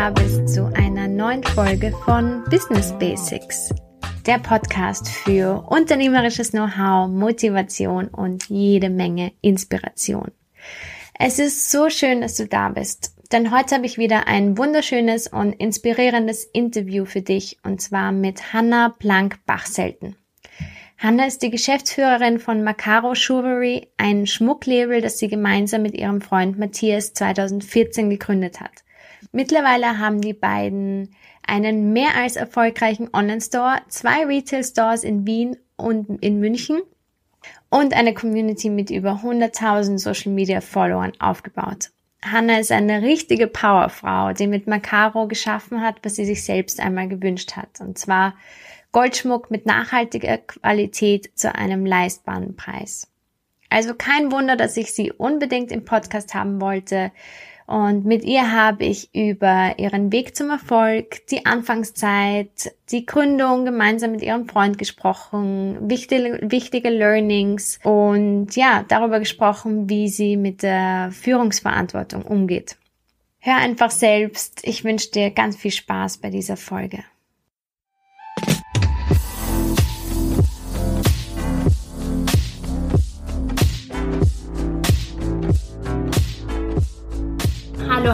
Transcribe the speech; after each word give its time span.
da 0.00 0.08
bist 0.08 0.48
zu 0.48 0.64
einer 0.64 1.08
neuen 1.08 1.44
Folge 1.44 1.92
von 2.06 2.42
Business 2.44 2.90
Basics, 2.98 3.68
der 4.24 4.38
Podcast 4.38 5.10
für 5.10 5.62
unternehmerisches 5.68 6.52
Know-how, 6.52 7.10
Motivation 7.10 8.08
und 8.08 8.48
jede 8.48 8.88
Menge 8.88 9.32
Inspiration. 9.42 10.30
Es 11.18 11.38
ist 11.38 11.70
so 11.70 11.90
schön, 11.90 12.22
dass 12.22 12.36
du 12.36 12.46
da 12.46 12.70
bist, 12.70 13.14
denn 13.30 13.54
heute 13.54 13.74
habe 13.74 13.84
ich 13.84 13.98
wieder 13.98 14.26
ein 14.26 14.56
wunderschönes 14.56 15.26
und 15.26 15.52
inspirierendes 15.52 16.44
Interview 16.44 17.04
für 17.04 17.20
dich 17.20 17.58
und 17.62 17.82
zwar 17.82 18.10
mit 18.10 18.54
Hanna 18.54 18.94
Plank-Bachselten. 18.98 20.16
Hanna 20.96 21.26
ist 21.26 21.42
die 21.42 21.50
Geschäftsführerin 21.50 22.38
von 22.38 22.64
Macaro 22.64 23.12
Jewelry, 23.12 23.88
ein 23.98 24.26
Schmucklabel, 24.26 25.02
das 25.02 25.18
sie 25.18 25.28
gemeinsam 25.28 25.82
mit 25.82 25.92
ihrem 25.92 26.22
Freund 26.22 26.58
Matthias 26.58 27.12
2014 27.12 28.08
gegründet 28.08 28.62
hat. 28.62 28.82
Mittlerweile 29.32 29.98
haben 29.98 30.20
die 30.20 30.34
beiden 30.34 31.14
einen 31.46 31.92
mehr 31.92 32.16
als 32.16 32.36
erfolgreichen 32.36 33.10
Online-Store, 33.12 33.78
zwei 33.88 34.24
Retail-Stores 34.26 35.04
in 35.04 35.26
Wien 35.26 35.56
und 35.76 36.22
in 36.22 36.40
München 36.40 36.80
und 37.70 37.94
eine 37.94 38.14
Community 38.14 38.70
mit 38.70 38.90
über 38.90 39.20
100.000 39.22 39.98
Social-Media-Followern 39.98 41.12
aufgebaut. 41.20 41.90
Hanna 42.22 42.58
ist 42.58 42.72
eine 42.72 43.02
richtige 43.02 43.46
Powerfrau, 43.46 44.32
die 44.32 44.46
mit 44.46 44.66
Macaro 44.66 45.26
geschaffen 45.26 45.80
hat, 45.80 45.96
was 46.02 46.16
sie 46.16 46.26
sich 46.26 46.44
selbst 46.44 46.78
einmal 46.78 47.08
gewünscht 47.08 47.56
hat. 47.56 47.80
Und 47.80 47.98
zwar 47.98 48.34
Goldschmuck 48.92 49.50
mit 49.50 49.64
nachhaltiger 49.64 50.36
Qualität 50.38 51.30
zu 51.34 51.54
einem 51.54 51.86
leistbaren 51.86 52.56
Preis. 52.56 53.06
Also 53.70 53.94
kein 53.94 54.32
Wunder, 54.32 54.56
dass 54.56 54.76
ich 54.76 54.92
sie 54.92 55.12
unbedingt 55.12 55.70
im 55.70 55.84
Podcast 55.84 56.34
haben 56.34 56.60
wollte. 56.60 57.12
Und 57.70 58.04
mit 58.04 58.24
ihr 58.24 58.50
habe 58.50 58.84
ich 58.84 59.14
über 59.14 59.78
ihren 59.78 60.10
Weg 60.10 60.34
zum 60.34 60.50
Erfolg, 60.50 61.24
die 61.28 61.46
Anfangszeit, 61.46 62.74
die 62.90 63.06
Gründung 63.06 63.64
gemeinsam 63.64 64.10
mit 64.10 64.22
ihrem 64.22 64.48
Freund 64.48 64.76
gesprochen, 64.76 65.78
wichtige, 65.88 66.40
wichtige 66.42 66.88
Learnings 66.88 67.78
und 67.84 68.56
ja, 68.56 68.84
darüber 68.88 69.20
gesprochen, 69.20 69.88
wie 69.88 70.08
sie 70.08 70.36
mit 70.36 70.64
der 70.64 71.10
Führungsverantwortung 71.12 72.22
umgeht. 72.22 72.76
Hör 73.38 73.58
einfach 73.58 73.92
selbst. 73.92 74.62
Ich 74.64 74.82
wünsche 74.82 75.12
dir 75.12 75.30
ganz 75.30 75.56
viel 75.56 75.70
Spaß 75.70 76.18
bei 76.18 76.30
dieser 76.30 76.56
Folge. 76.56 77.04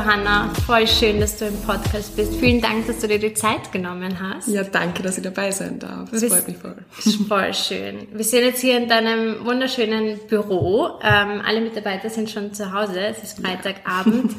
Hallo 0.06 0.18
Hanna, 0.18 0.54
voll 0.66 0.86
schön, 0.86 1.18
dass 1.18 1.36
du 1.36 1.46
im 1.46 1.60
Podcast 1.62 2.14
bist. 2.14 2.36
Vielen 2.36 2.60
Dank, 2.60 2.86
dass 2.86 3.00
du 3.00 3.08
dir 3.08 3.18
die 3.18 3.34
Zeit 3.34 3.72
genommen 3.72 4.16
hast. 4.20 4.46
Ja, 4.46 4.62
danke, 4.62 5.02
dass 5.02 5.16
ich 5.16 5.24
dabei 5.24 5.50
sein 5.50 5.80
darf. 5.80 6.10
Das 6.12 6.22
freut 6.24 6.46
mich 6.46 6.58
voll. 6.58 6.76
Voll 7.28 7.54
schön. 7.54 8.06
Wir 8.12 8.24
sind 8.24 8.44
jetzt 8.44 8.60
hier 8.60 8.76
in 8.76 8.88
deinem 8.88 9.44
wunderschönen 9.44 10.18
Büro. 10.28 11.00
Ähm, 11.02 11.42
alle 11.44 11.60
Mitarbeiter 11.60 12.08
sind 12.08 12.30
schon 12.30 12.54
zu 12.54 12.72
Hause. 12.72 13.00
Es 13.00 13.22
ist 13.22 13.40
Freitagabend. 13.40 14.32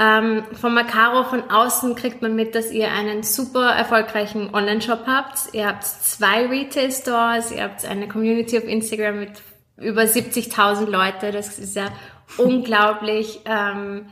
ähm, 0.00 0.42
von 0.60 0.74
Macaro 0.74 1.22
von 1.24 1.48
außen 1.48 1.94
kriegt 1.94 2.20
man 2.20 2.34
mit, 2.34 2.56
dass 2.56 2.72
ihr 2.72 2.90
einen 2.90 3.22
super 3.22 3.70
erfolgreichen 3.70 4.52
Online-Shop 4.52 5.04
habt. 5.06 5.54
Ihr 5.54 5.68
habt 5.68 5.84
zwei 5.84 6.46
Retail-Stores, 6.46 7.52
ihr 7.52 7.62
habt 7.62 7.84
eine 7.84 8.08
Community 8.08 8.58
auf 8.58 8.64
Instagram 8.64 9.20
mit 9.20 9.30
über 9.76 10.02
70.000 10.02 10.86
Leute. 10.86 11.30
Das 11.30 11.60
ist 11.60 11.76
ja 11.76 11.92
unglaublich. 12.36 13.40
Ähm, 13.44 14.06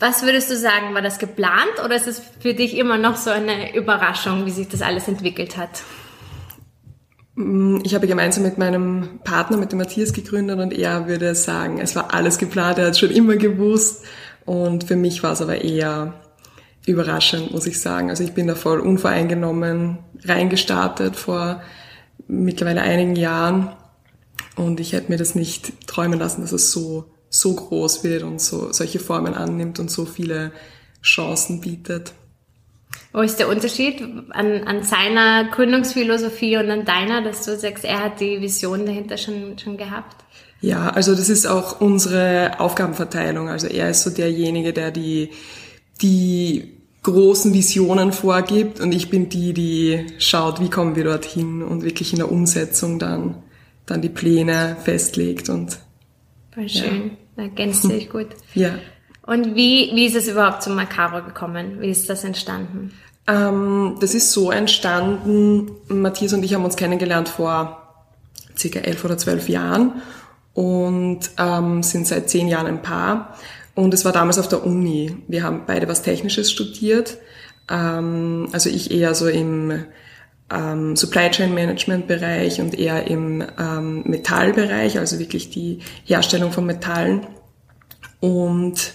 was 0.00 0.22
würdest 0.22 0.50
du 0.50 0.56
sagen, 0.56 0.94
war 0.94 1.02
das 1.02 1.18
geplant 1.18 1.84
oder 1.84 1.94
ist 1.94 2.08
es 2.08 2.22
für 2.40 2.54
dich 2.54 2.76
immer 2.76 2.96
noch 2.96 3.16
so 3.16 3.30
eine 3.30 3.76
Überraschung, 3.76 4.46
wie 4.46 4.50
sich 4.50 4.66
das 4.66 4.80
alles 4.80 5.06
entwickelt 5.06 5.58
hat? 5.58 5.82
Mm, 7.34 7.78
ich 7.84 7.94
habe 7.94 8.06
gemeinsam 8.06 8.42
mit 8.42 8.56
meinem 8.56 9.20
Partner, 9.24 9.58
mit 9.58 9.72
dem 9.72 9.78
Matthias 9.78 10.14
gegründet 10.14 10.58
und 10.58 10.72
er 10.72 11.06
würde 11.06 11.34
sagen, 11.34 11.78
es 11.80 11.94
war 11.94 12.14
alles 12.14 12.38
geplant, 12.38 12.78
er 12.78 12.86
hat 12.86 12.98
schon 12.98 13.10
immer 13.10 13.36
gewusst 13.36 14.04
und 14.46 14.84
für 14.84 14.96
mich 14.96 15.22
war 15.22 15.32
es 15.32 15.42
aber 15.42 15.62
eher 15.62 16.14
überraschend, 16.86 17.52
muss 17.52 17.66
ich 17.66 17.78
sagen. 17.78 18.08
Also 18.08 18.24
ich 18.24 18.32
bin 18.32 18.46
da 18.46 18.54
voll 18.54 18.80
unvoreingenommen 18.80 19.98
reingestartet 20.24 21.14
vor 21.14 21.60
mittlerweile 22.26 22.80
einigen 22.80 23.16
Jahren 23.16 23.70
und 24.56 24.80
ich 24.80 24.94
hätte 24.94 25.12
mir 25.12 25.18
das 25.18 25.34
nicht 25.34 25.86
träumen 25.86 26.18
lassen, 26.18 26.40
dass 26.40 26.52
es 26.52 26.72
so 26.72 27.04
so 27.30 27.54
groß 27.54 28.04
wird 28.04 28.24
und 28.24 28.40
so 28.40 28.72
solche 28.72 28.98
Formen 28.98 29.34
annimmt 29.34 29.78
und 29.78 29.90
so 29.90 30.04
viele 30.04 30.52
Chancen 31.02 31.60
bietet. 31.60 32.12
Wo 33.12 33.20
ist 33.20 33.38
der 33.38 33.48
Unterschied 33.48 34.02
an, 34.30 34.64
an 34.64 34.82
seiner 34.82 35.48
Gründungsphilosophie 35.50 36.56
und 36.58 36.70
an 36.70 36.84
deiner, 36.84 37.22
dass 37.22 37.44
du 37.44 37.56
sagst, 37.56 37.84
er 37.84 38.04
hat 38.04 38.20
die 38.20 38.40
Vision 38.40 38.84
dahinter 38.84 39.16
schon, 39.16 39.56
schon 39.58 39.76
gehabt? 39.76 40.24
Ja, 40.60 40.90
also 40.90 41.14
das 41.14 41.28
ist 41.28 41.46
auch 41.46 41.80
unsere 41.80 42.58
Aufgabenverteilung. 42.58 43.48
Also 43.48 43.68
er 43.68 43.90
ist 43.90 44.02
so 44.02 44.10
derjenige, 44.10 44.72
der 44.72 44.90
die, 44.90 45.30
die 46.02 46.76
großen 47.02 47.54
Visionen 47.54 48.12
vorgibt 48.12 48.80
und 48.80 48.92
ich 48.92 49.08
bin 49.08 49.28
die, 49.28 49.54
die 49.54 50.06
schaut, 50.18 50.60
wie 50.60 50.68
kommen 50.68 50.96
wir 50.96 51.04
dorthin 51.04 51.62
und 51.62 51.82
wirklich 51.82 52.12
in 52.12 52.18
der 52.18 52.30
Umsetzung 52.30 52.98
dann, 52.98 53.42
dann 53.86 54.02
die 54.02 54.08
Pläne 54.08 54.76
festlegt 54.84 55.48
und 55.48 55.78
Voll 56.52 56.68
schön. 56.68 57.10
Ja. 57.10 57.16
Ergänzt 57.36 57.82
sich 57.82 58.10
gut. 58.10 58.28
Ja. 58.54 58.70
Und 59.26 59.54
wie, 59.54 59.90
wie 59.94 60.06
ist 60.06 60.16
es 60.16 60.26
überhaupt 60.28 60.62
zum 60.62 60.74
Macaro 60.74 61.22
gekommen? 61.22 61.80
Wie 61.80 61.90
ist 61.90 62.10
das 62.10 62.24
entstanden? 62.24 62.92
Ähm, 63.28 63.96
das 64.00 64.14
ist 64.14 64.32
so 64.32 64.50
entstanden, 64.50 65.70
Matthias 65.88 66.32
und 66.32 66.42
ich 66.42 66.54
haben 66.54 66.64
uns 66.64 66.76
kennengelernt 66.76 67.28
vor 67.28 67.80
circa 68.58 68.80
elf 68.80 69.04
oder 69.04 69.18
zwölf 69.18 69.48
Jahren 69.48 70.02
und 70.54 71.20
ähm, 71.38 71.82
sind 71.82 72.06
seit 72.06 72.28
zehn 72.28 72.48
Jahren 72.48 72.66
ein 72.66 72.82
Paar. 72.82 73.36
Und 73.74 73.94
es 73.94 74.04
war 74.04 74.12
damals 74.12 74.38
auf 74.38 74.48
der 74.48 74.66
Uni. 74.66 75.16
Wir 75.28 75.44
haben 75.44 75.62
beide 75.66 75.86
was 75.86 76.02
Technisches 76.02 76.50
studiert. 76.50 77.18
Ähm, 77.70 78.48
also 78.52 78.68
ich 78.68 78.90
eher 78.90 79.14
so 79.14 79.28
im 79.28 79.84
ähm, 80.50 80.96
Supply 80.96 81.30
Chain 81.30 81.54
Management 81.54 82.06
Bereich 82.06 82.60
und 82.60 82.78
eher 82.78 83.06
im 83.06 83.44
ähm, 83.58 84.02
Metallbereich, 84.04 84.98
also 84.98 85.18
wirklich 85.18 85.50
die 85.50 85.80
Herstellung 86.04 86.52
von 86.52 86.66
Metallen. 86.66 87.26
Und 88.20 88.94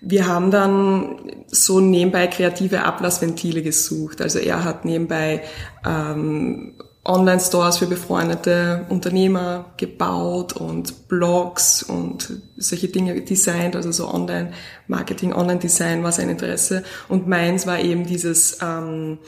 wir 0.00 0.26
haben 0.26 0.50
dann 0.50 1.16
so 1.48 1.80
nebenbei 1.80 2.26
kreative 2.26 2.84
Ablassventile 2.84 3.62
gesucht. 3.62 4.22
Also 4.22 4.38
er 4.38 4.64
hat 4.64 4.84
nebenbei 4.84 5.42
ähm, 5.84 6.74
Online-Stores 7.04 7.78
für 7.78 7.86
befreundete 7.86 8.86
Unternehmer 8.88 9.72
gebaut 9.78 10.52
und 10.52 11.08
Blogs 11.08 11.82
und 11.82 12.40
solche 12.56 12.88
Dinge 12.88 13.18
designt, 13.22 13.74
also 13.74 13.90
so 13.90 14.12
Online-Marketing, 14.12 15.32
Online-Design 15.32 16.02
war 16.02 16.12
sein 16.12 16.28
Interesse. 16.28 16.82
Und 17.08 17.26
meins 17.26 17.66
war 17.66 17.80
eben 17.80 18.06
dieses 18.06 18.58
ähm, 18.62 19.18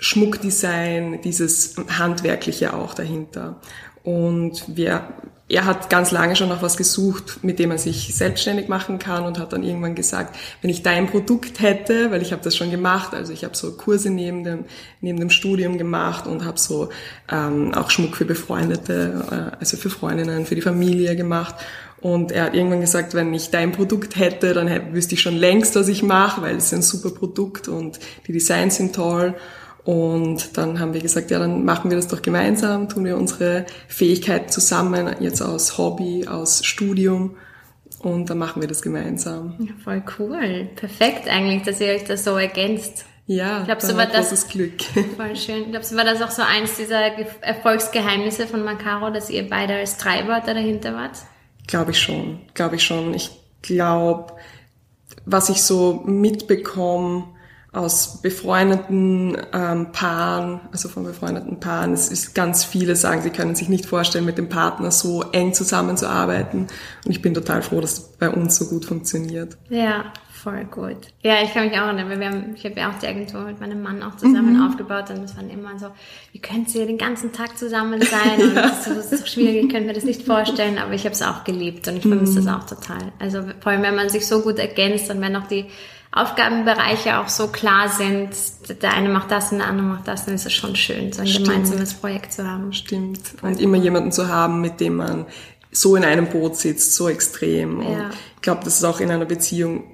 Schmuckdesign, 0.00 1.20
dieses 1.22 1.76
Handwerkliche 1.98 2.74
auch 2.74 2.94
dahinter. 2.94 3.60
Und 4.02 4.64
wir, 4.66 5.02
er 5.48 5.66
hat 5.66 5.90
ganz 5.90 6.10
lange 6.10 6.34
schon 6.34 6.48
nach 6.48 6.62
was 6.62 6.78
gesucht, 6.78 7.40
mit 7.42 7.58
dem 7.58 7.70
er 7.70 7.76
sich 7.76 8.14
selbstständig 8.14 8.68
machen 8.68 8.98
kann 8.98 9.24
und 9.24 9.38
hat 9.38 9.52
dann 9.52 9.62
irgendwann 9.62 9.94
gesagt, 9.94 10.36
wenn 10.62 10.70
ich 10.70 10.82
dein 10.82 11.06
Produkt 11.06 11.60
hätte, 11.60 12.10
weil 12.10 12.22
ich 12.22 12.32
habe 12.32 12.42
das 12.42 12.56
schon 12.56 12.70
gemacht, 12.70 13.12
also 13.12 13.32
ich 13.34 13.44
habe 13.44 13.54
so 13.54 13.72
Kurse 13.72 14.08
neben 14.08 14.42
dem, 14.42 14.64
neben 15.02 15.20
dem 15.20 15.28
Studium 15.28 15.76
gemacht 15.76 16.26
und 16.26 16.46
habe 16.46 16.58
so 16.58 16.88
ähm, 17.30 17.74
auch 17.74 17.90
Schmuck 17.90 18.16
für 18.16 18.24
Befreundete, 18.24 19.52
äh, 19.54 19.56
also 19.58 19.76
für 19.76 19.90
Freundinnen, 19.90 20.46
für 20.46 20.54
die 20.54 20.62
Familie 20.62 21.14
gemacht. 21.14 21.56
Und 22.00 22.32
er 22.32 22.44
hat 22.44 22.54
irgendwann 22.54 22.80
gesagt, 22.80 23.12
wenn 23.12 23.34
ich 23.34 23.50
dein 23.50 23.72
Produkt 23.72 24.16
hätte, 24.16 24.54
dann 24.54 24.66
hätte, 24.66 24.94
wüsste 24.94 25.14
ich 25.14 25.20
schon 25.20 25.36
längst, 25.36 25.76
was 25.76 25.88
ich 25.88 26.02
mache, 26.02 26.40
weil 26.40 26.56
es 26.56 26.66
ist 26.66 26.72
ein 26.72 26.80
super 26.80 27.10
Produkt 27.10 27.68
und 27.68 28.00
die 28.26 28.32
Designs 28.32 28.76
sind 28.76 28.94
toll. 28.94 29.34
Und 29.84 30.58
dann 30.58 30.78
haben 30.78 30.92
wir 30.92 31.00
gesagt, 31.00 31.30
ja, 31.30 31.38
dann 31.38 31.64
machen 31.64 31.90
wir 31.90 31.96
das 31.96 32.08
doch 32.08 32.22
gemeinsam, 32.22 32.88
tun 32.88 33.04
wir 33.04 33.16
unsere 33.16 33.64
Fähigkeiten 33.88 34.50
zusammen, 34.50 35.14
jetzt 35.20 35.40
aus 35.40 35.78
Hobby, 35.78 36.26
aus 36.28 36.64
Studium. 36.64 37.36
Und 38.00 38.30
dann 38.30 38.38
machen 38.38 38.62
wir 38.62 38.68
das 38.68 38.82
gemeinsam. 38.82 39.54
Ja, 39.58 39.72
voll 39.82 40.02
cool. 40.18 40.68
Perfekt 40.76 41.28
eigentlich, 41.28 41.62
dass 41.62 41.80
ihr 41.80 41.88
euch 41.88 42.04
das 42.04 42.24
so 42.24 42.36
ergänzt. 42.36 43.04
Ja, 43.26 43.60
ich 43.60 43.66
glaube, 43.66 43.80
so 43.80 43.96
war 43.96 44.06
das 44.06 44.30
großes 44.30 44.48
Glück. 44.48 44.82
Voll 45.16 45.36
schön. 45.36 45.62
Ich 45.62 45.70
glaube, 45.70 45.84
so 45.84 45.96
war 45.96 46.04
das 46.04 46.20
auch 46.20 46.32
so 46.32 46.42
eins 46.42 46.76
dieser 46.76 47.00
Erfolgsgeheimnisse 47.42 48.48
von 48.48 48.64
Macaro, 48.64 49.10
dass 49.10 49.30
ihr 49.30 49.48
beide 49.48 49.74
als 49.74 49.98
Treiber 49.98 50.42
da 50.44 50.52
dahinter 50.52 50.94
wart? 50.94 51.16
Glaube 51.68 51.92
ich 51.92 52.00
schon, 52.00 52.40
glaube 52.54 52.74
ich 52.74 52.82
schon. 52.82 53.14
Ich 53.14 53.30
glaube, 53.62 54.32
was 55.26 55.48
ich 55.48 55.62
so 55.62 56.02
mitbekomme, 56.06 57.28
aus 57.72 58.20
befreundeten 58.20 59.36
ähm, 59.52 59.92
Paaren, 59.92 60.60
also 60.72 60.88
von 60.88 61.04
befreundeten 61.04 61.60
Paaren. 61.60 61.92
Es 61.92 62.10
ist 62.10 62.34
ganz 62.34 62.64
viele 62.64 62.96
sagen, 62.96 63.22
sie 63.22 63.30
können 63.30 63.54
sich 63.54 63.68
nicht 63.68 63.86
vorstellen, 63.86 64.24
mit 64.24 64.38
dem 64.38 64.48
Partner 64.48 64.90
so 64.90 65.22
eng 65.30 65.54
zusammenzuarbeiten. 65.54 66.66
Und 67.04 67.10
ich 67.10 67.22
bin 67.22 67.32
total 67.32 67.62
froh, 67.62 67.80
dass 67.80 67.92
es 67.92 68.00
bei 68.18 68.28
uns 68.28 68.56
so 68.56 68.66
gut 68.66 68.84
funktioniert. 68.84 69.56
Ja, 69.68 70.12
voll 70.32 70.64
gut. 70.64 70.96
Ja, 71.22 71.42
ich 71.44 71.52
kann 71.52 71.68
mich 71.68 71.78
auch 71.78 71.86
erinnern, 71.86 72.18
wir 72.18 72.26
haben, 72.28 72.54
ich 72.56 72.64
habe 72.64 72.74
ja 72.74 72.90
auch 72.90 72.98
die 72.98 73.06
Agentur 73.06 73.42
mit 73.42 73.60
meinem 73.60 73.82
Mann 73.82 74.02
auch 74.02 74.16
zusammen 74.16 74.56
mhm. 74.56 74.66
aufgebaut 74.66 75.10
und 75.10 75.22
es 75.22 75.36
waren 75.36 75.48
immer 75.48 75.78
so, 75.78 75.88
wie 76.32 76.40
könnt 76.40 76.74
ihr 76.74 76.86
den 76.86 76.98
ganzen 76.98 77.32
Tag 77.32 77.56
zusammen 77.56 78.00
sein? 78.02 78.42
Und 78.42 78.54
ja. 78.56 78.62
das, 78.62 78.78
ist 78.78 78.84
so, 78.84 78.94
das 78.94 79.12
ist 79.12 79.20
so 79.20 79.26
schwierig, 79.26 79.66
ich 79.66 79.70
könnte 79.70 79.86
mir 79.86 79.92
das 79.92 80.04
nicht 80.04 80.22
vorstellen, 80.22 80.78
aber 80.78 80.94
ich 80.94 81.04
habe 81.04 81.12
es 81.12 81.22
auch 81.22 81.44
geliebt 81.44 81.86
und 81.86 81.96
ich 81.96 82.02
vermisse 82.02 82.40
mhm. 82.40 82.46
das 82.46 82.54
auch 82.54 82.66
total. 82.66 83.12
Also 83.20 83.42
vor 83.60 83.70
allem, 83.70 83.82
wenn 83.82 83.94
man 83.94 84.08
sich 84.08 84.26
so 84.26 84.40
gut 84.40 84.58
ergänzt 84.58 85.08
und 85.10 85.20
wenn 85.20 85.36
auch 85.36 85.46
die 85.46 85.66
Aufgabenbereiche 86.12 87.20
auch 87.20 87.28
so 87.28 87.48
klar 87.48 87.88
sind, 87.88 88.30
der 88.82 88.94
eine 88.94 89.08
macht 89.08 89.30
das 89.30 89.52
und 89.52 89.58
der 89.58 89.68
andere 89.68 89.86
macht 89.86 90.08
das, 90.08 90.24
dann 90.24 90.34
ist 90.34 90.44
es 90.44 90.52
schon 90.52 90.74
schön, 90.74 91.12
so 91.12 91.20
ein 91.20 91.28
Stimmt. 91.28 91.46
gemeinsames 91.46 91.94
Projekt 91.94 92.32
zu 92.32 92.44
haben. 92.44 92.72
Stimmt. 92.72 93.20
Und 93.42 93.60
immer 93.60 93.76
jemanden 93.76 94.10
zu 94.10 94.28
haben, 94.28 94.60
mit 94.60 94.80
dem 94.80 94.96
man 94.96 95.26
so 95.70 95.94
in 95.94 96.04
einem 96.04 96.26
Boot 96.26 96.56
sitzt, 96.56 96.94
so 96.94 97.08
extrem. 97.08 97.78
Und 97.78 97.92
ja. 97.92 98.10
ich 98.34 98.42
glaube, 98.42 98.64
das 98.64 98.76
ist 98.76 98.84
auch 98.84 98.98
in 98.98 99.10
einer 99.10 99.24
Beziehung 99.24 99.84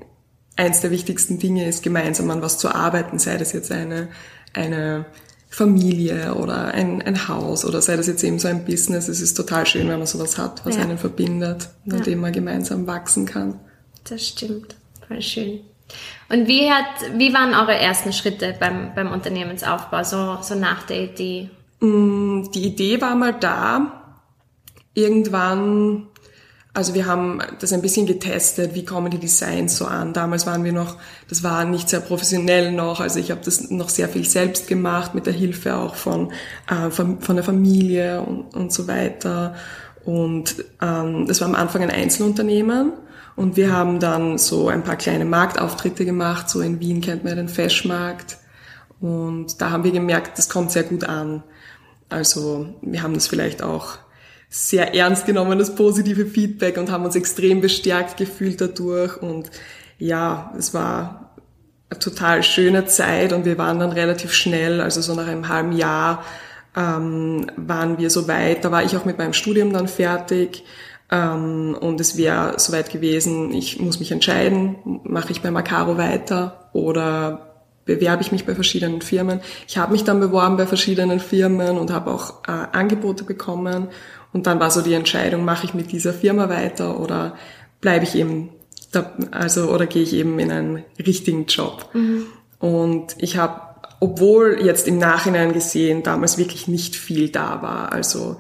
eins 0.57 0.81
der 0.81 0.91
wichtigsten 0.91 1.39
Dinge 1.39 1.69
ist, 1.69 1.83
gemeinsam 1.83 2.31
an 2.31 2.41
was 2.41 2.57
zu 2.57 2.75
arbeiten, 2.75 3.19
sei 3.19 3.37
das 3.37 3.53
jetzt 3.53 3.71
eine, 3.71 4.09
eine 4.55 5.05
Familie 5.51 6.35
oder 6.35 6.69
ein, 6.69 7.03
ein 7.03 7.29
Haus 7.29 7.67
oder 7.67 7.83
sei 7.83 7.97
das 7.97 8.07
jetzt 8.07 8.25
eben 8.25 8.39
so 8.39 8.49
ein 8.49 8.65
Business. 8.65 9.09
Es 9.09 9.21
ist 9.21 9.35
total 9.35 9.67
schön, 9.67 9.87
wenn 9.89 9.99
man 9.99 10.07
sowas 10.07 10.39
hat, 10.39 10.65
was 10.65 10.77
ja. 10.77 10.83
einen 10.83 10.97
verbindet, 10.97 11.69
mit 11.85 11.99
ja. 11.99 12.05
dem 12.05 12.21
man 12.21 12.33
gemeinsam 12.33 12.87
wachsen 12.87 13.27
kann. 13.27 13.61
Das 14.05 14.27
stimmt. 14.27 14.77
Voll 15.07 15.21
schön. 15.21 15.61
Und 16.29 16.49
wie 16.49 16.71
hat, 16.71 16.87
wie 17.17 17.33
waren 17.33 17.55
eure 17.55 17.79
ersten 17.79 18.13
Schritte 18.13 18.55
beim, 18.59 18.95
beim 18.95 19.13
Unternehmensaufbau, 19.13 20.03
so, 20.03 20.39
so 20.43 20.55
nach 20.55 20.83
der 20.85 21.05
Idee? 21.05 21.51
Mm, 21.81 22.51
die 22.53 22.67
Idee 22.67 23.01
war 23.01 23.15
mal 23.15 23.33
da. 23.33 24.03
Irgendwann, 24.95 26.09
also 26.75 26.95
wir 26.95 27.07
haben 27.07 27.41
das 27.61 27.73
ein 27.73 27.83
bisschen 27.83 28.07
getestet, 28.07 28.75
wie 28.75 28.85
kommen 28.85 29.11
die 29.11 29.19
Designs 29.19 29.77
so 29.77 29.85
an. 29.85 30.13
Damals 30.13 30.47
waren 30.47 30.65
wir 30.65 30.73
noch, 30.73 30.97
das 31.29 31.45
war 31.45 31.65
nicht 31.65 31.89
sehr 31.89 32.01
professionell 32.01 32.73
noch, 32.73 33.01
also 33.01 33.21
ich 33.21 33.31
habe 33.31 33.43
das 33.45 33.71
noch 33.71 33.91
sehr 33.91 34.09
viel 34.09 34.25
selbst 34.25 34.67
gemacht, 34.67 35.15
mit 35.15 35.27
der 35.27 35.35
Hilfe 35.35 35.77
auch 35.77 35.95
von, 35.95 36.33
äh, 36.69 36.91
von, 36.91 37.21
von 37.21 37.37
der 37.37 37.45
Familie 37.45 38.23
und, 38.23 38.55
und 38.55 38.73
so 38.73 38.89
weiter. 38.89 39.55
Und 40.05 40.57
ähm, 40.81 41.27
das 41.29 41.41
war 41.41 41.49
am 41.49 41.55
Anfang 41.55 41.83
ein 41.83 41.91
Einzelunternehmen 41.91 42.93
und 43.37 43.57
wir 43.59 43.73
haben 43.73 44.01
dann 44.01 44.39
so 44.39 44.69
ein 44.69 44.83
paar 44.83 44.97
kleine 44.97 45.27
Marktauftritte 45.27 46.07
gemacht. 46.07 46.49
So 46.49 46.63
in 46.63 46.81
Wien 46.81 47.03
kennt 47.03 47.23
man 47.23 47.37
den 47.37 47.51
Feschmarkt. 47.51 48.39
Und 48.99 49.61
da 49.61 49.71
haben 49.71 49.85
wir 49.85 49.93
gemerkt, 49.93 50.39
das 50.39 50.49
kommt 50.49 50.73
sehr 50.73 50.85
gut 50.85 51.05
an. 51.05 51.43
Also 52.09 52.75
wir 52.81 53.03
haben 53.03 53.13
das 53.13 53.29
vielleicht 53.29 53.63
auch 53.63 53.99
sehr 54.49 54.95
ernst 54.95 55.27
genommen, 55.27 55.59
das 55.59 55.75
positive 55.75 56.25
Feedback 56.25 56.79
und 56.79 56.91
haben 56.91 57.05
uns 57.05 57.15
extrem 57.15 57.61
bestärkt 57.61 58.17
gefühlt 58.17 58.59
dadurch. 58.61 59.19
Und 59.19 59.51
ja, 59.99 60.55
es 60.57 60.73
war 60.73 61.37
eine 61.91 61.99
total 61.99 62.43
schöne 62.43 62.87
Zeit 62.87 63.35
und 63.35 63.45
wir 63.45 63.59
waren 63.59 63.79
dann 63.79 63.93
relativ 63.93 64.33
schnell, 64.33 64.81
also 64.81 65.03
so 65.03 65.15
nach 65.15 65.27
einem 65.27 65.49
halben 65.49 65.73
Jahr 65.73 66.25
ähm, 66.75 67.51
waren 67.57 67.99
wir 67.99 68.09
so 68.09 68.29
weit. 68.29 68.65
Da 68.65 68.71
war 68.73 68.83
ich 68.83 68.97
auch 68.97 69.05
mit 69.05 69.19
meinem 69.19 69.35
Studium 69.35 69.75
dann 69.75 69.89
fertig 69.89 70.65
ähm, 71.11 71.77
und 71.81 72.01
es 72.01 72.17
wäre 72.17 72.59
soweit 72.59 72.91
gewesen, 72.91 73.53
ich 73.53 73.81
muss 73.81 74.01
mich 74.01 74.11
entscheiden, 74.11 75.01
mache 75.05 75.31
ich 75.31 75.43
bei 75.43 75.51
Macaro 75.51 75.99
weiter 75.99 76.69
oder 76.73 77.47
bewerbe 77.85 78.23
ich 78.23 78.33
mich 78.33 78.45
bei 78.45 78.55
verschiedenen 78.55 79.01
Firmen. 79.01 79.41
Ich 79.69 79.79
habe 79.79 79.93
mich 79.93 80.03
dann 80.03 80.19
beworben 80.19 80.57
bei 80.57 80.67
verschiedenen 80.67 81.21
Firmen 81.21 81.79
und 81.79 81.93
habe 81.93 82.11
auch 82.11 82.43
äh, 82.49 82.67
Angebote 82.73 83.25
bekommen. 83.25 83.89
Und 84.33 84.47
dann 84.47 84.59
war 84.59 84.71
so 84.71 84.83
die 84.83 84.95
Entscheidung, 84.95 85.45
mache 85.45 85.67
ich 85.67 85.75
mit 85.75 85.93
dieser 85.93 86.13
Firma 86.13 86.49
weiter 86.49 86.99
oder 87.01 87.37
bleibe 87.81 88.05
ich 88.05 88.17
eben, 88.17 88.51
da, 88.91 89.13
also 89.31 89.71
oder 89.71 89.87
gehe 89.87 90.03
ich 90.03 90.13
eben 90.13 90.39
in 90.41 90.51
einen 90.51 90.85
richtigen 90.99 91.47
Job. 91.47 91.89
Mhm. 91.95 92.27
Und 92.59 93.15
ich 93.19 93.37
habe, 93.37 93.61
obwohl 94.01 94.59
jetzt 94.61 94.89
im 94.89 94.99
Nachhinein 94.99 95.53
gesehen 95.53 96.03
damals 96.03 96.39
wirklich 96.39 96.67
nicht 96.67 96.97
viel 96.97 97.29
da 97.29 97.63
war, 97.63 97.93
also 97.93 98.39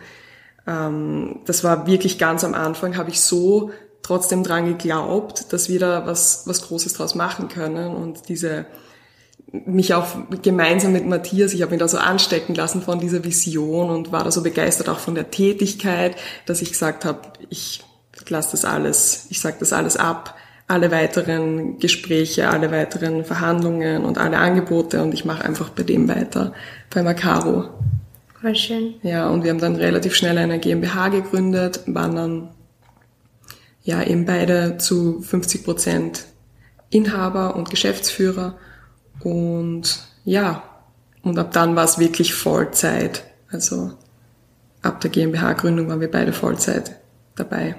ähm, 0.66 1.40
das 1.44 1.64
war 1.64 1.86
wirklich 1.86 2.18
ganz 2.18 2.44
am 2.44 2.54
Anfang, 2.54 2.96
habe 2.96 3.10
ich 3.10 3.20
so 3.20 3.70
trotzdem 4.02 4.42
dran 4.42 4.66
geglaubt, 4.66 5.52
dass 5.52 5.68
wir 5.68 5.80
da 5.80 6.06
was, 6.06 6.46
was 6.46 6.62
Großes 6.62 6.94
draus 6.94 7.14
machen 7.14 7.48
können 7.48 7.94
und 7.94 8.28
diese 8.28 8.66
mich 9.52 9.94
auch 9.94 10.08
gemeinsam 10.42 10.92
mit 10.92 11.06
Matthias, 11.06 11.52
ich 11.52 11.62
habe 11.62 11.70
mich 11.70 11.80
da 11.80 11.88
so 11.88 11.98
anstecken 11.98 12.54
lassen 12.54 12.82
von 12.82 12.98
dieser 12.98 13.24
Vision 13.24 13.90
und 13.90 14.12
war 14.12 14.24
da 14.24 14.30
so 14.30 14.42
begeistert 14.42 14.88
auch 14.88 14.98
von 14.98 15.14
der 15.14 15.30
Tätigkeit, 15.30 16.16
dass 16.46 16.62
ich 16.62 16.72
gesagt 16.72 17.04
habe, 17.04 17.20
ich 17.48 17.84
lasse 18.28 18.52
das 18.52 18.64
alles, 18.64 19.26
ich 19.30 19.40
sage 19.40 19.56
das 19.60 19.72
alles 19.72 19.96
ab, 19.96 20.34
alle 20.68 20.90
weiteren 20.90 21.78
Gespräche, 21.78 22.48
alle 22.48 22.72
weiteren 22.72 23.24
Verhandlungen 23.24 24.04
und 24.04 24.18
alle 24.18 24.38
Angebote 24.38 25.02
und 25.02 25.14
ich 25.14 25.24
mache 25.24 25.44
einfach 25.44 25.70
bei 25.70 25.84
dem 25.84 26.08
weiter, 26.08 26.52
bei 26.92 27.02
Macaro. 27.02 27.68
Voll 28.46 28.54
schön. 28.54 28.94
Ja, 29.02 29.28
und 29.28 29.42
wir 29.42 29.50
haben 29.50 29.58
dann 29.58 29.74
relativ 29.74 30.14
schnell 30.14 30.38
eine 30.38 30.60
GmbH 30.60 31.08
gegründet, 31.08 31.80
waren 31.86 32.14
dann 32.14 32.48
ja 33.82 34.04
eben 34.04 34.24
beide 34.24 34.78
zu 34.78 35.20
50 35.20 35.64
Prozent 35.64 36.26
Inhaber 36.90 37.56
und 37.56 37.70
Geschäftsführer. 37.70 38.56
Und 39.18 39.98
ja, 40.24 40.62
und 41.22 41.36
ab 41.40 41.50
dann 41.50 41.74
war 41.74 41.82
es 41.82 41.98
wirklich 41.98 42.34
Vollzeit. 42.34 43.24
Also 43.50 43.94
ab 44.80 45.00
der 45.00 45.10
GmbH-Gründung 45.10 45.88
waren 45.88 46.00
wir 46.00 46.10
beide 46.12 46.32
Vollzeit 46.32 47.00
dabei. 47.34 47.74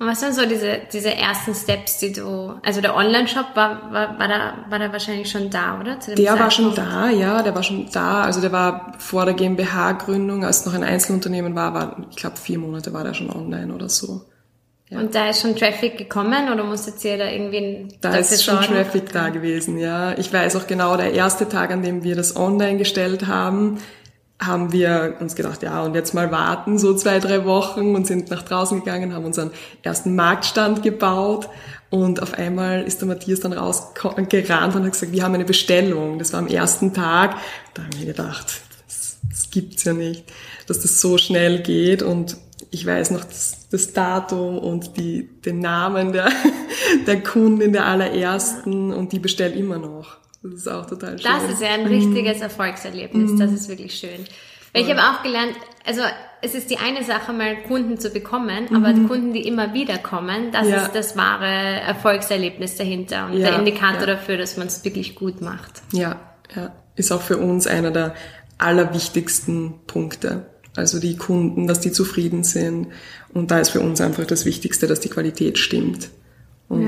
Und 0.00 0.06
was 0.06 0.22
waren 0.22 0.32
so 0.32 0.46
diese, 0.46 0.78
diese 0.90 1.14
ersten 1.14 1.54
Steps, 1.54 1.98
die 1.98 2.10
du, 2.10 2.54
also 2.64 2.80
der 2.80 2.96
Online-Shop 2.96 3.48
war, 3.54 3.92
war, 3.92 4.18
war, 4.18 4.28
da, 4.28 4.54
war 4.70 4.78
da 4.78 4.90
wahrscheinlich 4.92 5.30
schon 5.30 5.50
da, 5.50 5.78
oder? 5.78 5.96
der 5.96 6.00
Zeitpunkt? 6.00 6.40
war 6.40 6.50
schon 6.50 6.74
da, 6.74 7.10
ja, 7.10 7.42
der 7.42 7.54
war 7.54 7.62
schon 7.62 7.86
da. 7.92 8.22
Also 8.22 8.40
der 8.40 8.50
war 8.50 8.94
vor 8.96 9.26
der 9.26 9.34
GmbH-Gründung, 9.34 10.42
als 10.42 10.60
es 10.60 10.66
noch 10.66 10.72
ein 10.72 10.84
Einzelunternehmen 10.84 11.54
war, 11.54 11.74
war, 11.74 12.06
ich 12.10 12.16
glaube, 12.16 12.38
vier 12.38 12.58
Monate 12.58 12.94
war 12.94 13.04
der 13.04 13.12
schon 13.12 13.28
online 13.28 13.74
oder 13.74 13.90
so. 13.90 14.22
Ja. 14.88 15.00
Und 15.00 15.14
da 15.14 15.28
ist 15.28 15.42
schon 15.42 15.54
Traffic 15.54 15.98
gekommen 15.98 16.50
oder 16.50 16.64
musstet 16.64 17.04
ihr 17.04 17.18
da 17.18 17.30
irgendwie 17.30 17.88
Da 18.00 18.16
ist 18.16 18.42
schon 18.42 18.54
sorgen? 18.54 18.72
Traffic 18.72 19.12
da 19.12 19.28
gewesen, 19.28 19.78
ja. 19.78 20.16
Ich 20.16 20.32
weiß 20.32 20.56
auch 20.56 20.66
genau, 20.66 20.96
der 20.96 21.12
erste 21.12 21.46
Tag, 21.46 21.70
an 21.72 21.82
dem 21.82 22.04
wir 22.04 22.16
das 22.16 22.36
online 22.36 22.78
gestellt 22.78 23.26
haben, 23.26 23.78
haben 24.40 24.72
wir 24.72 25.16
uns 25.20 25.34
gedacht, 25.34 25.62
ja, 25.62 25.82
und 25.82 25.94
jetzt 25.94 26.14
mal 26.14 26.30
warten, 26.30 26.78
so 26.78 26.94
zwei, 26.94 27.18
drei 27.18 27.44
Wochen 27.44 27.94
und 27.94 28.06
sind 28.06 28.30
nach 28.30 28.42
draußen 28.42 28.80
gegangen, 28.80 29.14
haben 29.14 29.26
unseren 29.26 29.50
ersten 29.82 30.16
Marktstand 30.16 30.82
gebaut 30.82 31.48
und 31.90 32.22
auf 32.22 32.34
einmal 32.34 32.82
ist 32.82 33.00
der 33.00 33.08
Matthias 33.08 33.40
dann 33.40 33.52
rausgerannt 33.52 34.74
und 34.74 34.84
hat 34.84 34.92
gesagt, 34.92 35.12
wir 35.12 35.22
haben 35.22 35.34
eine 35.34 35.44
Bestellung. 35.44 36.18
Das 36.18 36.32
war 36.32 36.40
am 36.40 36.46
ersten 36.46 36.94
Tag. 36.94 37.36
Da 37.74 37.82
haben 37.82 37.98
wir 37.98 38.06
gedacht, 38.06 38.46
das, 38.86 39.18
das 39.28 39.50
gibt's 39.50 39.84
ja 39.84 39.92
nicht, 39.92 40.24
dass 40.66 40.80
das 40.80 41.00
so 41.00 41.18
schnell 41.18 41.60
geht 41.62 42.02
und 42.02 42.36
ich 42.70 42.86
weiß 42.86 43.10
noch 43.10 43.24
das, 43.24 43.66
das 43.70 43.92
Datum 43.92 44.58
und 44.58 44.96
die, 44.96 45.28
den 45.44 45.58
Namen 45.58 46.12
der, 46.12 46.30
der 47.06 47.20
Kundin 47.22 47.72
der 47.72 47.86
allerersten 47.86 48.92
und 48.92 49.12
die 49.12 49.18
bestellt 49.18 49.56
immer 49.56 49.78
noch. 49.78 50.16
Das 50.42 50.54
ist 50.54 50.68
auch 50.68 50.86
total 50.86 51.18
schön. 51.18 51.30
Das 51.30 51.50
ist 51.50 51.60
ja 51.60 51.68
ein 51.68 51.86
richtiges 51.86 52.38
mhm. 52.38 52.42
Erfolgserlebnis. 52.42 53.32
Das 53.38 53.52
ist 53.52 53.68
wirklich 53.68 53.94
schön. 53.94 54.24
Weil 54.72 54.82
ich 54.82 54.90
habe 54.90 55.00
auch 55.00 55.22
gelernt, 55.22 55.54
also 55.84 56.02
es 56.42 56.54
ist 56.54 56.70
die 56.70 56.78
eine 56.78 57.02
Sache, 57.04 57.32
mal 57.32 57.56
Kunden 57.64 57.98
zu 57.98 58.10
bekommen, 58.10 58.66
mhm. 58.70 58.76
aber 58.76 58.92
die 58.92 59.04
Kunden, 59.04 59.32
die 59.32 59.46
immer 59.46 59.74
wieder 59.74 59.98
kommen, 59.98 60.52
das 60.52 60.68
ja. 60.68 60.82
ist 60.82 60.94
das 60.94 61.16
wahre 61.16 61.46
Erfolgserlebnis 61.46 62.76
dahinter 62.76 63.26
und 63.26 63.38
ja, 63.38 63.50
der 63.50 63.58
Indikator 63.58 64.06
ja. 64.06 64.14
dafür, 64.14 64.38
dass 64.38 64.56
man 64.56 64.68
es 64.68 64.84
wirklich 64.84 65.16
gut 65.16 65.40
macht. 65.40 65.82
Ja, 65.92 66.20
ja, 66.54 66.72
ist 66.94 67.10
auch 67.10 67.22
für 67.22 67.36
uns 67.36 67.66
einer 67.66 67.90
der 67.90 68.14
allerwichtigsten 68.58 69.74
Punkte. 69.86 70.46
Also 70.76 71.00
die 71.00 71.16
Kunden, 71.16 71.66
dass 71.66 71.80
die 71.80 71.90
zufrieden 71.90 72.44
sind. 72.44 72.88
Und 73.34 73.50
da 73.50 73.58
ist 73.58 73.70
für 73.70 73.80
uns 73.80 74.00
einfach 74.00 74.24
das 74.24 74.44
Wichtigste, 74.44 74.86
dass 74.86 75.00
die 75.00 75.08
Qualität 75.08 75.58
stimmt. 75.58 76.10
Und 76.68 76.86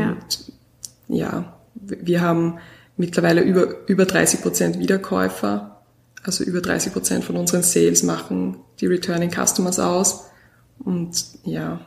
ja 1.09 1.54
wir 1.75 2.21
haben 2.21 2.59
mittlerweile 3.02 3.42
über, 3.42 3.88
über 3.88 4.06
30 4.06 4.42
Prozent 4.42 4.78
Wiederkäufer. 4.78 5.82
Also 6.23 6.44
über 6.44 6.61
30 6.61 6.92
Prozent 6.92 7.25
von 7.25 7.37
unseren 7.37 7.64
Sales 7.64 8.04
machen 8.04 8.59
die 8.80 8.87
Returning 8.87 9.32
Customers 9.32 9.80
aus. 9.80 10.26
Und 10.78 11.25
ja, 11.42 11.80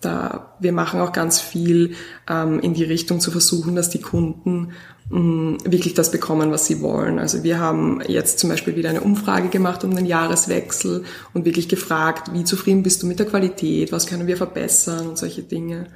da 0.00 0.56
wir 0.60 0.72
machen 0.72 1.00
auch 1.00 1.12
ganz 1.12 1.42
viel 1.42 1.94
ähm, 2.26 2.58
in 2.60 2.72
die 2.72 2.84
Richtung 2.84 3.20
zu 3.20 3.30
versuchen, 3.30 3.76
dass 3.76 3.90
die 3.90 4.00
Kunden 4.00 4.72
mh, 5.10 5.20
mm, 5.20 5.58
wirklich 5.66 5.92
das 5.92 6.10
bekommen, 6.10 6.50
was 6.50 6.64
sie 6.64 6.80
wollen. 6.80 7.18
Also 7.18 7.42
wir 7.42 7.60
haben 7.60 8.00
jetzt 8.08 8.38
zum 8.38 8.48
Beispiel 8.48 8.74
wieder 8.74 8.88
eine 8.88 9.02
Umfrage 9.02 9.48
gemacht 9.48 9.84
um 9.84 9.94
den 9.94 10.06
Jahreswechsel 10.06 11.04
und 11.34 11.44
wirklich 11.44 11.68
gefragt, 11.68 12.32
wie 12.32 12.44
zufrieden 12.44 12.82
bist 12.82 13.02
du 13.02 13.06
mit 13.06 13.18
der 13.18 13.26
Qualität, 13.26 13.92
was 13.92 14.06
können 14.06 14.26
wir 14.26 14.38
verbessern 14.38 15.06
und 15.06 15.18
solche 15.18 15.42
Dinge. 15.42 15.88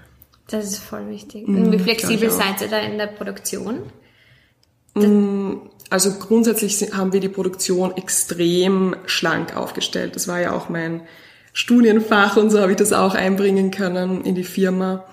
Das 0.48 0.66
ist 0.66 0.78
voll 0.78 1.08
wichtig. 1.08 1.48
Und 1.48 1.72
wie 1.72 1.78
flexibel 1.78 2.30
seid 2.30 2.60
ihr 2.60 2.68
da 2.68 2.78
in 2.78 2.98
der 2.98 3.06
Produktion? 3.06 3.80
Mm, 4.96 5.68
also 5.90 6.12
grundsätzlich 6.12 6.92
haben 6.94 7.12
wir 7.12 7.20
die 7.20 7.28
Produktion 7.28 7.96
extrem 7.96 8.96
schlank 9.06 9.56
aufgestellt. 9.56 10.16
Das 10.16 10.26
war 10.26 10.40
ja 10.40 10.52
auch 10.52 10.68
mein 10.68 11.02
Studienfach 11.52 12.36
und 12.36 12.50
so 12.50 12.60
habe 12.60 12.72
ich 12.72 12.76
das 12.76 12.92
auch 12.92 13.14
einbringen 13.14 13.70
können 13.70 14.24
in 14.24 14.34
die 14.34 14.44
Firma. 14.44 15.04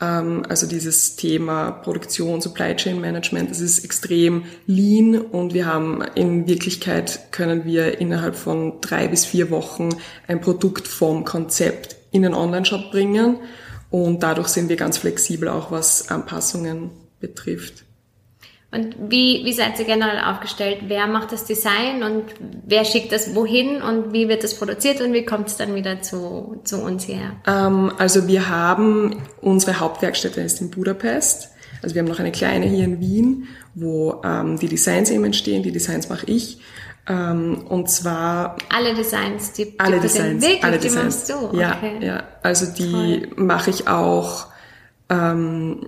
Ähm, 0.00 0.42
also 0.48 0.66
dieses 0.66 1.16
Thema 1.16 1.70
Produktion, 1.70 2.40
Supply 2.40 2.74
Chain 2.76 3.00
Management, 3.00 3.50
das 3.50 3.60
ist 3.60 3.84
extrem 3.84 4.44
lean 4.66 5.16
und 5.16 5.54
wir 5.54 5.66
haben 5.66 6.02
in 6.14 6.46
Wirklichkeit 6.46 7.32
können 7.32 7.64
wir 7.64 7.98
innerhalb 8.00 8.36
von 8.36 8.80
drei 8.80 9.08
bis 9.08 9.24
vier 9.24 9.50
Wochen 9.50 9.90
ein 10.26 10.40
Produkt 10.40 10.86
vom 10.88 11.24
Konzept 11.24 11.96
in 12.10 12.22
den 12.22 12.34
Online-Shop 12.34 12.90
bringen 12.90 13.38
und 13.90 14.22
dadurch 14.22 14.48
sind 14.48 14.68
wir 14.68 14.76
ganz 14.76 14.98
flexibel 14.98 15.48
auch 15.48 15.70
was 15.70 16.10
Anpassungen 16.10 16.90
betrifft. 17.20 17.85
Und 18.72 18.96
wie, 18.98 19.42
wie 19.44 19.52
seid 19.52 19.78
ihr 19.78 19.84
generell 19.86 20.18
aufgestellt? 20.24 20.78
Wer 20.88 21.06
macht 21.06 21.32
das 21.32 21.44
Design 21.44 22.02
und 22.02 22.24
wer 22.66 22.84
schickt 22.84 23.12
das 23.12 23.34
wohin 23.34 23.80
und 23.80 24.12
wie 24.12 24.28
wird 24.28 24.42
das 24.44 24.54
produziert 24.58 25.00
und 25.00 25.12
wie 25.12 25.24
kommt 25.24 25.48
es 25.48 25.56
dann 25.56 25.74
wieder 25.74 26.02
zu, 26.02 26.60
zu 26.64 26.78
uns 26.82 27.04
hierher? 27.04 27.32
Ähm, 27.46 27.92
also 27.96 28.26
wir 28.26 28.48
haben, 28.48 29.22
unsere 29.40 29.78
Hauptwerkstätte 29.80 30.40
ist 30.40 30.60
in 30.60 30.70
Budapest. 30.70 31.50
Also 31.82 31.94
wir 31.94 32.02
haben 32.02 32.08
noch 32.08 32.18
eine 32.18 32.32
kleine 32.32 32.66
hier 32.66 32.84
in 32.84 33.00
Wien, 33.00 33.46
wo 33.74 34.20
ähm, 34.24 34.58
die 34.58 34.68
Designs 34.68 35.10
eben 35.10 35.24
entstehen. 35.24 35.62
Die 35.62 35.72
Designs 35.72 36.08
mache 36.08 36.26
ich. 36.26 36.58
Ähm, 37.08 37.64
und 37.68 37.88
zwar 37.88 38.56
alle 38.74 38.94
Designs, 38.94 39.52
die, 39.52 39.66
die 39.66 39.78
alle 39.80 40.00
Designs, 40.00 40.42
wirklich, 40.42 40.64
alle 40.64 40.78
die 40.78 40.88
Designs. 40.88 41.28
machst 41.28 41.52
du. 41.52 41.56
Ja, 41.56 41.76
Okay. 41.76 42.04
ja. 42.04 42.24
Also 42.42 42.66
die 42.76 43.28
mache 43.36 43.70
ich 43.70 43.86
auch. 43.86 44.46
Ähm, 45.08 45.86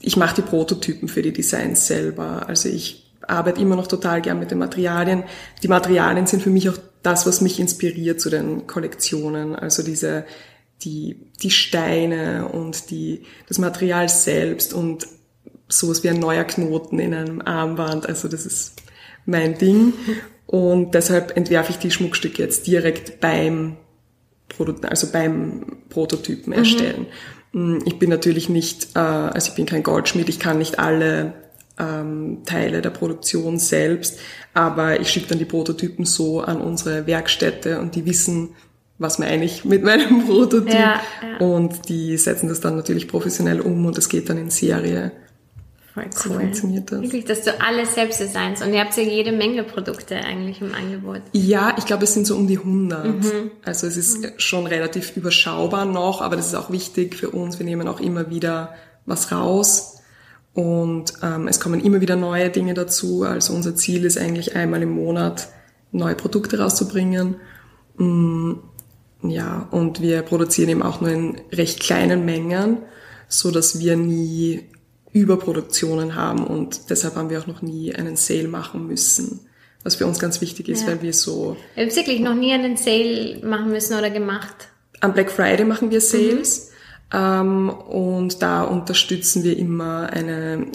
ich 0.00 0.16
mache 0.16 0.36
die 0.36 0.42
Prototypen 0.42 1.08
für 1.08 1.22
die 1.22 1.32
Designs 1.32 1.86
selber. 1.86 2.48
Also 2.48 2.68
ich 2.68 3.12
arbeite 3.26 3.60
immer 3.60 3.76
noch 3.76 3.86
total 3.86 4.22
gern 4.22 4.38
mit 4.38 4.50
den 4.50 4.58
Materialien. 4.58 5.24
Die 5.62 5.68
Materialien 5.68 6.26
sind 6.26 6.42
für 6.42 6.50
mich 6.50 6.68
auch 6.68 6.78
das, 7.02 7.26
was 7.26 7.40
mich 7.40 7.60
inspiriert 7.60 8.20
zu 8.20 8.30
den 8.30 8.66
Kollektionen. 8.66 9.54
Also 9.54 9.82
diese, 9.82 10.24
die, 10.82 11.16
die 11.42 11.50
Steine 11.50 12.48
und 12.48 12.90
die, 12.90 13.22
das 13.48 13.58
Material 13.58 14.08
selbst 14.08 14.72
und 14.72 15.06
sowas 15.68 16.02
wie 16.02 16.08
ein 16.08 16.18
neuer 16.18 16.44
Knoten 16.44 16.98
in 16.98 17.14
einem 17.14 17.40
Armband. 17.42 18.08
Also 18.08 18.28
das 18.28 18.46
ist 18.46 18.82
mein 19.26 19.56
Ding. 19.58 19.92
Und 20.46 20.94
deshalb 20.94 21.36
entwerfe 21.36 21.70
ich 21.70 21.78
die 21.78 21.90
Schmuckstücke 21.90 22.42
jetzt 22.42 22.66
direkt 22.66 23.20
beim 23.20 23.76
Produ- 24.50 24.84
also 24.84 25.06
beim 25.12 25.78
Prototypen 25.88 26.52
erstellen. 26.52 27.02
Mm, 27.02 27.39
Ich 27.52 27.98
bin 27.98 28.10
natürlich 28.10 28.48
nicht, 28.48 28.94
äh, 28.94 29.00
also 29.00 29.50
ich 29.50 29.56
bin 29.56 29.66
kein 29.66 29.82
Goldschmied, 29.82 30.28
ich 30.28 30.38
kann 30.38 30.58
nicht 30.58 30.78
alle 30.78 31.32
ähm, 31.78 32.42
Teile 32.44 32.80
der 32.82 32.90
Produktion 32.90 33.58
selbst, 33.58 34.18
aber 34.54 35.00
ich 35.00 35.10
schicke 35.10 35.28
dann 35.28 35.38
die 35.38 35.44
Prototypen 35.44 36.04
so 36.04 36.40
an 36.40 36.60
unsere 36.60 37.06
Werkstätte 37.06 37.80
und 37.80 37.94
die 37.96 38.06
wissen, 38.06 38.50
was 38.98 39.18
meine 39.18 39.44
ich 39.44 39.64
mit 39.64 39.82
meinem 39.82 40.26
Prototyp 40.26 40.72
Ja, 40.72 41.00
ja. 41.22 41.38
und 41.38 41.88
die 41.88 42.16
setzen 42.18 42.48
das 42.48 42.60
dann 42.60 42.76
natürlich 42.76 43.08
professionell 43.08 43.60
um 43.60 43.84
und 43.86 43.96
das 43.96 44.08
geht 44.08 44.28
dann 44.28 44.38
in 44.38 44.50
Serie. 44.50 45.10
Voll 45.94 46.04
So 46.14 46.30
cool. 46.30 46.40
funktioniert 46.40 46.92
das. 46.92 47.00
Wirklich, 47.02 47.24
dass 47.24 47.42
du 47.42 47.60
alles 47.60 47.94
selbst 47.94 48.20
designst 48.20 48.62
und 48.64 48.72
ihr 48.72 48.80
habt 48.80 48.96
ja 48.96 49.02
jede 49.02 49.32
Menge 49.32 49.64
Produkte 49.64 50.16
eigentlich 50.16 50.60
im 50.60 50.72
Angebot. 50.74 51.20
Ja, 51.32 51.74
ich 51.78 51.84
glaube, 51.86 52.04
es 52.04 52.14
sind 52.14 52.26
so 52.26 52.36
um 52.36 52.46
die 52.46 52.58
100. 52.58 53.06
Also 53.64 53.86
es 53.88 53.96
ist 53.96 54.40
schon 54.40 54.66
relativ 54.66 55.16
überschaubar 55.16 55.84
noch, 55.86 56.22
aber 56.22 56.36
das 56.36 56.46
ist 56.46 56.54
auch 56.54 56.70
wichtig 56.70 57.16
für 57.16 57.30
uns. 57.30 57.58
Wir 57.58 57.66
nehmen 57.66 57.88
auch 57.88 58.00
immer 58.00 58.30
wieder 58.30 58.74
was 59.06 59.32
raus 59.32 59.96
und 60.54 61.12
ähm, 61.22 61.48
es 61.48 61.58
kommen 61.58 61.80
immer 61.80 62.00
wieder 62.00 62.14
neue 62.16 62.50
Dinge 62.50 62.74
dazu. 62.74 63.24
Also 63.24 63.52
unser 63.52 63.74
Ziel 63.74 64.04
ist 64.04 64.16
eigentlich 64.18 64.54
einmal 64.54 64.82
im 64.82 64.90
Monat 64.90 65.48
neue 65.92 66.14
Produkte 66.14 66.60
rauszubringen. 66.60 67.36
Mm, 67.96 68.52
Ja, 69.22 69.66
und 69.72 70.00
wir 70.00 70.22
produzieren 70.22 70.70
eben 70.70 70.82
auch 70.82 71.00
nur 71.00 71.10
in 71.10 71.40
recht 71.52 71.80
kleinen 71.80 72.24
Mengen, 72.24 72.78
so 73.28 73.50
dass 73.50 73.78
wir 73.80 73.96
nie 73.96 74.64
Überproduktionen 75.12 76.14
haben 76.14 76.44
und 76.46 76.90
deshalb 76.90 77.16
haben 77.16 77.30
wir 77.30 77.40
auch 77.40 77.46
noch 77.46 77.62
nie 77.62 77.94
einen 77.94 78.16
Sale 78.16 78.48
machen 78.48 78.86
müssen. 78.86 79.40
Was 79.82 79.94
für 79.96 80.06
uns 80.06 80.18
ganz 80.18 80.40
wichtig 80.40 80.68
ist, 80.68 80.82
Ja. 80.82 80.88
weil 80.88 81.02
wir 81.02 81.12
so 81.14 81.56
Wir 81.74 81.84
haben 81.86 81.96
wirklich 81.96 82.20
noch 82.20 82.34
nie 82.34 82.52
einen 82.52 82.76
Sale 82.76 83.40
machen 83.42 83.70
müssen 83.70 83.98
oder 83.98 84.10
gemacht. 84.10 84.68
am 85.00 85.12
Black 85.14 85.30
Friday 85.30 85.64
machen 85.64 85.90
wir 85.90 86.00
Sales 86.02 86.70
ähm, 87.12 87.70
und 87.70 88.42
da 88.42 88.62
unterstützen 88.64 89.42
wir 89.42 89.56
immer 89.56 90.10
eine, 90.12 90.66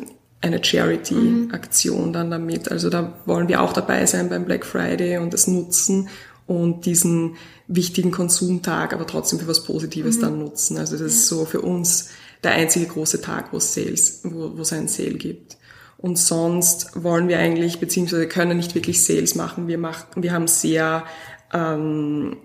eine 0.41 0.63
Charity-Aktion 0.63 2.13
dann 2.13 2.31
damit. 2.31 2.71
Also 2.71 2.89
da 2.89 3.13
wollen 3.25 3.47
wir 3.47 3.61
auch 3.61 3.73
dabei 3.73 4.05
sein 4.05 4.29
beim 4.29 4.45
Black 4.45 4.65
Friday 4.65 5.17
und 5.17 5.33
das 5.33 5.47
nutzen 5.47 6.09
und 6.47 6.85
diesen 6.85 7.35
wichtigen 7.67 8.11
Konsumtag 8.11 8.93
aber 8.93 9.07
trotzdem 9.07 9.39
für 9.39 9.47
was 9.47 9.63
Positives 9.63 10.19
dann 10.19 10.39
nutzen. 10.39 10.77
Also 10.77 10.93
das 10.97 11.07
ist 11.13 11.27
so 11.27 11.45
für 11.45 11.61
uns 11.61 12.09
der 12.45 12.53
einzige 12.53 12.85
große 12.85 13.21
Tag, 13.21 13.51
wo 13.51 13.57
es 13.57 13.73
Sales, 13.73 14.21
wo, 14.23 14.61
es 14.61 14.71
einen 14.71 14.87
Sale 14.87 15.15
gibt. 15.15 15.57
Und 15.97 16.17
sonst 16.17 16.91
wollen 16.95 17.27
wir 17.27 17.39
eigentlich, 17.39 17.79
beziehungsweise 17.79 18.27
können 18.27 18.57
nicht 18.57 18.75
wirklich 18.75 19.03
Sales 19.03 19.35
machen. 19.35 19.67
Wir 19.67 19.77
machen, 19.77 20.23
wir 20.23 20.31
haben 20.31 20.47
sehr 20.47 21.05
ähm, 21.53 22.37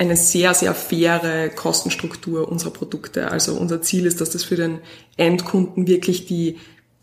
eine 0.00 0.16
sehr, 0.16 0.54
sehr 0.54 0.74
faire 0.74 1.50
Kostenstruktur 1.50 2.48
unserer 2.48 2.70
Produkte. 2.70 3.30
Also 3.30 3.54
unser 3.54 3.82
Ziel 3.82 4.06
ist, 4.06 4.20
dass 4.20 4.30
das 4.30 4.44
für 4.44 4.56
den 4.56 4.78
Endkunden 5.16 5.86
wirklich 5.86 6.26
die 6.26 6.58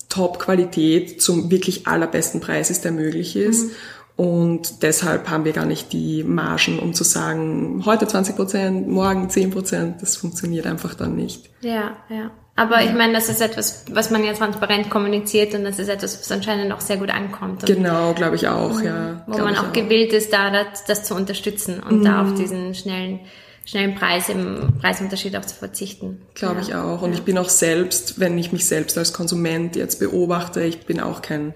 Top-Qualität 0.09 1.21
zum 1.21 1.51
wirklich 1.51 1.85
allerbesten 1.85 2.41
Preis 2.41 2.71
ist, 2.71 2.85
der 2.85 2.91
möglich 2.91 3.35
ist. 3.35 3.71
Und 4.17 4.81
deshalb 4.81 5.29
haben 5.29 5.45
wir 5.45 5.53
gar 5.53 5.67
nicht 5.67 5.93
die 5.93 6.23
Margen, 6.23 6.79
um 6.79 6.95
zu 6.95 7.03
sagen, 7.03 7.83
heute 7.85 8.07
20 8.07 8.35
Prozent, 8.35 8.87
morgen 8.87 9.29
10 9.29 9.51
Prozent. 9.51 10.01
Das 10.01 10.17
funktioniert 10.17 10.65
einfach 10.65 10.95
dann 10.95 11.15
nicht. 11.15 11.51
Ja, 11.61 11.95
ja. 12.09 12.31
Aber 12.55 12.81
ich 12.81 12.91
meine, 12.91 13.13
das 13.13 13.29
ist 13.29 13.39
etwas, 13.39 13.85
was 13.91 14.09
man 14.09 14.23
ja 14.23 14.33
transparent 14.33 14.89
kommuniziert 14.89 15.53
und 15.53 15.63
das 15.63 15.77
ist 15.77 15.89
etwas, 15.89 16.19
was 16.19 16.31
anscheinend 16.31 16.71
auch 16.71 16.81
sehr 16.81 16.97
gut 16.97 17.11
ankommt. 17.11 17.63
Genau, 17.67 18.15
glaube 18.15 18.35
ich 18.35 18.47
auch, 18.47 18.81
ja. 18.81 19.23
wo 19.27 19.37
man 19.37 19.53
ich 19.53 19.59
auch 19.59 19.71
gewillt 19.71 20.11
ist, 20.11 20.33
da 20.33 20.49
das, 20.49 20.83
das 20.85 21.03
zu 21.03 21.13
unterstützen 21.13 21.79
und 21.79 22.03
da 22.03 22.23
auf 22.23 22.33
diesen 22.33 22.73
schnellen, 22.73 23.19
schnellen 23.65 23.93
Preis 23.93 24.29
im 24.29 24.73
Preisunterschied 24.81 25.35
auch 25.35 25.45
zu 25.45 25.53
verzichten. 25.53 26.23
Glaube 26.33 26.55
ja. 26.55 26.61
ich 26.61 26.73
auch. 26.73 27.03
Und 27.03 27.13
ich 27.13 27.21
bin 27.21 27.37
auch 27.37 27.49
selbst, 27.49 28.19
wenn 28.19 28.35
ich 28.39 28.51
mich 28.51 28.65
selbst 28.65 28.97
als 28.97 29.13
Konsument 29.13 29.75
jetzt 29.75 29.99
beobachte, 29.99 30.63
ich 30.63 30.87
bin 30.87 30.99
auch 30.99 31.21
kein 31.21 31.53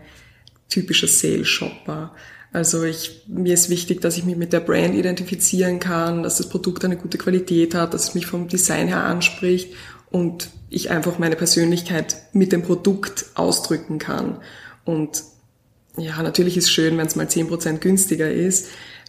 typischer 0.69 1.07
Sale-Shopper. 1.07 2.11
Also 2.53 2.83
ich, 2.83 3.23
mir 3.27 3.53
ist 3.53 3.69
wichtig, 3.69 4.01
dass 4.01 4.17
ich 4.17 4.25
mich 4.25 4.35
mit 4.35 4.51
der 4.51 4.59
Brand 4.59 4.93
identifizieren 4.93 5.79
kann, 5.79 6.21
dass 6.21 6.37
das 6.37 6.49
Produkt 6.49 6.83
eine 6.83 6.97
gute 6.97 7.17
Qualität 7.17 7.75
hat, 7.75 7.93
dass 7.93 8.09
es 8.09 8.15
mich 8.15 8.25
vom 8.25 8.49
Design 8.49 8.87
her 8.87 9.03
anspricht 9.05 9.73
und 10.09 10.49
ich 10.69 10.89
einfach 10.89 11.17
meine 11.17 11.37
Persönlichkeit 11.37 12.17
mit 12.33 12.51
dem 12.51 12.63
Produkt 12.63 13.27
ausdrücken 13.35 13.99
kann. 13.99 14.37
Und 14.83 15.23
ja, 15.97 16.21
natürlich 16.21 16.57
ist 16.57 16.71
schön, 16.71 16.97
wenn 16.97 17.07
es 17.07 17.15
mal 17.15 17.25
10% 17.25 17.77
günstiger 17.77 18.29
ist, 18.29 18.67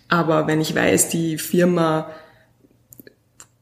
aber 0.08 0.46
wenn 0.46 0.60
ich 0.60 0.74
weiß, 0.74 1.08
die 1.08 1.38
Firma 1.38 2.10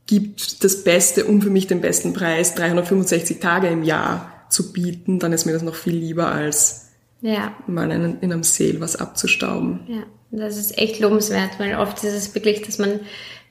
gibt 0.06 0.64
das 0.64 0.82
Beste, 0.82 1.24
um 1.24 1.40
für 1.40 1.50
mich 1.50 1.68
den 1.68 1.80
besten 1.80 2.12
Preis 2.12 2.54
365 2.54 3.38
Tage 3.38 3.68
im 3.68 3.84
Jahr 3.84 4.46
zu 4.50 4.72
bieten, 4.72 5.20
dann 5.20 5.32
ist 5.32 5.46
mir 5.46 5.52
das 5.52 5.62
noch 5.62 5.76
viel 5.76 5.94
lieber, 5.94 6.32
als 6.32 6.89
Ja, 7.22 7.54
mal 7.66 7.90
einen, 7.90 8.20
in 8.20 8.32
einem 8.32 8.42
Sale 8.42 8.80
was 8.80 8.96
abzustauben. 8.96 9.80
ja. 9.88 10.02
Das 10.32 10.56
ist 10.56 10.78
echt 10.78 11.00
lobenswert, 11.00 11.58
weil 11.58 11.74
oft 11.74 12.04
ist 12.04 12.14
es 12.14 12.34
wirklich, 12.36 12.62
dass 12.62 12.78
man 12.78 13.00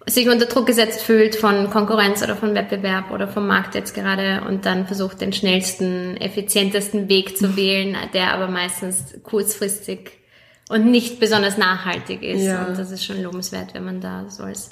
sich 0.06 0.30
unter 0.30 0.46
Druck 0.46 0.66
gesetzt 0.66 1.02
fühlt 1.02 1.36
von 1.36 1.70
Konkurrenz 1.70 2.24
oder 2.24 2.36
von 2.36 2.56
Wettbewerb 2.56 3.12
oder 3.12 3.28
vom 3.28 3.48
Markt 3.48 3.76
jetzt 3.76 3.94
gerade 3.94 4.44
und 4.48 4.66
dann 4.66 4.88
versucht, 4.88 5.22
den 5.22 5.34
schnellsten, 5.34 6.18
effizientesten 6.18 7.10
Weg 7.10 7.38
zu 7.38 7.56
wählen, 7.58 7.98
der 8.14 8.34
aber 8.34 8.48
meistens 8.48 9.16
kurzfristig 9.24 10.12
und 10.70 10.90
nicht 10.90 11.20
besonders 11.20 11.58
nachhaltig 11.58 12.24
ist. 12.24 12.44
Ja. 12.44 12.66
Und 12.66 12.78
das 12.78 12.92
ist 12.92 13.04
schon 13.04 13.22
lobenswert, 13.22 13.74
wenn 13.74 13.84
man 13.86 14.00
da 14.00 14.30
so 14.30 14.44
als 14.44 14.70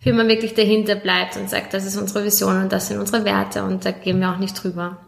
Firma 0.00 0.26
wirklich 0.26 0.54
dahinter 0.54 0.96
bleibt 0.96 1.36
und 1.36 1.48
sagt, 1.48 1.72
das 1.72 1.86
ist 1.86 1.96
unsere 1.96 2.24
Vision 2.24 2.62
und 2.62 2.72
das 2.72 2.88
sind 2.88 2.98
unsere 2.98 3.24
Werte 3.24 3.62
und 3.62 3.84
da 3.84 3.92
gehen 3.92 4.20
wir 4.20 4.30
auch 4.30 4.38
nicht 4.38 4.62
drüber. 4.62 4.98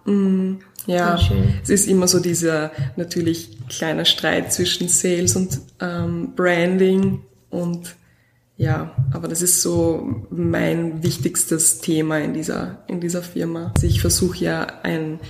Ja, 0.86 1.18
es 1.62 1.68
ist 1.68 1.88
immer 1.88 2.06
so 2.06 2.20
dieser 2.20 2.70
natürlich 2.96 3.58
kleiner 3.68 4.04
Streit 4.04 4.52
zwischen 4.52 4.88
Sales 4.88 5.34
und 5.36 5.60
ähm, 5.80 6.34
Branding 6.34 7.22
und 7.50 7.96
ja, 8.56 8.94
aber 9.12 9.28
das 9.28 9.42
ist 9.42 9.60
so 9.60 10.24
mein 10.30 11.02
wichtigstes 11.02 11.80
Thema 11.80 12.18
in 12.18 12.32
dieser 12.32 12.84
in 12.86 13.00
dieser 13.00 13.22
Firma. 13.22 13.72
Also 13.74 13.86
ich 13.86 14.00
versuche 14.00 14.38
ja 14.38 14.66
ein 14.82 15.20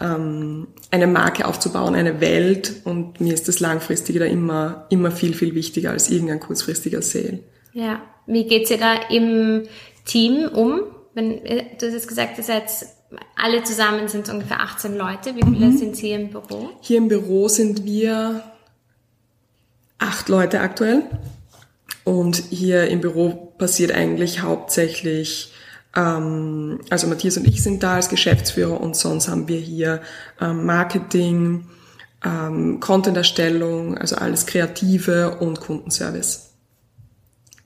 ähm, 0.00 0.68
eine 0.90 1.06
Marke 1.06 1.46
aufzubauen, 1.46 1.94
eine 1.94 2.20
Welt 2.20 2.74
und 2.84 3.20
mir 3.20 3.34
ist 3.34 3.48
das 3.48 3.58
langfristige 3.58 4.20
da 4.20 4.26
immer 4.26 4.86
immer 4.90 5.10
viel 5.10 5.34
viel 5.34 5.54
wichtiger 5.54 5.90
als 5.90 6.10
irgendein 6.10 6.38
kurzfristiger 6.38 7.02
Sale. 7.02 7.40
Ja, 7.72 8.02
wie 8.26 8.44
geht's 8.44 8.70
ihr 8.70 8.78
da 8.78 8.94
im 9.10 9.64
Team 10.04 10.48
um? 10.52 10.82
Wenn, 11.14 11.42
du 11.42 11.86
hast 11.86 11.94
jetzt 11.94 12.08
gesagt, 12.08 12.38
ihr 12.38 12.44
seid 12.44 12.70
alle 13.36 13.62
zusammen 13.62 14.08
sind 14.08 14.26
es 14.26 14.34
ungefähr 14.34 14.60
18 14.60 14.96
Leute. 14.96 15.34
Wie 15.34 15.42
viele 15.42 15.66
mhm. 15.66 15.78
sind 15.78 15.96
hier 15.96 16.16
im 16.16 16.30
Büro? 16.30 16.70
Hier 16.80 16.98
im 16.98 17.08
Büro 17.08 17.48
sind 17.48 17.84
wir 17.84 18.42
acht 19.98 20.28
Leute 20.28 20.60
aktuell. 20.60 21.04
Und 22.04 22.36
hier 22.36 22.88
im 22.88 23.00
Büro 23.00 23.52
passiert 23.58 23.92
eigentlich 23.92 24.40
hauptsächlich, 24.40 25.52
ähm, 25.94 26.80
also 26.90 27.06
Matthias 27.06 27.36
und 27.36 27.46
ich 27.46 27.62
sind 27.62 27.82
da 27.82 27.96
als 27.96 28.08
Geschäftsführer 28.08 28.80
und 28.80 28.96
sonst 28.96 29.28
haben 29.28 29.48
wir 29.48 29.58
hier 29.58 30.00
ähm, 30.40 30.64
Marketing, 30.64 31.66
ähm, 32.24 32.80
Content-Erstellung, 32.80 33.98
also 33.98 34.16
alles 34.16 34.46
Kreative 34.46 35.36
und 35.38 35.60
Kundenservice. 35.60 36.47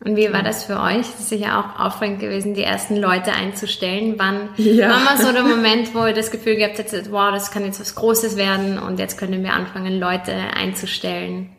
Und 0.05 0.17
wie 0.17 0.33
war 0.33 0.43
das 0.43 0.65
für 0.65 0.81
euch? 0.81 1.07
Das 1.13 1.21
ist 1.21 1.29
sicher 1.29 1.59
auch 1.59 1.79
aufregend 1.79 2.19
gewesen, 2.19 2.55
die 2.55 2.65
ersten 2.65 2.97
Leute 2.97 3.33
einzustellen. 3.33 4.15
Wann 4.19 4.49
ja. 4.57 4.91
war 4.91 5.01
mal 5.01 5.19
so 5.19 5.33
der 5.33 5.43
Moment, 5.57 5.95
wo 5.95 6.05
ihr 6.05 6.13
das 6.13 6.33
Gefühl 6.33 6.57
gehabt 6.57 6.79
habt, 6.79 7.13
wow, 7.13 7.31
das 7.33 7.53
kann 7.53 7.65
jetzt 7.65 7.81
was 7.81 7.95
Großes 7.95 8.37
werden 8.37 8.79
und 8.79 8.99
jetzt 8.99 9.17
können 9.17 9.45
wir 9.45 9.53
anfangen, 9.53 10.01
Leute 10.01 10.33
einzustellen? 10.33 11.51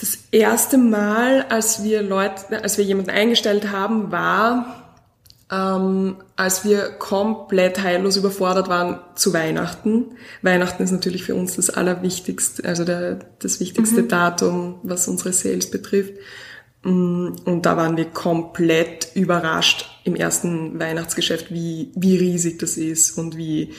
Das 0.00 0.16
erste 0.30 0.78
Mal, 0.78 1.46
als 1.48 1.82
wir 1.82 2.02
Leute, 2.02 2.62
als 2.62 2.78
wir 2.78 2.84
jemanden 2.84 3.10
eingestellt 3.10 3.72
haben, 3.72 4.12
war, 4.12 4.94
ähm, 5.50 6.18
als 6.36 6.64
wir 6.64 6.90
komplett 6.90 7.82
heillos 7.82 8.16
überfordert 8.16 8.68
waren 8.68 9.00
zu 9.16 9.32
Weihnachten. 9.32 10.04
Weihnachten 10.42 10.84
ist 10.84 10.92
natürlich 10.92 11.24
für 11.24 11.34
uns 11.34 11.56
das 11.56 11.70
Allerwichtigste, 11.70 12.64
also 12.64 12.84
der, 12.84 13.18
das 13.40 13.58
wichtigste 13.58 14.02
mhm. 14.02 14.08
Datum, 14.08 14.78
was 14.84 15.08
unsere 15.08 15.32
Sales 15.32 15.68
betrifft. 15.68 16.12
Mm, 16.88 17.36
und 17.44 17.66
da 17.66 17.76
waren 17.76 17.96
wir 17.96 18.06
komplett 18.06 19.10
überrascht 19.14 19.86
im 20.04 20.16
ersten 20.16 20.78
Weihnachtsgeschäft, 20.80 21.52
wie, 21.52 21.92
wie 21.94 22.16
riesig 22.16 22.58
das 22.58 22.78
ist 22.78 23.18
und 23.18 23.36
wie, 23.36 23.74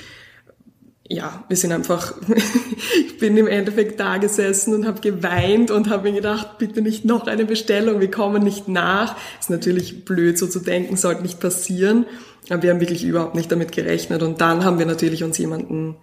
ja, 1.07 1.43
wir 1.47 1.57
sind 1.57 1.71
einfach, 1.71 2.13
ich 3.07 3.17
bin 3.17 3.35
im 3.35 3.47
Endeffekt 3.47 3.99
da 3.99 4.17
gesessen 4.17 4.75
und 4.75 4.85
habe 4.85 5.01
geweint 5.01 5.71
und 5.71 5.89
habe 5.89 6.09
mir 6.09 6.15
gedacht, 6.17 6.59
bitte 6.59 6.83
nicht 6.83 7.03
noch 7.03 7.25
eine 7.25 7.45
Bestellung, 7.45 7.99
wir 7.99 8.11
kommen 8.11 8.43
nicht 8.43 8.67
nach. 8.67 9.15
Ist 9.39 9.49
natürlich 9.49 10.05
blöd 10.05 10.37
so 10.37 10.45
zu 10.45 10.59
denken, 10.59 10.95
sollte 10.95 11.23
nicht 11.23 11.39
passieren, 11.39 12.05
aber 12.49 12.61
wir 12.61 12.69
haben 12.69 12.79
wirklich 12.79 13.03
überhaupt 13.03 13.33
nicht 13.33 13.51
damit 13.51 13.71
gerechnet 13.71 14.21
und 14.21 14.39
dann 14.39 14.63
haben 14.63 14.77
wir 14.77 14.85
natürlich 14.85 15.23
uns 15.23 15.39
jemanden 15.39 15.95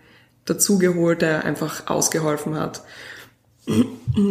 dazugeholt, 0.44 1.22
der 1.22 1.44
einfach 1.44 1.86
ausgeholfen 1.86 2.58
hat. 2.58 2.82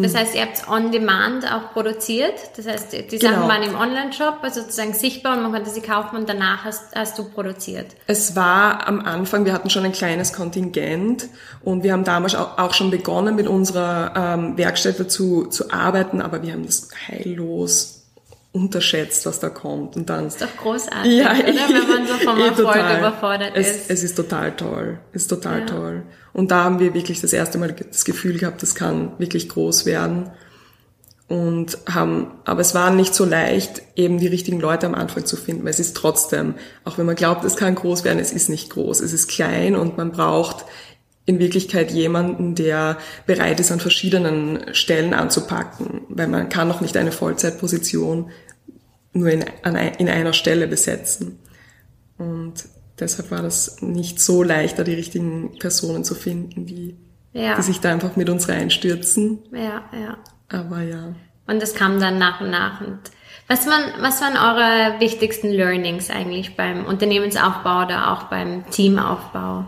Das 0.02 0.16
heißt, 0.16 0.34
ihr 0.34 0.42
habt 0.42 0.68
on 0.70 0.92
demand 0.92 1.46
auch 1.52 1.74
produziert. 1.74 2.34
Das 2.56 2.66
heißt, 2.66 2.94
die 2.94 3.18
Sachen 3.18 3.36
genau. 3.36 3.48
waren 3.50 3.64
im 3.64 3.76
Online-Shop, 3.76 4.38
also 4.42 4.62
sozusagen 4.62 4.94
sichtbar 4.94 5.36
und 5.36 5.44
man 5.44 5.52
konnte 5.52 5.70
sie 5.70 5.82
kaufen 5.82 6.16
und 6.16 6.30
danach 6.30 6.64
hast, 6.64 6.96
hast 6.96 7.20
du 7.20 7.26
produziert. 7.26 7.88
Es 8.08 8.36
war 8.36 8.88
am 8.88 9.02
Anfang, 9.02 9.46
wir 9.46 9.54
hatten 9.54 9.70
schon 9.70 9.84
ein 9.84 9.92
kleines 9.92 10.32
Kontingent 10.32 11.28
und 11.62 11.84
wir 11.84 11.92
haben 11.92 12.06
damals 12.06 12.34
auch 12.34 12.74
schon 12.74 12.92
begonnen 12.92 13.36
mit 13.36 13.48
unserer 13.48 14.14
ähm, 14.16 14.58
Werkstätte 14.58 15.08
zu, 15.08 15.48
zu 15.48 15.70
arbeiten, 15.70 16.22
aber 16.22 16.42
wir 16.42 16.54
haben 16.54 16.66
das 16.66 16.90
heillos 17.08 17.95
unterschätzt, 18.56 19.26
was 19.26 19.42
da 19.42 19.50
kommt. 19.50 19.98
Und 19.98 20.10
dann, 20.10 20.24
das 20.24 20.36
ist 20.36 20.44
doch 20.44 20.58
großartig, 20.58 21.12
ja, 21.12 21.34
oder? 21.34 21.46
Wenn 21.46 21.88
man 21.90 22.08
so 22.08 22.14
vom 22.24 22.40
eh, 22.40 22.48
Erfolg 22.48 22.74
total. 22.74 22.98
überfordert 23.00 23.52
es, 23.54 23.70
ist. 23.70 23.92
Es 23.92 24.04
ist 24.04 24.16
total 24.16 24.56
toll. 24.56 25.00
Es 25.12 25.24
ist 25.24 25.28
total 25.28 25.60
ja. 25.60 25.66
toll. 25.66 26.04
Und 26.32 26.52
da 26.52 26.64
haben 26.64 26.80
wir 26.80 26.94
wirklich 26.94 27.20
das 27.20 27.34
erste 27.34 27.58
Mal 27.58 27.74
das 27.74 28.06
Gefühl 28.06 28.38
gehabt, 28.38 28.64
das 28.64 28.74
kann 28.74 29.12
wirklich 29.20 29.50
groß 29.50 29.86
werden. 29.86 30.32
Und 31.28 31.80
haben, 31.92 32.32
aber 32.46 32.62
es 32.62 32.76
war 32.76 32.92
nicht 32.92 33.14
so 33.14 33.26
leicht, 33.26 33.82
eben 33.96 34.20
die 34.20 34.28
richtigen 34.28 34.60
Leute 34.60 34.86
am 34.86 34.96
Anfang 34.96 35.26
zu 35.26 35.36
finden, 35.36 35.64
weil 35.64 35.72
es 35.72 35.80
ist 35.80 35.98
trotzdem, 35.98 36.54
auch 36.84 36.98
wenn 36.98 37.08
man 37.08 37.16
glaubt, 37.16 37.44
es 37.44 37.56
kann 37.56 37.74
groß 37.74 38.04
werden, 38.04 38.20
es 38.20 38.32
ist 38.32 38.48
nicht 38.48 38.70
groß. 38.70 39.02
Es 39.02 39.12
ist 39.12 39.28
klein 39.28 39.76
und 39.76 39.98
man 39.98 40.12
braucht 40.12 40.66
in 41.26 41.40
Wirklichkeit 41.40 41.92
jemanden, 41.92 42.56
der 42.56 42.98
bereit 43.26 43.60
ist, 43.60 43.72
an 43.72 43.80
verschiedenen 43.80 44.74
Stellen 44.74 45.14
anzupacken, 45.14 46.02
weil 46.10 46.28
man 46.28 46.50
kann 46.50 46.68
noch 46.68 46.82
nicht 46.82 46.96
eine 46.96 47.12
Vollzeitposition 47.12 48.30
nur 49.16 49.30
in, 49.30 49.46
an, 49.64 49.76
in 49.76 50.10
einer 50.10 50.34
Stelle 50.34 50.68
besetzen. 50.68 51.40
Und 52.18 52.66
deshalb 53.00 53.32
war 53.32 53.42
das 53.42 53.82
nicht 53.82 54.20
so 54.20 54.44
leicht, 54.44 54.78
da 54.78 54.84
die 54.84 54.94
richtigen 54.94 55.58
Personen 55.58 56.04
zu 56.04 56.16
finden, 56.16 56.66
die, 56.66 56.96
ja. 57.34 57.56
die 57.56 57.62
sich 57.62 57.80
da 57.80 57.92
einfach 57.92 58.16
mit 58.16 58.30
uns 58.30 58.50
reinstürzen. 58.50 59.40
Ja, 59.52 59.84
ja. 59.94 60.18
Aber 60.50 60.82
ja. 60.82 61.16
Und 61.48 61.62
das 61.62 61.74
kam 61.74 62.00
dann 62.00 62.18
nach 62.18 62.42
und 62.42 62.52
nach. 62.52 62.82
Und 62.82 63.00
was 63.48 63.66
waren, 63.68 64.02
was 64.02 64.22
waren 64.22 64.38
eure 64.38 65.00
wichtigsten 65.00 65.50
Learnings 65.50 66.10
eigentlich 66.10 66.56
beim 66.56 66.86
Unternehmensaufbau 66.86 67.84
oder 67.84 68.12
auch 68.12 68.24
beim 68.24 68.70
Teamaufbau? 68.72 69.68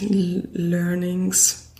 Learnings. 0.00 1.72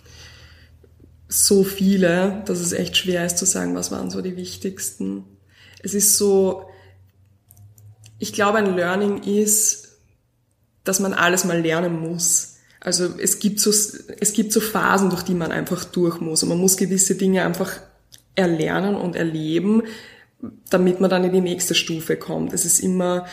So 1.27 1.63
viele, 1.63 2.43
dass 2.45 2.59
es 2.59 2.73
echt 2.73 2.97
schwer 2.97 3.25
ist 3.25 3.37
zu 3.37 3.45
sagen, 3.45 3.75
was 3.75 3.91
waren 3.91 4.11
so 4.11 4.21
die 4.21 4.35
wichtigsten. 4.35 5.23
Es 5.83 5.93
ist 5.93 6.17
so, 6.17 6.65
ich 8.17 8.33
glaube, 8.33 8.57
ein 8.57 8.75
Learning 8.75 9.21
ist, 9.21 9.99
dass 10.83 10.99
man 10.99 11.13
alles 11.13 11.45
mal 11.45 11.59
lernen 11.59 11.99
muss. 11.99 12.57
Also 12.79 13.09
es 13.17 13.39
gibt 13.39 13.59
so, 13.59 13.69
es 13.69 14.33
gibt 14.33 14.51
so 14.51 14.59
Phasen, 14.59 15.09
durch 15.09 15.23
die 15.23 15.35
man 15.35 15.51
einfach 15.51 15.85
durch 15.85 16.19
muss 16.19 16.43
und 16.43 16.49
man 16.49 16.57
muss 16.57 16.75
gewisse 16.75 17.15
Dinge 17.15 17.45
einfach 17.45 17.79
erlernen 18.35 18.95
und 18.95 19.15
erleben, 19.15 19.83
damit 20.69 20.99
man 20.99 21.09
dann 21.09 21.23
in 21.23 21.31
die 21.31 21.41
nächste 21.41 21.75
Stufe 21.75 22.17
kommt. 22.17 22.51
Es 22.51 22.65
ist 22.65 22.79
immer, 22.79 23.25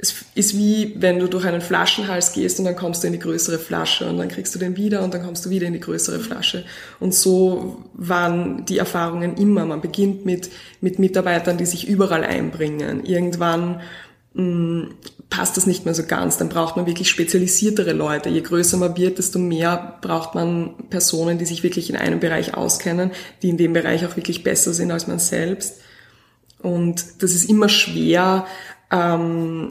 es 0.00 0.24
ist 0.34 0.56
wie, 0.56 0.94
wenn 0.98 1.18
du 1.18 1.28
durch 1.28 1.44
einen 1.44 1.60
Flaschenhals 1.60 2.32
gehst 2.32 2.58
und 2.58 2.64
dann 2.64 2.76
kommst 2.76 3.02
du 3.02 3.08
in 3.08 3.12
die 3.12 3.18
größere 3.18 3.58
Flasche 3.58 4.08
und 4.08 4.18
dann 4.18 4.28
kriegst 4.28 4.54
du 4.54 4.58
den 4.58 4.76
wieder 4.76 5.02
und 5.02 5.12
dann 5.12 5.22
kommst 5.22 5.44
du 5.44 5.50
wieder 5.50 5.66
in 5.66 5.72
die 5.72 5.80
größere 5.80 6.20
Flasche. 6.20 6.64
Und 7.00 7.14
so 7.14 7.84
waren 7.94 8.64
die 8.64 8.78
Erfahrungen 8.78 9.36
immer. 9.36 9.66
Man 9.66 9.80
beginnt 9.80 10.24
mit, 10.24 10.50
mit 10.80 10.98
Mitarbeitern, 10.98 11.58
die 11.58 11.66
sich 11.66 11.88
überall 11.88 12.22
einbringen. 12.22 13.04
Irgendwann 13.04 13.80
mh, 14.34 14.42
mm, 14.42 14.94
passt 15.30 15.56
das 15.56 15.66
nicht 15.66 15.84
mehr 15.84 15.94
so 15.94 16.04
ganz. 16.04 16.36
Dann 16.36 16.48
braucht 16.48 16.76
man 16.76 16.86
wirklich 16.86 17.10
spezialisiertere 17.10 17.92
Leute. 17.92 18.28
Je 18.28 18.40
größer 18.40 18.76
man 18.76 18.96
wird, 18.96 19.18
desto 19.18 19.40
mehr 19.40 19.98
braucht 20.00 20.34
man 20.34 20.74
Personen, 20.90 21.38
die 21.38 21.44
sich 21.44 21.64
wirklich 21.64 21.90
in 21.90 21.96
einem 21.96 22.20
Bereich 22.20 22.54
auskennen, 22.54 23.10
die 23.42 23.48
in 23.48 23.56
dem 23.56 23.72
Bereich 23.72 24.06
auch 24.06 24.16
wirklich 24.16 24.44
besser 24.44 24.72
sind 24.72 24.92
als 24.92 25.08
man 25.08 25.18
selbst. 25.18 25.80
Und 26.60 27.22
das 27.22 27.34
ist 27.34 27.48
immer 27.48 27.68
schwer, 27.68 28.46
ähm, 28.90 29.70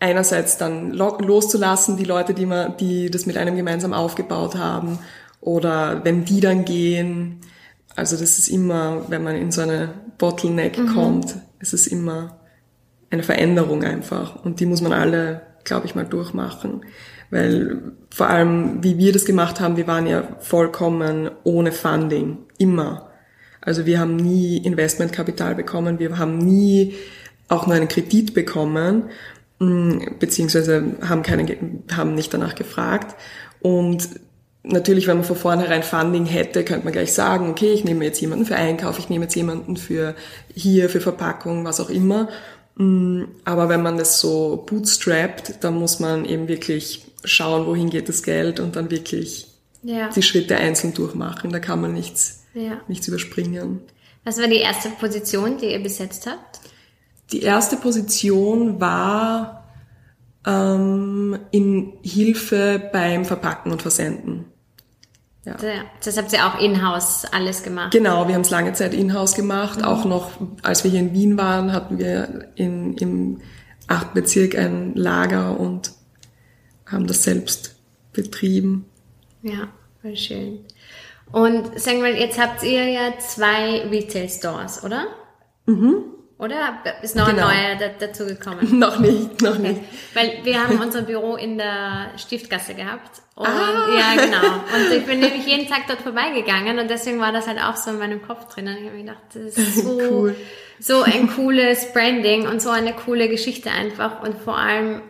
einerseits 0.00 0.58
dann 0.58 0.92
loszulassen, 0.92 1.96
die 1.96 2.04
Leute, 2.04 2.34
die, 2.34 2.46
man, 2.46 2.76
die 2.76 3.10
das 3.10 3.26
mit 3.26 3.36
einem 3.36 3.56
gemeinsam 3.56 3.92
aufgebaut 3.92 4.56
haben, 4.56 4.98
oder 5.40 6.04
wenn 6.04 6.24
die 6.24 6.40
dann 6.40 6.64
gehen. 6.64 7.40
Also 7.96 8.16
das 8.16 8.38
ist 8.38 8.48
immer, 8.48 9.02
wenn 9.08 9.22
man 9.22 9.36
in 9.36 9.52
so 9.52 9.60
eine 9.60 9.90
Bottleneck 10.18 10.78
mhm. 10.78 10.94
kommt, 10.94 11.36
ist 11.60 11.74
es 11.74 11.86
immer 11.86 12.38
eine 13.10 13.22
Veränderung 13.22 13.84
einfach. 13.84 14.42
Und 14.44 14.60
die 14.60 14.66
muss 14.66 14.80
man 14.80 14.92
alle, 14.92 15.42
glaube 15.64 15.86
ich, 15.86 15.94
mal 15.94 16.06
durchmachen. 16.06 16.80
Weil 17.30 17.92
vor 18.10 18.28
allem, 18.28 18.82
wie 18.82 18.98
wir 18.98 19.12
das 19.12 19.24
gemacht 19.24 19.60
haben, 19.60 19.76
wir 19.76 19.86
waren 19.86 20.06
ja 20.06 20.22
vollkommen 20.40 21.30
ohne 21.44 21.72
Funding. 21.72 22.38
Immer. 22.58 23.10
Also 23.60 23.86
wir 23.86 24.00
haben 24.00 24.16
nie 24.16 24.58
Investmentkapital 24.58 25.54
bekommen, 25.54 25.98
wir 25.98 26.18
haben 26.18 26.38
nie 26.38 26.94
auch 27.48 27.66
nur 27.66 27.76
einen 27.76 27.88
Kredit 27.88 28.34
bekommen, 28.34 29.10
mm, 29.58 30.18
beziehungsweise 30.18 30.96
haben, 31.06 31.22
keinen, 31.22 31.84
haben 31.94 32.14
nicht 32.14 32.32
danach 32.32 32.54
gefragt. 32.54 33.14
Und 33.60 34.08
natürlich, 34.62 35.06
wenn 35.06 35.18
man 35.18 35.26
von 35.26 35.36
vornherein 35.36 35.82
Funding 35.82 36.26
hätte, 36.26 36.64
könnte 36.64 36.84
man 36.84 36.92
gleich 36.92 37.12
sagen, 37.12 37.50
okay, 37.50 37.72
ich 37.72 37.84
nehme 37.84 38.04
jetzt 38.04 38.20
jemanden 38.20 38.46
für 38.46 38.56
Einkauf, 38.56 38.98
ich 38.98 39.08
nehme 39.08 39.24
jetzt 39.24 39.36
jemanden 39.36 39.76
für 39.76 40.14
hier, 40.54 40.88
für 40.88 41.00
Verpackung, 41.00 41.64
was 41.64 41.80
auch 41.80 41.90
immer. 41.90 42.28
Mm, 42.76 43.24
aber 43.44 43.68
wenn 43.68 43.82
man 43.82 43.98
das 43.98 44.20
so 44.20 44.64
bootstrappt, 44.66 45.62
dann 45.62 45.74
muss 45.74 46.00
man 46.00 46.24
eben 46.24 46.48
wirklich 46.48 47.04
schauen, 47.24 47.66
wohin 47.66 47.90
geht 47.90 48.08
das 48.08 48.22
Geld 48.22 48.60
und 48.60 48.76
dann 48.76 48.90
wirklich 48.90 49.48
ja. 49.82 50.08
die 50.08 50.22
Schritte 50.22 50.56
einzeln 50.56 50.94
durchmachen. 50.94 51.52
Da 51.52 51.60
kann 51.60 51.80
man 51.80 51.92
nichts, 51.92 52.44
ja. 52.54 52.80
nichts 52.88 53.06
überspringen. 53.06 53.80
Was 54.24 54.38
war 54.40 54.48
die 54.48 54.56
erste 54.56 54.88
Position, 54.88 55.58
die 55.58 55.66
ihr 55.66 55.82
besetzt 55.82 56.26
habt? 56.26 56.60
Die 57.32 57.42
erste 57.42 57.76
Position 57.76 58.80
war 58.80 59.64
ähm, 60.46 61.38
in 61.50 61.94
Hilfe 62.02 62.90
beim 62.92 63.24
Verpacken 63.24 63.72
und 63.72 63.82
Versenden. 63.82 64.46
Ja. 65.44 65.56
Das 66.02 66.16
habt 66.16 66.32
ihr 66.32 66.46
auch 66.46 66.58
in-house 66.58 67.26
alles 67.30 67.62
gemacht? 67.62 67.92
Genau, 67.92 68.26
wir 68.26 68.34
haben 68.34 68.42
es 68.42 68.50
lange 68.50 68.72
Zeit 68.72 68.94
in-house 68.94 69.34
gemacht. 69.34 69.80
Mhm. 69.80 69.84
Auch 69.84 70.04
noch, 70.06 70.30
als 70.62 70.84
wir 70.84 70.90
hier 70.90 71.00
in 71.00 71.12
Wien 71.12 71.36
waren, 71.36 71.72
hatten 71.72 71.98
wir 71.98 72.48
in, 72.54 72.96
im 72.96 73.40
achten 73.86 74.14
Bezirk 74.14 74.56
ein 74.56 74.94
Lager 74.94 75.60
und 75.60 75.92
haben 76.86 77.06
das 77.06 77.22
selbst 77.22 77.76
betrieben. 78.12 78.86
Ja, 79.42 79.68
voll 80.00 80.16
schön. 80.16 80.60
Und 81.30 81.78
sagen 81.78 82.02
wir, 82.02 82.18
jetzt 82.18 82.40
habt 82.40 82.62
ihr 82.62 82.88
ja 82.88 83.18
zwei 83.18 83.82
Retail 83.88 84.28
Stores, 84.28 84.82
oder? 84.82 85.06
Mhm. 85.66 86.04
Oder 86.44 86.78
ist 87.02 87.16
noch 87.16 87.28
Genau. 87.28 87.46
ein 87.46 87.78
neuer 87.78 87.88
da, 87.98 88.06
dazugekommen? 88.06 88.78
noch 88.78 88.98
nicht, 88.98 89.40
noch 89.42 89.58
nicht. 89.58 89.80
Weil 90.14 90.38
wir 90.44 90.62
haben 90.62 90.78
unser 90.80 91.02
Büro 91.02 91.36
in 91.36 91.58
der 91.58 92.10
Stiftgasse 92.16 92.74
gehabt. 92.74 93.22
Und, 93.34 93.46
Ah. 93.48 93.88
Ja, 93.98 94.22
genau. 94.24 94.52
Und 94.76 94.92
ich 94.96 95.04
bin 95.06 95.20
nämlich 95.20 95.46
jeden 95.46 95.68
Tag 95.68 95.86
dort 95.88 96.02
vorbeigegangen 96.02 96.78
und 96.78 96.88
deswegen 96.90 97.18
war 97.20 97.32
das 97.32 97.46
halt 97.48 97.58
auch 97.60 97.76
so 97.76 97.90
in 97.90 97.98
meinem 97.98 98.22
Kopf 98.22 98.52
drin. 98.52 98.68
Und 98.68 98.76
ich 98.76 98.84
habe 98.84 98.96
mir 98.96 99.02
gedacht, 99.04 99.22
das 99.34 99.56
ist 99.58 99.82
so, 99.82 99.98
Cool. 100.10 100.36
so 100.78 101.02
ein 101.02 101.28
cooles 101.34 101.92
Branding 101.92 102.46
und 102.46 102.60
so 102.62 102.70
eine 102.70 102.92
coole 102.92 103.28
Geschichte 103.28 103.70
einfach 103.70 104.22
und 104.22 104.36
vor 104.38 104.56
allem 104.58 105.00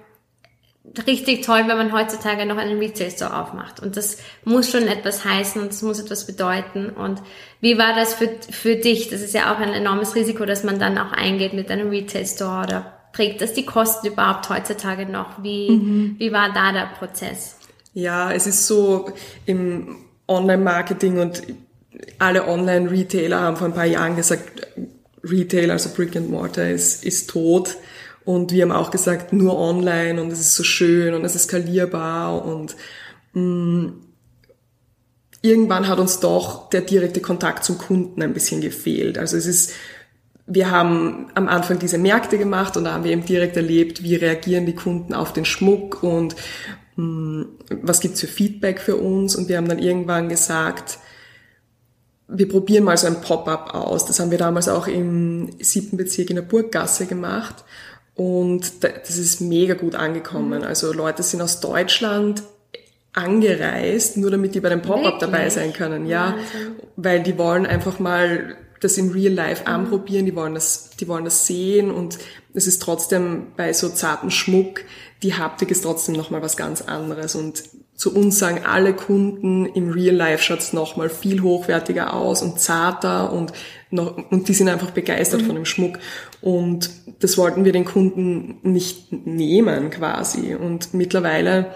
richtig 1.06 1.44
toll, 1.44 1.64
wenn 1.66 1.76
man 1.76 1.92
heutzutage 1.92 2.46
noch 2.46 2.56
einen 2.56 2.78
Retail 2.78 3.10
Store 3.10 3.40
aufmacht. 3.40 3.80
Und 3.80 3.96
das 3.96 4.18
muss 4.44 4.70
schon 4.70 4.86
etwas 4.86 5.24
heißen 5.24 5.60
und 5.60 5.72
das 5.72 5.82
muss 5.82 5.98
etwas 5.98 6.26
bedeuten. 6.26 6.90
Und 6.90 7.22
wie 7.60 7.78
war 7.78 7.94
das 7.94 8.14
für, 8.14 8.28
für 8.50 8.76
dich? 8.76 9.08
Das 9.08 9.20
ist 9.20 9.34
ja 9.34 9.52
auch 9.52 9.58
ein 9.58 9.72
enormes 9.72 10.14
Risiko, 10.14 10.44
dass 10.44 10.62
man 10.62 10.78
dann 10.78 10.98
auch 10.98 11.12
eingeht 11.12 11.54
mit 11.54 11.70
einem 11.70 11.88
Retail 11.88 12.26
Store 12.26 12.64
oder 12.64 12.92
trägt 13.12 13.40
das 13.40 13.54
die 13.54 13.64
Kosten 13.64 14.08
überhaupt 14.08 14.48
heutzutage 14.50 15.06
noch? 15.06 15.42
Wie, 15.42 16.16
wie 16.18 16.32
war 16.32 16.52
da 16.52 16.72
der 16.72 16.90
Prozess? 16.98 17.56
Ja, 17.94 18.32
es 18.32 18.46
ist 18.46 18.66
so 18.66 19.10
im 19.46 19.96
Online-Marketing 20.28 21.18
und 21.18 21.42
alle 22.18 22.46
Online-Retailer 22.46 23.40
haben 23.40 23.56
vor 23.56 23.68
ein 23.68 23.74
paar 23.74 23.84
Jahren 23.84 24.16
gesagt, 24.16 24.66
Retail, 25.22 25.70
also 25.70 25.90
Brick 25.94 26.16
and 26.16 26.30
Mortar, 26.30 26.68
ist, 26.68 27.04
ist 27.04 27.30
tot. 27.30 27.76
Und 28.24 28.52
wir 28.52 28.62
haben 28.62 28.72
auch 28.72 28.90
gesagt, 28.90 29.32
nur 29.32 29.58
online 29.58 30.20
und 30.20 30.32
es 30.32 30.40
ist 30.40 30.54
so 30.54 30.64
schön 30.64 31.14
und 31.14 31.24
es 31.24 31.34
ist 31.34 31.44
skalierbar 31.44 32.44
und 32.44 32.74
mh, 33.34 33.92
irgendwann 35.42 35.88
hat 35.88 35.98
uns 35.98 36.20
doch 36.20 36.70
der 36.70 36.80
direkte 36.80 37.20
Kontakt 37.20 37.64
zum 37.64 37.76
Kunden 37.76 38.22
ein 38.22 38.32
bisschen 38.32 38.62
gefehlt. 38.62 39.18
Also 39.18 39.36
es 39.36 39.44
ist, 39.44 39.72
wir 40.46 40.70
haben 40.70 41.30
am 41.34 41.48
Anfang 41.48 41.78
diese 41.78 41.98
Märkte 41.98 42.38
gemacht 42.38 42.78
und 42.78 42.84
da 42.84 42.94
haben 42.94 43.04
wir 43.04 43.12
eben 43.12 43.26
direkt 43.26 43.56
erlebt, 43.56 44.02
wie 44.02 44.14
reagieren 44.14 44.64
die 44.64 44.74
Kunden 44.74 45.12
auf 45.12 45.34
den 45.34 45.44
Schmuck 45.44 46.02
und 46.02 46.34
mh, 46.96 47.44
was 47.82 48.00
gibt's 48.00 48.20
für 48.20 48.26
Feedback 48.26 48.80
für 48.80 48.96
uns. 48.96 49.36
Und 49.36 49.48
wir 49.48 49.58
haben 49.58 49.68
dann 49.68 49.78
irgendwann 49.78 50.30
gesagt, 50.30 50.98
wir 52.26 52.48
probieren 52.48 52.84
mal 52.84 52.96
so 52.96 53.06
ein 53.06 53.20
Pop-up 53.20 53.74
aus. 53.74 54.06
Das 54.06 54.18
haben 54.20 54.30
wir 54.30 54.38
damals 54.38 54.68
auch 54.68 54.86
im 54.86 55.50
siebten 55.60 55.98
Bezirk 55.98 56.30
in 56.30 56.36
der 56.36 56.42
Burggasse 56.42 57.04
gemacht. 57.04 57.64
Und 58.14 58.84
da- 58.84 58.88
das 58.88 59.16
ist 59.18 59.40
mega 59.40 59.74
gut 59.74 59.94
angekommen. 59.94 60.62
Also 60.64 60.92
Leute 60.92 61.22
sind 61.22 61.42
aus 61.42 61.60
Deutschland 61.60 62.42
angereist, 63.12 64.16
nur 64.16 64.30
damit 64.30 64.54
die 64.54 64.60
bei 64.60 64.68
dem 64.68 64.82
Pop-up 64.82 65.18
dabei 65.20 65.48
sein 65.50 65.72
können, 65.72 66.06
ja. 66.06 66.34
Wahnsinn. 66.36 66.74
Weil 66.96 67.22
die 67.22 67.38
wollen 67.38 67.66
einfach 67.66 67.98
mal 67.98 68.56
das 68.80 68.98
in 68.98 69.10
real 69.12 69.32
life 69.32 69.66
anprobieren, 69.66 70.26
die 70.26 70.34
wollen 70.34 70.54
das, 70.54 70.90
die 70.98 71.08
wollen 71.08 71.24
das 71.24 71.46
sehen 71.46 71.90
und 71.90 72.18
es 72.52 72.66
ist 72.66 72.82
trotzdem 72.82 73.46
bei 73.56 73.72
so 73.72 73.88
zarten 73.88 74.30
Schmuck, 74.30 74.80
die 75.22 75.34
Haptik 75.34 75.70
ist 75.70 75.82
trotzdem 75.82 76.14
nochmal 76.16 76.42
was 76.42 76.56
ganz 76.56 76.82
anderes 76.82 77.34
und 77.34 77.62
zu 77.94 78.14
uns 78.14 78.38
sagen 78.38 78.62
alle 78.64 78.94
Kunden 78.94 79.66
im 79.66 79.90
real 79.90 80.14
life 80.14 80.42
schaut's 80.42 80.72
nochmal 80.72 81.08
viel 81.08 81.42
hochwertiger 81.42 82.12
aus 82.14 82.42
und 82.42 82.58
zarter 82.58 83.32
und 83.32 83.52
noch, 83.90 84.16
und 84.30 84.48
die 84.48 84.54
sind 84.54 84.68
einfach 84.68 84.90
begeistert 84.90 85.42
von 85.42 85.54
dem 85.54 85.64
Schmuck 85.64 85.98
und 86.40 86.90
das 87.20 87.38
wollten 87.38 87.64
wir 87.64 87.72
den 87.72 87.84
Kunden 87.84 88.58
nicht 88.62 89.12
nehmen 89.12 89.90
quasi 89.90 90.54
und 90.54 90.92
mittlerweile 90.94 91.72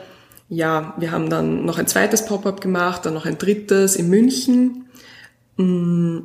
ja, 0.48 0.94
wir 0.96 1.12
haben 1.12 1.28
dann 1.28 1.66
noch 1.66 1.78
ein 1.78 1.86
zweites 1.86 2.24
Pop-up 2.24 2.60
gemacht, 2.60 3.04
dann 3.04 3.14
noch 3.14 3.26
ein 3.26 3.38
drittes 3.38 3.96
in 3.96 4.08
München. 4.08 4.86
Mm, 5.56 6.20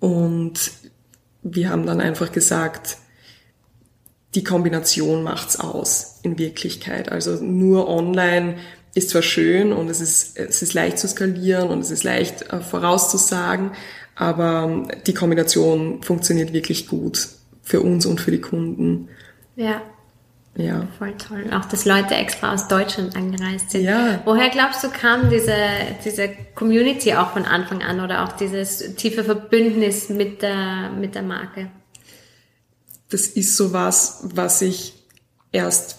Und 0.00 0.70
wir 1.42 1.70
haben 1.70 1.86
dann 1.86 2.00
einfach 2.00 2.32
gesagt, 2.32 2.98
die 4.34 4.44
Kombination 4.44 5.22
macht's 5.22 5.58
aus 5.58 6.20
in 6.22 6.38
Wirklichkeit. 6.38 7.10
Also 7.10 7.42
nur 7.42 7.88
online 7.88 8.56
ist 8.94 9.10
zwar 9.10 9.22
schön 9.22 9.72
und 9.72 9.88
es 9.90 10.00
ist, 10.00 10.38
es 10.38 10.62
ist 10.62 10.74
leicht 10.74 10.98
zu 10.98 11.08
skalieren 11.08 11.68
und 11.68 11.80
es 11.80 11.90
ist 11.90 12.04
leicht 12.04 12.52
äh, 12.52 12.60
vorauszusagen, 12.60 13.72
aber 14.16 14.88
die 15.06 15.14
Kombination 15.14 16.02
funktioniert 16.02 16.52
wirklich 16.52 16.88
gut 16.88 17.28
für 17.62 17.80
uns 17.80 18.06
und 18.06 18.20
für 18.20 18.30
die 18.30 18.40
Kunden. 18.40 19.08
Ja, 19.56 19.82
Ja. 20.56 20.88
voll 20.98 21.14
toll. 21.18 21.44
Auch, 21.52 21.66
dass 21.66 21.84
Leute 21.84 22.14
extra 22.14 22.52
aus 22.54 22.66
Deutschland 22.66 23.14
angereist 23.14 23.70
sind. 23.70 23.84
Ja. 23.84 24.20
Woher 24.24 24.48
glaubst 24.48 24.82
du, 24.82 24.88
kam 24.88 25.30
diese, 25.30 25.54
diese 26.04 26.30
Community 26.54 27.14
auch 27.14 27.32
von 27.32 27.44
Anfang 27.44 27.82
an 27.82 28.00
oder 28.00 28.24
auch 28.24 28.32
dieses 28.32 28.94
tiefe 28.96 29.22
Verbündnis 29.22 30.08
mit 30.08 30.42
der, 30.42 30.90
mit 30.98 31.14
der 31.14 31.22
Marke? 31.22 31.70
das 33.10 33.26
ist 33.26 33.56
so 33.56 33.72
was, 33.72 34.20
was 34.34 34.60
ich 34.60 34.92
erst 35.52 35.97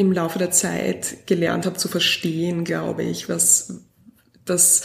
im 0.00 0.12
Laufe 0.12 0.38
der 0.38 0.50
Zeit 0.50 1.26
gelernt 1.26 1.66
habe 1.66 1.76
zu 1.76 1.86
verstehen, 1.86 2.64
glaube 2.64 3.02
ich, 3.02 3.28
was 3.28 3.82
das 4.46 4.82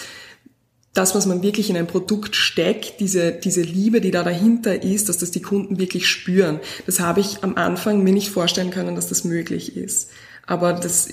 das, 0.94 1.14
was 1.14 1.26
man 1.26 1.44
wirklich 1.44 1.70
in 1.70 1.76
ein 1.76 1.88
Produkt 1.88 2.38
steckt, 2.38 3.02
diese, 3.02 3.34
diese 3.34 3.62
Liebe, 3.62 4.00
die 4.00 4.12
da 4.12 4.24
dahinter 4.24 4.82
ist, 4.82 5.10
dass 5.10 5.18
das 5.18 5.30
die 5.30 5.42
Kunden 5.42 5.78
wirklich 5.78 6.08
spüren. 6.08 6.62
Das 6.86 7.02
habe 7.02 7.20
ich 7.20 7.44
am 7.44 7.56
Anfang 7.56 8.02
mir 8.02 8.14
nicht 8.14 8.30
vorstellen 8.30 8.72
können, 8.72 8.96
dass 8.96 9.10
das 9.10 9.26
möglich 9.26 9.76
ist. 9.76 10.10
Aber 10.48 10.72
das, 10.72 11.10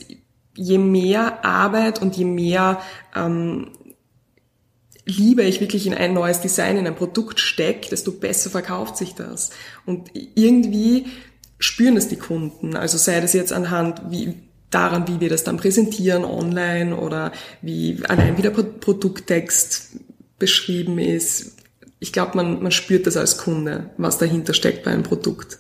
je 0.55 0.79
mehr 0.79 1.45
Arbeit 1.45 2.01
und 2.01 2.17
je 2.17 2.25
mehr 2.25 2.81
ähm, 3.17 3.73
Liebe 5.05 5.43
ich 5.43 5.61
wirklich 5.61 5.89
in 5.89 5.95
ein 5.95 6.15
neues 6.15 6.41
Design, 6.41 6.77
in 6.77 6.87
ein 6.87 6.95
Produkt 6.95 7.41
stecke, 7.41 7.91
desto 7.91 8.13
besser 8.13 8.51
verkauft 8.51 8.97
sich 8.97 9.17
das. 9.17 9.51
Und 9.85 10.11
irgendwie 10.15 11.07
spüren 11.63 11.97
es 11.97 12.09
die 12.09 12.17
Kunden. 12.17 12.77
Also 12.77 12.99
sei 12.99 13.21
das 13.21 13.33
jetzt 13.33 13.53
anhand 13.53 14.03
wie, 14.11 14.35
daran, 14.71 15.07
wie 15.07 15.21
wir 15.21 15.29
das 15.29 15.45
dann 15.45 15.57
präsentieren 15.57 16.25
online 16.25 16.97
oder 16.97 17.33
wie 17.61 18.01
allein 18.09 18.37
wie 18.37 18.43
der 18.43 18.51
Pro- 18.51 18.63
Produkttext 18.63 19.91
beschrieben 20.39 20.99
ist. 20.99 21.57
Ich 22.01 22.13
glaube, 22.13 22.37
man, 22.37 22.63
man 22.63 22.73
spürt 22.73 23.07
das 23.07 23.17
als 23.17 23.39
Kunde, 23.39 23.91
was 23.97 24.19
dahinter 24.19 24.55
steckt 24.55 24.83
bei 24.83 24.91
einem 24.91 25.05
Produkt. 25.05 25.59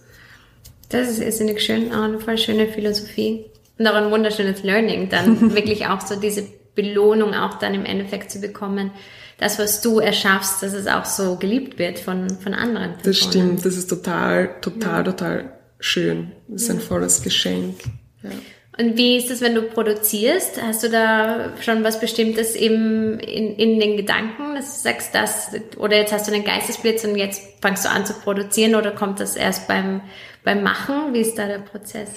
Das 0.88 1.09
ist 1.09 1.21
irrsinnig 1.21 1.62
schön, 1.62 1.93
auch 1.93 2.03
eine 2.03 2.19
voll 2.19 2.37
schöne 2.37 2.67
Philosophie. 2.67 3.47
Und 3.79 3.87
auch 3.87 3.95
ein 3.95 4.11
wunderschönes 4.11 4.62
Learning, 4.62 5.09
dann 5.09 5.55
wirklich 5.55 5.87
auch 5.87 6.01
so 6.01 6.17
diese 6.17 6.45
Belohnung 6.75 7.35
auch 7.35 7.59
dann 7.59 7.75
im 7.75 7.85
Endeffekt 7.85 8.31
zu 8.31 8.41
bekommen. 8.41 8.91
Das, 9.38 9.59
was 9.59 9.81
du 9.81 9.99
erschaffst, 10.01 10.62
dass 10.62 10.73
es 10.73 10.87
auch 10.87 11.05
so 11.05 11.37
geliebt 11.37 11.79
wird 11.79 11.99
von, 11.99 12.29
von 12.31 12.55
anderen 12.55 12.95
Personen. 12.99 13.05
Das 13.05 13.19
stimmt, 13.19 13.65
das 13.65 13.77
ist 13.77 13.88
total, 13.88 14.61
total, 14.61 15.05
total 15.05 15.62
schön. 15.83 16.33
Das 16.49 16.62
ist 16.62 16.71
ein 16.71 16.81
volles 16.81 17.23
Geschenk. 17.23 17.77
Ja. 18.23 18.31
Und 18.79 18.97
wie 18.97 19.18
ist 19.18 19.31
es, 19.31 19.42
wenn 19.42 19.55
du 19.55 19.62
produzierst? 19.62 20.62
Hast 20.62 20.83
du 20.83 20.88
da 20.88 21.53
schon 21.61 21.85
was 21.85 22.01
Bestimmtes 22.01 22.55
eben 22.55 23.18
in, 23.21 23.55
in 23.57 23.79
den 23.79 23.99
Gedanken, 23.99 24.55
dass 24.55 24.77
du 24.77 24.88
sagst, 24.88 25.14
das, 25.14 25.51
oder 25.77 25.97
jetzt 25.97 26.12
hast 26.12 26.27
du 26.27 26.33
einen 26.33 26.45
Geistesblitz 26.45 27.05
und 27.05 27.16
jetzt 27.16 27.42
fangst 27.61 27.85
du 27.85 27.90
an 27.90 28.07
zu 28.07 28.14
produzieren 28.14 28.75
oder 28.75 28.92
kommt 28.92 29.21
das 29.21 29.37
erst 29.37 29.68
beim, 29.68 30.01
beim 30.42 30.62
Machen? 30.62 31.12
Wie 31.12 31.21
ist 31.21 31.37
da 31.37 31.47
der 31.47 31.59
Prozess? 31.59 32.09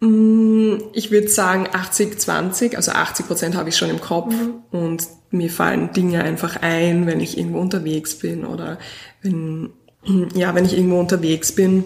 Ich 0.00 1.10
würde 1.10 1.28
sagen 1.28 1.68
80, 1.72 2.18
20, 2.18 2.76
also 2.76 2.92
80 2.92 3.26
Prozent 3.26 3.56
habe 3.56 3.70
ich 3.70 3.76
schon 3.76 3.90
im 3.90 4.00
Kopf 4.00 4.34
und 4.70 5.02
mir 5.30 5.50
fallen 5.50 5.92
Dinge 5.92 6.22
einfach 6.22 6.62
ein, 6.62 7.06
wenn 7.06 7.20
ich 7.20 7.38
irgendwo 7.38 7.58
unterwegs 7.58 8.18
bin 8.18 8.44
oder 8.44 8.78
wenn, 9.22 9.72
ja, 10.34 10.54
wenn 10.54 10.64
ich 10.64 10.76
irgendwo 10.76 11.00
unterwegs 11.00 11.52
bin, 11.52 11.84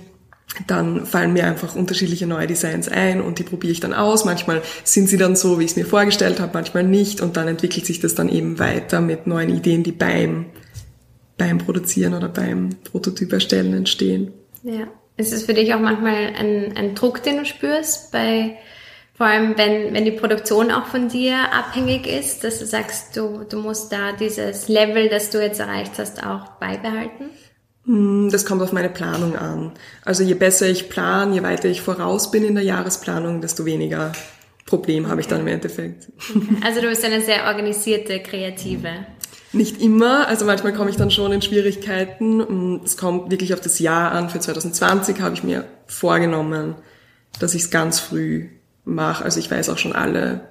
dann 0.67 1.07
fallen 1.07 1.33
mir 1.33 1.47
einfach 1.47 1.77
unterschiedliche 1.77 2.27
neue 2.27 2.47
Designs 2.47 2.89
ein 2.89 3.21
und 3.21 3.39
die 3.39 3.43
probiere 3.43 3.73
ich 3.73 3.81
dann 3.81 3.95
aus. 3.95 4.25
Manchmal 4.25 4.63
sind 4.83 5.09
sie 5.09 5.17
dann 5.17 5.37
so, 5.37 5.59
wie 5.59 5.65
ich 5.65 5.73
es 5.73 5.77
mir 5.77 5.85
vorgestellt 5.85 6.41
habe, 6.41 6.53
manchmal 6.55 6.85
nicht 6.85 7.21
und 7.21 7.37
dann 7.37 7.49
entwickelt 7.49 7.87
sich 7.87 8.01
das 8.01 8.15
dann 8.15 8.29
eben 8.29 8.59
weiter 8.59 9.01
mit 9.01 9.27
neuen 9.27 9.51
Ideen, 9.51 9.83
die 9.83 9.93
beim, 9.93 10.47
beim 11.37 11.59
Produzieren 11.59 12.15
oder 12.15 12.29
beim 12.29 12.71
Prototyp 12.91 13.33
erstellen 13.33 13.75
entstehen. 13.75 14.33
Ja. 14.63 14.89
Ist 15.17 15.33
es 15.33 15.43
für 15.45 15.55
dich 15.55 15.75
auch 15.75 15.81
manchmal 15.81 16.33
ein, 16.37 16.77
ein 16.77 16.95
Druck, 16.95 17.25
den 17.25 17.39
du 17.39 17.45
spürst, 17.45 18.13
bei, 18.13 18.57
vor 19.15 19.27
allem 19.27 19.59
wenn, 19.59 19.93
wenn 19.93 20.05
die 20.05 20.13
Produktion 20.13 20.71
auch 20.71 20.87
von 20.87 21.09
dir 21.09 21.53
abhängig 21.53 22.07
ist, 22.07 22.45
dass 22.45 22.61
du 22.61 22.67
sagst, 22.67 23.17
du, 23.17 23.45
du 23.49 23.59
musst 23.59 23.93
da 23.93 24.13
dieses 24.13 24.69
Level, 24.69 25.09
das 25.09 25.31
du 25.31 25.43
jetzt 25.43 25.59
erreicht 25.59 25.99
hast, 25.99 26.25
auch 26.25 26.53
beibehalten? 26.61 27.31
Das 27.91 28.45
kommt 28.45 28.61
auf 28.61 28.73
meine 28.73 28.91
Planung 28.91 29.35
an. 29.35 29.73
Also 30.05 30.23
je 30.23 30.35
besser 30.35 30.67
ich 30.67 30.91
plan, 30.91 31.33
je 31.33 31.43
weiter 31.43 31.69
ich 31.69 31.81
voraus 31.81 32.31
bin 32.31 32.45
in 32.45 32.55
der 32.55 32.65
Jahresplanung, 32.65 33.41
desto 33.41 33.65
weniger 33.65 34.13
Problem 34.67 35.09
habe 35.09 35.23
ich 35.23 35.27
dann 35.27 35.41
im 35.41 35.47
Endeffekt. 35.47 36.09
Also 36.63 36.83
du 36.83 36.89
bist 36.89 37.03
eine 37.03 37.23
sehr 37.23 37.47
organisierte, 37.47 38.21
kreative. 38.21 38.91
Nicht 39.55 39.81
immer, 39.81 40.29
also 40.29 40.45
manchmal 40.45 40.75
komme 40.75 40.91
ich 40.91 40.97
dann 40.97 41.11
schon 41.11 41.33
in 41.33 41.41
Schwierigkeiten. 41.41 42.83
Es 42.85 42.99
kommt 42.99 43.31
wirklich 43.31 43.55
auf 43.55 43.61
das 43.63 43.79
Jahr 43.79 44.13
an. 44.13 44.29
Für 44.29 44.41
2020 44.41 45.23
habe 45.23 45.35
ich 45.35 45.43
mir 45.43 45.65
vorgenommen, 45.87 46.75
dass 47.41 47.55
ich 47.55 47.63
es 47.63 47.71
ganz 47.71 48.01
früh 48.01 48.49
mache. 48.85 49.25
Also 49.25 49.41
ich 49.41 49.51
weiß 49.51 49.71
auch 49.71 49.79
schon 49.79 49.95
alle 49.95 50.43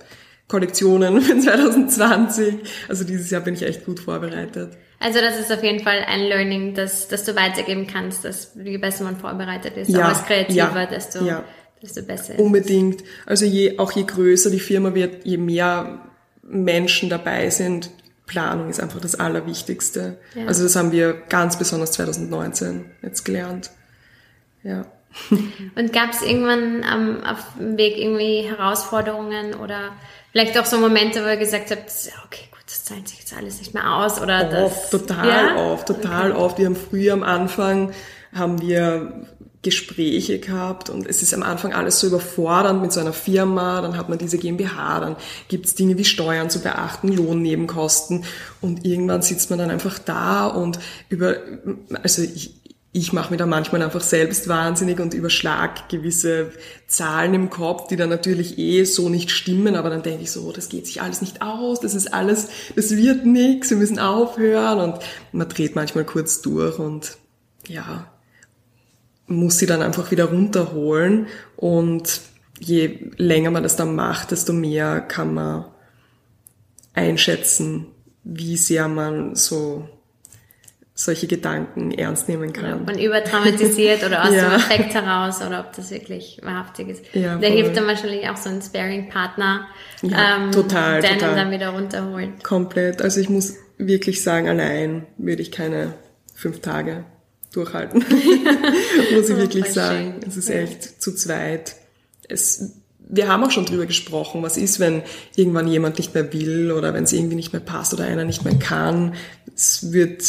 Kollektionen 0.47 1.21
für 1.21 1.37
2020. 1.39 2.55
Also 2.87 3.03
dieses 3.03 3.29
Jahr 3.29 3.41
bin 3.41 3.53
ich 3.53 3.63
echt 3.63 3.85
gut 3.85 3.99
vorbereitet. 3.99 4.77
Also 4.99 5.19
das 5.19 5.39
ist 5.39 5.51
auf 5.51 5.63
jeden 5.63 5.83
Fall 5.83 6.03
ein 6.07 6.21
Learning, 6.21 6.73
das, 6.73 7.07
das 7.07 7.23
du 7.23 7.35
weitergeben 7.35 7.85
kannst, 7.85 8.25
dass 8.25 8.53
je 8.55 8.77
besser 8.77 9.03
man 9.03 9.17
vorbereitet 9.17 9.77
ist, 9.77 9.89
Ja, 9.89 10.05
auch 10.05 10.09
als 10.09 10.25
Kreativer, 10.25 10.57
ja, 10.57 10.85
desto, 10.87 11.23
ja. 11.23 11.43
desto 11.81 12.01
besser 12.01 12.33
ist 12.33 12.39
Unbedingt. 12.39 13.03
Also 13.25 13.45
je, 13.45 13.77
auch 13.77 13.91
je 13.91 14.03
größer 14.03 14.49
die 14.49 14.59
Firma 14.59 14.95
wird, 14.95 15.25
je 15.25 15.37
mehr 15.37 15.99
Menschen 16.41 17.09
dabei 17.09 17.49
sind, 17.51 17.91
Planung 18.25 18.69
ist 18.69 18.79
einfach 18.79 18.99
das 18.99 19.15
Allerwichtigste. 19.15 20.17
Ja. 20.35 20.45
Also 20.47 20.63
das 20.63 20.75
haben 20.75 20.91
wir 20.91 21.13
ganz 21.29 21.57
besonders 21.59 21.91
2019 21.93 22.85
jetzt 23.01 23.23
gelernt. 23.23 23.71
Ja. 24.63 24.85
Und 25.75 25.93
gab 25.93 26.11
es 26.11 26.21
irgendwann 26.21 26.83
am, 26.83 27.23
auf 27.23 27.37
dem 27.57 27.77
Weg 27.77 27.97
irgendwie 27.97 28.41
Herausforderungen 28.41 29.55
oder 29.55 29.93
vielleicht 30.31 30.57
auch 30.57 30.65
so 30.65 30.77
Momente, 30.77 31.23
wo 31.23 31.27
ihr 31.27 31.37
gesagt 31.37 31.71
habt, 31.71 31.91
okay, 32.25 32.45
gut, 32.51 32.61
das 32.65 32.83
zahlt 32.85 33.07
sich 33.07 33.19
jetzt 33.19 33.35
alles 33.35 33.59
nicht 33.59 33.73
mehr 33.73 33.95
aus 33.97 34.21
oder 34.21 34.43
das. 34.45 34.63
Oft, 34.63 34.91
total 34.91 35.27
ja? 35.27 35.55
oft, 35.71 35.87
total 35.87 36.31
Okay. 36.31 36.39
oft. 36.39 36.57
Wir 36.57 36.65
haben 36.67 36.75
früher 36.75 37.13
am 37.13 37.23
Anfang, 37.23 37.91
haben 38.33 38.61
wir 38.61 39.25
Gespräche 39.63 40.39
gehabt 40.39 40.89
und 40.89 41.07
es 41.07 41.21
ist 41.21 41.33
am 41.33 41.43
Anfang 41.43 41.73
alles 41.73 41.99
so 41.99 42.07
überfordernd 42.07 42.81
mit 42.81 42.93
so 42.93 42.99
einer 42.99 43.11
Firma, 43.11 43.81
dann 43.81 43.97
hat 43.97 44.07
man 44.07 44.17
diese 44.17 44.37
GmbH, 44.37 44.99
dann 44.99 45.15
gibt's 45.49 45.75
Dinge 45.75 45.97
wie 45.97 46.05
Steuern 46.05 46.49
zu 46.49 46.61
beachten, 46.61 47.11
Lohnnebenkosten 47.11 48.23
und 48.61 48.85
irgendwann 48.85 49.23
sitzt 49.23 49.49
man 49.49 49.59
dann 49.59 49.71
einfach 49.71 49.99
da 49.99 50.45
und 50.45 50.79
über, 51.09 51.35
also 52.01 52.21
ich, 52.21 52.56
ich 52.97 53.13
mache 53.13 53.29
mir 53.29 53.37
da 53.37 53.45
manchmal 53.45 53.83
einfach 53.83 54.01
selbst 54.01 54.47
wahnsinnig 54.47 54.99
und 54.99 55.13
überschlag 55.13 55.87
gewisse 55.87 56.51
Zahlen 56.87 57.35
im 57.35 57.49
Kopf, 57.51 57.87
die 57.87 57.95
dann 57.95 58.09
natürlich 58.09 58.57
eh 58.57 58.85
so 58.85 59.07
nicht 59.07 59.29
stimmen, 59.29 59.75
aber 59.75 59.91
dann 59.91 60.01
denke 60.01 60.23
ich 60.23 60.31
so, 60.31 60.51
das 60.51 60.67
geht 60.67 60.87
sich 60.87 60.99
alles 60.99 61.21
nicht 61.21 61.43
aus, 61.43 61.79
das 61.79 61.93
ist 61.93 62.11
alles, 62.11 62.47
das 62.75 62.97
wird 62.97 63.23
nichts, 63.23 63.69
wir 63.69 63.77
müssen 63.77 63.99
aufhören. 63.99 64.79
Und 64.79 64.99
man 65.31 65.47
dreht 65.47 65.75
manchmal 65.75 66.05
kurz 66.05 66.41
durch 66.41 66.79
und 66.79 67.17
ja, 67.67 68.11
muss 69.27 69.59
sie 69.59 69.67
dann 69.67 69.83
einfach 69.83 70.09
wieder 70.09 70.25
runterholen. 70.25 71.27
Und 71.55 72.21
je 72.59 73.11
länger 73.17 73.51
man 73.51 73.61
das 73.61 73.75
dann 73.75 73.93
macht, 73.93 74.31
desto 74.31 74.53
mehr 74.53 75.01
kann 75.01 75.35
man 75.35 75.65
einschätzen, 76.93 77.85
wie 78.23 78.57
sehr 78.57 78.87
man 78.87 79.35
so 79.35 79.87
solche 80.99 81.27
Gedanken 81.27 81.91
ernst 81.91 82.27
nehmen 82.27 82.51
kann. 82.53 82.83
man 82.83 82.97
überdramatisiert 82.97 84.03
oder 84.03 84.23
aus 84.25 84.31
Ja. 84.33 84.49
dem 84.49 84.53
Effekt 84.55 84.95
heraus 84.95 85.41
oder 85.45 85.59
ob 85.59 85.71
das 85.75 85.91
wirklich 85.91 86.39
wahrhaftig 86.41 86.87
ist. 86.89 87.03
Ja, 87.13 87.37
der 87.37 87.51
hilft 87.51 87.77
dann 87.77 87.85
wahrscheinlich 87.85 88.27
auch 88.27 88.35
so 88.35 88.49
ein 88.49 88.61
Sparing-Partner, 88.63 89.67
Ja, 90.01 90.49
total, 90.51 91.01
der 91.01 91.11
total. 91.11 91.35
dann 91.35 91.51
wieder 91.51 91.69
runterholt. 91.69 92.43
Komplett. 92.43 93.03
Also 93.03 93.21
ich 93.21 93.29
muss 93.29 93.53
wirklich 93.77 94.23
sagen, 94.23 94.49
allein 94.49 95.05
würde 95.17 95.43
ich 95.43 95.51
keine 95.51 95.93
fünf 96.33 96.61
Tage 96.61 97.05
durchhalten. 97.53 98.03
muss 99.13 99.29
ich 99.29 99.37
wirklich 99.37 99.65
sagen. 99.71 100.15
schön. 100.19 100.27
Es 100.29 100.35
ist 100.35 100.49
Ja. 100.49 100.55
echt 100.55 100.99
zu 100.99 101.13
zweit. 101.13 101.75
Es, 102.27 102.71
wir 103.07 103.27
haben 103.27 103.43
auch 103.43 103.51
schon 103.51 103.65
drüber 103.65 103.85
gesprochen, 103.85 104.41
was 104.41 104.57
ist, 104.57 104.79
wenn 104.79 105.03
irgendwann 105.35 105.67
jemand 105.67 105.99
nicht 105.99 106.15
mehr 106.15 106.33
will 106.33 106.71
oder 106.71 106.95
wenn 106.95 107.03
es 107.03 107.13
irgendwie 107.13 107.35
nicht 107.35 107.53
mehr 107.53 107.61
passt 107.61 107.93
oder 107.93 108.05
einer 108.05 108.25
nicht 108.25 108.43
mehr 108.45 108.55
kann. 108.55 109.13
Es 109.55 109.93
wird 109.93 110.23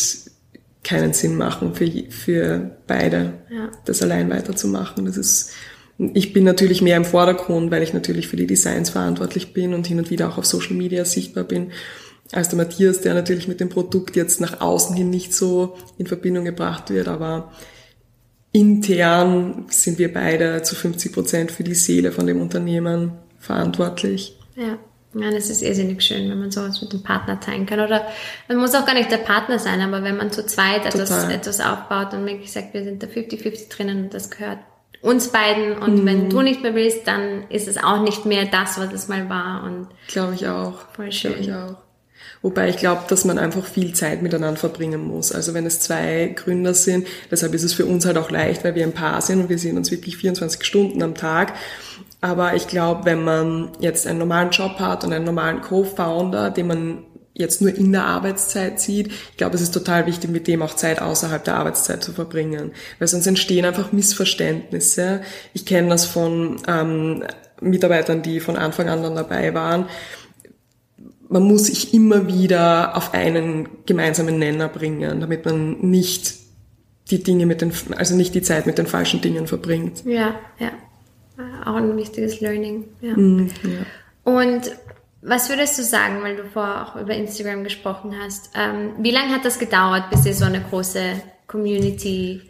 keinen 0.85 1.13
Sinn 1.13 1.37
machen 1.37 1.75
für, 1.75 1.91
für 2.11 2.79
beide, 2.87 3.35
Ja. 3.51 3.71
das 3.85 4.03
allein 4.03 4.31
weiterzumachen. 4.31 5.05
Das 5.05 5.17
ist, 5.17 5.53
ich 5.99 6.33
bin 6.33 6.45
natürlich 6.45 6.83
mehr 6.83 6.97
im 6.97 7.05
Vordergrund, 7.05 7.71
weil 7.71 7.83
ich 7.83 7.93
natürlich 7.93 8.29
für 8.29 8.37
die 8.37 8.47
Designs 8.47 8.91
verantwortlich 8.91 9.53
bin 9.53 9.75
und 9.75 9.87
hin 9.87 9.99
und 9.99 10.11
wieder 10.11 10.29
auch 10.29 10.39
auf 10.39 10.47
Social 10.47 10.75
Media 10.77 11.05
sichtbar 11.05 11.45
bin, 11.45 11.73
als 12.33 12.49
der 12.51 12.59
Matthias, 12.59 13.01
der 13.01 13.15
natürlich 13.15 13.49
mit 13.49 13.59
dem 13.61 13.71
Produkt 13.71 14.15
jetzt 14.15 14.41
nach 14.41 14.61
außen 14.61 14.95
hin 14.95 15.11
nicht 15.11 15.35
so 15.35 15.77
in 15.97 16.07
Verbindung 16.07 16.45
gebracht 16.45 16.91
wird, 16.91 17.09
aber 17.09 17.53
intern 18.53 19.67
sind 19.71 19.99
wir 19.99 20.13
beide 20.13 20.63
zu 20.63 20.75
50 20.75 21.13
Prozent 21.13 21.53
für 21.53 21.65
die 21.65 21.75
Seele 21.75 22.13
von 22.13 22.27
dem 22.27 22.41
Unternehmen 22.41 23.13
verantwortlich. 23.39 24.39
Ja. 24.57 24.79
Ja, 25.15 25.31
das 25.31 25.49
ist 25.49 25.63
irrsinnig 25.63 26.03
schön, 26.03 26.29
wenn 26.31 26.39
man 26.39 26.51
sowas 26.51 26.83
mit 26.83 26.93
dem 26.93 27.03
Partner 27.03 27.41
teilen 27.41 27.65
kann. 27.65 27.81
Oder 27.81 28.07
man 28.47 28.59
muss 28.59 28.75
auch 28.75 28.85
gar 28.85 28.95
nicht 28.95 29.11
der 29.11 29.19
Partner 29.19 29.59
sein, 29.59 29.81
aber 29.81 30.03
wenn 30.03 30.17
man 30.17 30.31
zu 30.31 30.45
zweit 30.45 30.85
etwas, 30.85 31.09
Total. 31.09 31.31
etwas 31.33 31.61
aufbaut 31.61 32.13
und 32.13 32.27
wirklich 32.27 32.53
sagt, 32.53 32.75
wir 32.75 32.85
sind 32.85 33.03
da 33.03 33.07
50-50 33.07 33.71
drinnen 33.71 34.05
und 34.05 34.15
das 34.15 34.31
gehört 34.31 34.59
uns 35.01 35.29
beiden 35.29 35.79
und 35.79 36.05
wenn 36.05 36.29
du 36.29 36.43
nicht 36.43 36.63
mehr 36.63 36.75
willst, 36.75 37.07
dann 37.07 37.49
ist 37.51 37.69
es 37.69 37.79
auch 37.79 38.03
nicht 38.03 38.27
mehr 38.27 38.47
das, 38.47 38.79
was 38.79 38.93
es 38.93 39.07
mal 39.07 39.29
war 39.29 39.63
und 39.63 39.87
Glaube 40.09 40.35
ich 40.35 40.47
auch. 40.49 40.75
Voll 40.93 41.13
schön. 41.13 41.35
Glaube 41.35 41.45
ich 41.45 41.53
auch. 41.53 41.77
Wobei 42.43 42.69
ich 42.69 42.77
glaube, 42.77 43.03
dass 43.09 43.25
man 43.25 43.39
einfach 43.39 43.65
viel 43.65 43.95
Zeit 43.95 44.23
miteinander 44.23 44.59
verbringen 44.59 45.01
muss. 45.01 45.33
Also 45.33 45.55
wenn 45.55 45.67
es 45.67 45.81
zwei 45.81 46.33
Gründer 46.37 46.75
sind, 46.75 47.07
deshalb 47.31 47.55
ist 47.55 47.65
es 47.65 47.75
für 47.75 47.87
uns 47.87 48.07
halt 48.07 48.17
auch 48.17 48.31
leicht, 48.31 48.65
weil 48.65 48.75
wir 48.75 48.85
ein 48.85 48.93
Paar 48.93 49.21
sind 49.23 49.41
und 49.41 49.49
wir 49.49 49.59
sehen 49.59 49.77
uns 49.77 49.91
wirklich 49.91 50.17
24 50.17 50.65
Stunden 50.65 51.03
am 51.03 51.15
Tag. 51.15 51.55
Aber 52.21 52.55
ich 52.55 52.67
glaube, 52.67 53.05
wenn 53.05 53.23
man 53.23 53.71
jetzt 53.81 54.07
einen 54.07 54.19
normalen 54.19 54.51
Job 54.51 54.79
hat 54.81 55.05
und 55.05 55.13
einen 55.13 55.25
normalen 55.25 55.61
Co-Founder, 55.61 56.51
den 56.51 56.67
man 56.67 57.05
jetzt 57.35 57.61
nur 57.63 57.73
in 57.73 57.93
der 57.93 58.05
Arbeitszeit 58.05 58.81
sieht, 58.81 59.09
ich 59.09 59.37
glaube, 59.37 59.55
es 59.55 59.61
ist 59.63 59.73
total 59.73 60.07
wichtig, 60.07 60.31
mit 60.31 60.49
dem 60.49 60.63
auch 60.63 60.75
Zeit 60.75 61.01
außerhalb 61.01 61.45
der 61.45 61.57
Arbeitszeit 61.57 62.03
zu 62.03 62.13
verbringen. 62.13 62.73
Weil 62.99 63.07
sonst 63.07 63.27
entstehen 63.29 63.65
einfach 63.65 63.93
Missverständnisse. 63.93 65.21
Ich 65.53 65.65
kenne 65.65 65.91
das 65.91 66.05
von 66.05 66.57
ähm, 66.67 67.23
Mitarbeitern, 67.61 68.23
die 68.23 68.41
von 68.41 68.57
Anfang 68.57 68.89
an 68.89 69.03
dann 69.03 69.15
dabei 69.15 69.55
waren 69.55 69.87
man 71.29 71.43
muss 71.43 71.67
sich 71.67 71.95
immer 71.95 72.27
wieder 72.27 72.97
auf 72.97 73.15
einen 73.15 73.69
gemeinsamen 73.87 74.39
Nenner 74.39 74.69
bringen, 74.69 75.21
damit 75.21 75.45
man 75.45 75.79
nicht 75.81 76.35
die 77.11 77.23
Dinge 77.23 77.47
mit 77.47 77.61
den, 77.61 77.73
also 77.97 78.15
nicht 78.15 78.35
die 78.35 78.43
Zeit 78.43 78.67
mit 78.67 78.79
den 78.79 78.87
falschen 78.87 79.21
Dingen 79.21 79.47
verbringt. 79.47 80.05
ja, 80.05 80.35
ja. 80.59 80.73
Auch 81.65 81.77
ein 81.77 81.97
wichtiges 81.97 82.41
Learning. 82.41 82.85
Ja. 83.01 83.17
Mhm, 83.17 83.51
ja. 83.63 83.87
Und 84.25 84.73
was 85.23 85.49
würdest 85.49 85.79
du 85.79 85.83
sagen, 85.83 86.23
weil 86.23 86.37
du 86.37 86.45
vorher 86.45 86.87
auch 86.87 86.97
über 86.97 87.15
Instagram 87.15 87.65
gesprochen 87.65 88.15
hast, 88.21 88.51
ähm, 88.55 88.93
wie 88.99 89.11
lange 89.11 89.35
hat 89.35 89.45
das 89.45 89.59
gedauert, 89.59 90.11
bis 90.11 90.25
ihr 90.27 90.35
so 90.35 90.45
eine 90.45 90.61
große 90.61 91.21
Community 91.47 92.43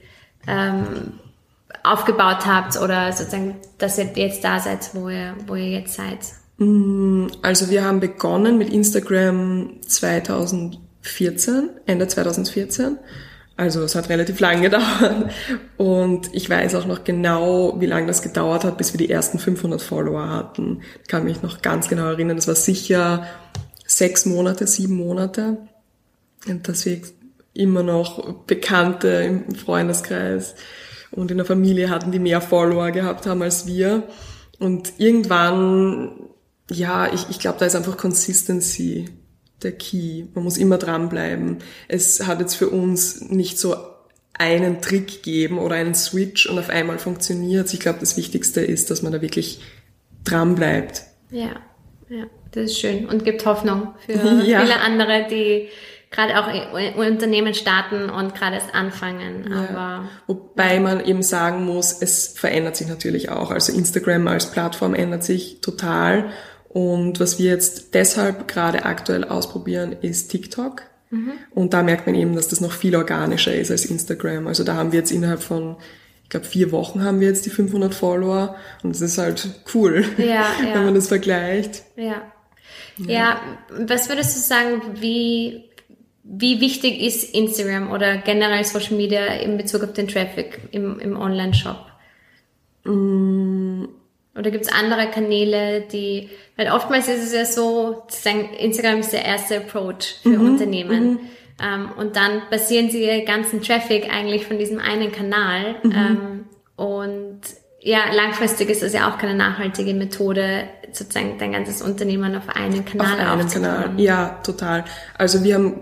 ähm, 0.47 1.13
aufgebaut 1.83 2.47
habt 2.47 2.81
oder 2.81 3.13
sozusagen, 3.13 3.57
dass 3.79 3.99
ihr 3.99 4.11
jetzt 4.15 4.45
da 4.45 4.61
seid, 4.61 4.91
wo 4.95 5.09
ihr, 5.09 5.35
wo 5.47 5.55
ihr 5.55 5.71
jetzt 5.71 5.95
seid? 5.95 6.19
Also 7.43 7.71
wir 7.71 7.85
haben 7.85 8.01
begonnen 8.01 8.59
mit 8.59 8.73
Instagram 8.73 9.81
2014, 9.87 11.71
Ende 11.87 12.09
2014. 12.09 12.99
Also 13.59 13.83
es 13.83 13.97
hat 13.97 14.09
relativ 14.09 14.39
lang 14.39 14.63
gedauert. 14.63 15.31
Und 15.77 16.33
ich 16.33 16.49
weiß 16.49 16.77
auch 16.77 16.87
noch 16.87 17.03
genau, 17.03 17.79
wie 17.81 17.87
lange 17.87 18.07
das 18.07 18.23
gedauert 18.23 18.65
hat, 18.65 18.79
bis 18.79 18.95
wir 18.95 18.99
die 18.99 19.11
ersten 19.11 19.39
500 19.39 19.83
Follower 19.83 20.31
hatten. 20.31 20.81
Ich 21.03 21.09
kann 21.09 21.25
mich 21.25 21.43
noch 21.43 21.61
ganz 21.61 21.89
genau 21.89 22.07
erinnern. 22.07 22.37
Das 22.37 22.47
war 22.47 22.55
sicher 22.55 23.27
sechs 23.85 24.25
Monate, 24.27 24.69
sieben 24.69 24.97
Monate. 24.97 25.59
Und 26.47 26.69
dass 26.69 26.87
wir 26.87 27.01
immer 27.53 27.83
noch 27.83 28.45
Bekannte 28.47 29.09
im 29.09 29.55
Freundeskreis 29.57 30.55
und 31.11 31.33
in 31.33 31.39
der 31.39 31.47
Familie 31.47 31.91
hatten, 31.91 32.13
die 32.13 32.21
mehr 32.21 32.41
Follower 32.41 32.93
gehabt 32.93 33.27
haben 33.27 33.43
als 33.43 33.67
wir. 33.67 34.05
Und 34.61 34.93
irgendwann, 34.99 36.13
ja, 36.71 37.13
ich, 37.13 37.27
ich 37.29 37.41
glaube, 37.41 37.59
da 37.59 37.67
ist 37.67 37.75
einfach 37.75 37.97
Consistency 37.97 39.07
der 39.63 39.73
Key. 39.73 40.25
Man 40.35 40.45
muss 40.45 40.57
immer 40.57 40.79
dranbleiben. 40.79 41.59
Es 41.89 42.27
hat 42.27 42.41
jetzt 42.41 42.55
für 42.55 42.69
uns 42.69 43.21
nicht 43.31 43.59
so 43.59 43.77
einen 44.35 44.81
Trick 44.81 45.23
geben 45.23 45.59
oder 45.59 45.75
einen 45.75 45.95
Switch 45.95 46.47
und 46.49 46.59
auf 46.59 46.71
einmal 46.71 46.99
funktioniert. 46.99 47.73
Ich 47.75 47.81
glaube, 47.81 47.99
das 48.01 48.17
Wichtigste 48.17 48.61
ist, 48.61 48.91
dass 48.91 49.03
man 49.03 49.13
da 49.13 49.21
wirklich 49.21 49.61
dranbleibt. 50.25 51.03
Ja, 51.31 51.51
ja, 52.09 52.25
das 52.53 52.67
ist 52.67 52.79
schön 52.79 53.07
und 53.07 53.25
gibt 53.25 53.45
Hoffnung 53.47 53.95
für 54.07 54.13
Ja. 54.47 54.61
viele 54.61 54.81
andere, 54.81 55.27
die 55.29 55.69
gerade 56.11 56.39
auch 56.39 56.97
Unternehmen 56.97 57.53
starten 57.53 58.09
und 58.09 58.35
gerade 58.35 58.55
erst 58.57 58.75
anfangen. 58.75 59.53
Aber 59.53 59.73
Ja. 59.75 60.09
Wobei 60.27 60.81
man 60.81 61.05
eben 61.05 61.23
sagen 61.23 61.65
muss, 61.67 62.01
es 62.01 62.29
verändert 62.29 62.77
sich 62.77 62.89
natürlich 62.89 63.29
auch. 63.31 63.51
Also 63.51 63.73
Instagram 63.73 64.27
als 64.29 64.51
Plattform 64.51 64.95
ändert 64.95 65.25
sich 65.25 65.61
total. 65.61 66.31
Und 66.69 67.19
was 67.21 67.39
wir 67.39 67.51
jetzt 67.51 67.95
deshalb 67.95 68.47
gerade 68.49 68.85
aktuell 68.85 69.25
ausprobieren, 69.25 69.97
ist 70.03 70.29
TikTok. 70.31 70.83
Und 71.55 71.73
da 71.73 71.83
merkt 71.83 72.07
man 72.07 72.15
eben, 72.15 72.35
dass 72.37 72.49
das 72.49 72.61
noch 72.61 72.73
viel 72.73 72.95
organischer 72.95 73.55
ist 73.55 73.71
als 73.71 73.87
Instagram. 73.87 74.47
Also 74.47 74.63
da 74.63 74.75
haben 74.75 74.93
wir 74.93 74.99
jetzt 74.99 75.11
innerhalb 75.11 75.43
von, 75.43 75.77
ich 76.25 76.29
glaube, 76.29 76.45
vier 76.45 76.71
Wochen 76.71 77.03
haben 77.03 77.21
wir 77.21 77.29
jetzt 77.29 77.47
die 77.47 77.51
500 77.51 77.95
Follower. 77.95 78.57
Und 78.83 78.95
das 78.95 79.01
ist 79.01 79.17
halt 79.17 79.49
cool, 79.75 80.05
Ja, 80.19 80.25
ja. 80.63 80.75
wenn 80.75 80.85
man 80.85 80.95
das 80.95 81.09
vergleicht. 81.09 81.83
ja. 81.97 82.23
Ja, 82.99 83.41
was 83.71 84.09
würdest 84.09 84.37
du 84.37 84.41
sagen, 84.41 84.83
wie, 85.01 85.65
wie 86.25 86.61
wichtig 86.61 87.01
ist 87.01 87.33
Instagram 87.33 87.93
oder 87.93 88.19
generell 88.19 88.65
Social 88.65 88.97
Media 88.97 89.25
in 89.37 89.57
Bezug 89.57 89.85
auf 89.85 89.93
den 89.93 90.09
Traffic 90.09 90.59
im, 90.73 90.99
im 90.99 91.17
Online-Shop? 91.17 91.87
Oder 94.39 94.51
gibt 94.51 94.65
es 94.65 94.73
andere 94.73 95.11
Kanäle, 95.11 95.83
die, 95.93 96.31
weil 96.57 96.71
oftmals 96.71 97.09
ist 97.09 97.25
es 97.25 97.35
ja 97.35 97.45
so, 97.45 98.05
Instagram 98.59 99.01
ist 99.01 99.13
der 99.13 99.25
erste 99.25 99.57
Approach 99.57 100.21
für 100.23 100.29
mhm, 100.29 100.53
Unternehmen. 100.53 101.11
Mhm. 101.11 101.21
Ähm, 101.61 101.89
und 101.97 102.15
dann 102.15 102.43
basieren 102.51 102.89
sie 102.91 103.05
ihren 103.05 103.25
ganzen 103.25 103.63
Traffic 103.63 104.09
eigentlich 104.15 104.47
von 104.47 104.59
diesem 104.59 104.79
einen 104.79 105.11
Kanal. 105.11 105.77
Mhm. 105.83 105.93
Ähm, 105.93 106.45
und 106.77 107.41
ja, 107.81 108.13
langfristig 108.13 108.71
ist 108.71 108.83
das 108.83 108.93
ja 108.93 109.11
auch 109.11 109.19
keine 109.19 109.35
nachhaltige 109.35 109.95
Methode, 109.95 110.65
sozusagen 110.93 111.37
dein 111.39 111.53
ganzes 111.53 111.83
Unternehmen 111.83 112.37
auf 112.37 112.49
einen 112.49 112.85
Kanal 112.85 113.21
auf 113.21 113.41
einen 113.41 113.51
Kanal. 113.51 113.93
Ja, 113.97 114.41
total. 114.45 114.85
Also 115.17 115.43
wir 115.43 115.55
haben, 115.55 115.81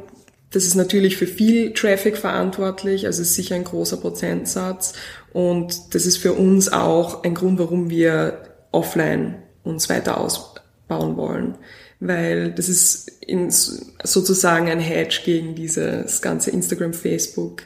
das 0.51 0.65
ist 0.65 0.77
natürlich 0.77 1.17
für 1.17 1.27
viel 1.27 1.75
Traffic 1.75 2.17
verantwortlich, 2.17 3.07
also 3.07 3.23
ist 3.23 3.35
sicher 3.35 3.55
ein 3.55 3.65
großer 3.65 3.99
Prozentsatz. 3.99 4.95
Und 5.33 5.95
das 5.95 6.07
ist 6.07 6.17
für 6.17 6.33
uns 6.33 6.73
auch 6.73 7.23
ein 7.23 7.35
Grund, 7.35 7.59
warum 7.59 7.91
wir 7.91 8.46
offline 8.77 9.37
uns 9.65 9.89
weiter 9.89 10.21
ausbauen 10.21 11.17
wollen. 11.17 11.57
Weil 11.99 12.53
das 12.53 12.69
ist 12.69 13.09
in, 13.23 13.51
sozusagen 13.51 14.69
ein 14.69 14.81
Hedge 14.81 15.21
gegen 15.25 15.55
dieses 15.55 16.21
ganze 16.21 16.51
Instagram, 16.51 16.93
Facebook 16.93 17.63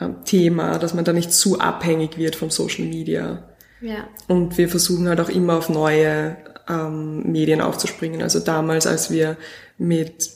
ähm, 0.00 0.24
Thema, 0.24 0.78
dass 0.78 0.94
man 0.94 1.04
da 1.04 1.12
nicht 1.12 1.32
zu 1.32 1.58
abhängig 1.58 2.18
wird 2.18 2.36
vom 2.36 2.50
Social 2.50 2.84
Media. 2.84 3.48
Ja. 3.80 4.08
Und 4.28 4.58
wir 4.58 4.68
versuchen 4.68 5.08
halt 5.08 5.20
auch 5.20 5.28
immer 5.28 5.56
auf 5.58 5.68
neue 5.68 6.36
ähm, 6.68 7.22
Medien 7.30 7.60
aufzuspringen. 7.60 8.22
Also 8.22 8.38
damals, 8.38 8.86
als 8.86 9.10
wir 9.10 9.36
mit, 9.76 10.30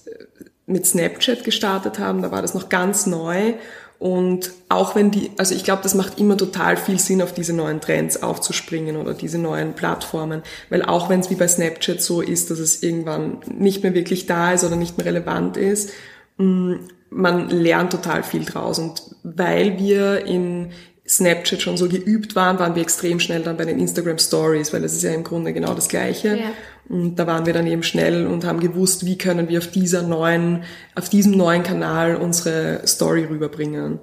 mit 0.67 0.87
Snapchat 0.87 1.45
gestartet 1.45 1.99
haben, 1.99 2.23
da 2.23 2.31
war 2.31 2.43
das 2.43 2.55
noch 2.55 2.69
ganz 2.69 3.07
neu 3.07 3.55
und 4.03 4.51
auch 4.69 4.97
wenn 4.97 5.13
die, 5.13 5.31
also 5.39 5.55
ich 5.55 5.63
glaube, 5.63 5.85
das 5.85 5.95
macht 5.95 6.19
immer 6.19 6.37
total 6.37 6.77
viel 6.77 6.99
Sinn, 6.99 7.23
auf 7.23 7.33
diese 7.33 7.53
neuen 7.53 7.81
Trends 7.81 8.21
aufzuspringen 8.21 8.97
oder 8.97 9.15
diese 9.15 9.39
neuen 9.39 9.75
Plattformen. 9.75 10.43
Weil 10.71 10.83
auch 10.83 11.09
wenn 11.09 11.21
es 11.21 11.31
wie 11.31 11.37
bei 11.37 11.47
Snapchat 11.47 12.03
so 12.03 12.21
ist, 12.21 12.51
dass 12.51 12.59
es 12.59 12.83
irgendwann 12.83 13.39
nicht 13.47 13.85
mehr 13.85 13.95
wirklich 13.95 14.27
da 14.27 14.55
ist 14.55 14.65
oder 14.65 14.75
nicht 14.75 14.99
mehr 14.99 15.07
relevant 15.07 15.57
ist, 15.57 15.91
mm, 16.37 16.73
man 17.11 17.49
lernt 17.49 17.93
total 17.93 18.25
viel 18.25 18.45
draus. 18.45 18.81
Und 18.81 19.03
weil 19.23 19.79
wir 19.79 20.27
in, 20.27 20.73
Snapchat 21.17 21.61
schon 21.61 21.77
so 21.77 21.89
geübt 21.89 22.35
waren, 22.35 22.59
waren 22.59 22.75
wir 22.75 22.83
extrem 22.83 23.21
schnell 23.21 23.43
dann 23.43 23.57
bei 23.57 23.65
den 23.65 23.79
Instagram 23.79 24.19
Stories, 24.19 24.73
weil 24.73 24.83
es 24.85 24.95
ist 24.95 25.03
ja 25.03 25.13
im 25.13 25.25
Grunde 25.25 25.53
genau 25.53 25.75
das 25.75 25.89
Gleiche. 25.89 26.37
Ja. 26.37 26.53
Und 26.89 27.17
da 27.17 27.27
waren 27.27 27.47
wir 27.47 27.53
dann 27.53 27.67
eben 27.67 27.83
schnell 27.83 28.27
und 28.27 28.45
haben 28.45 28.61
gewusst, 28.61 29.07
wie 29.07 29.19
können 29.19 29.49
wir 29.49 29.59
auf 29.59 29.69
dieser 29.69 30.03
neuen, 30.03 30.65
auf 30.95 31.09
diesem 31.09 31.33
neuen 31.33 31.63
Kanal 31.63 32.17
unsere 32.17 32.87
Story 32.87 33.25
rüberbringen. 33.25 33.99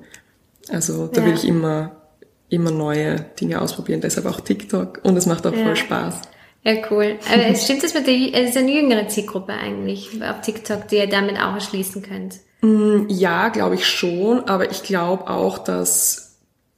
Also 0.70 1.08
da 1.08 1.22
ja. 1.22 1.28
will 1.28 1.34
ich 1.34 1.48
immer, 1.48 2.04
immer 2.50 2.72
neue 2.72 3.26
Dinge 3.40 3.62
ausprobieren, 3.62 4.02
deshalb 4.02 4.28
auch 4.28 4.40
TikTok 4.40 5.02
und 5.04 5.18
es 5.18 5.26
macht 5.26 5.46
auch 5.48 5.54
ja. 5.54 5.64
voll 5.64 5.76
Spaß. 5.76 6.22
Ja, 6.64 6.74
cool. 6.92 7.18
Aber 7.32 7.56
stimmt 7.56 7.84
das 7.84 7.94
mit 7.94 8.06
der, 8.06 8.34
es 8.34 8.50
ist 8.50 8.58
eine 8.58 8.72
jüngere 8.72 9.08
Zielgruppe 9.08 9.54
eigentlich 9.54 10.10
auf 10.22 10.42
TikTok, 10.42 10.88
die 10.90 10.98
ihr 10.98 11.08
damit 11.08 11.38
auch 11.38 11.56
erschließen 11.56 12.02
könnt? 12.02 12.36
Mm, 12.62 13.08
ja, 13.08 13.50
glaube 13.50 13.76
ich 13.76 13.86
schon, 13.86 14.42
aber 14.48 14.70
ich 14.70 14.84
glaube 14.84 15.30
auch, 15.30 15.58
dass 15.58 16.29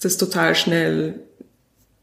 das 0.02 0.18
total 0.18 0.56
schnell 0.56 1.22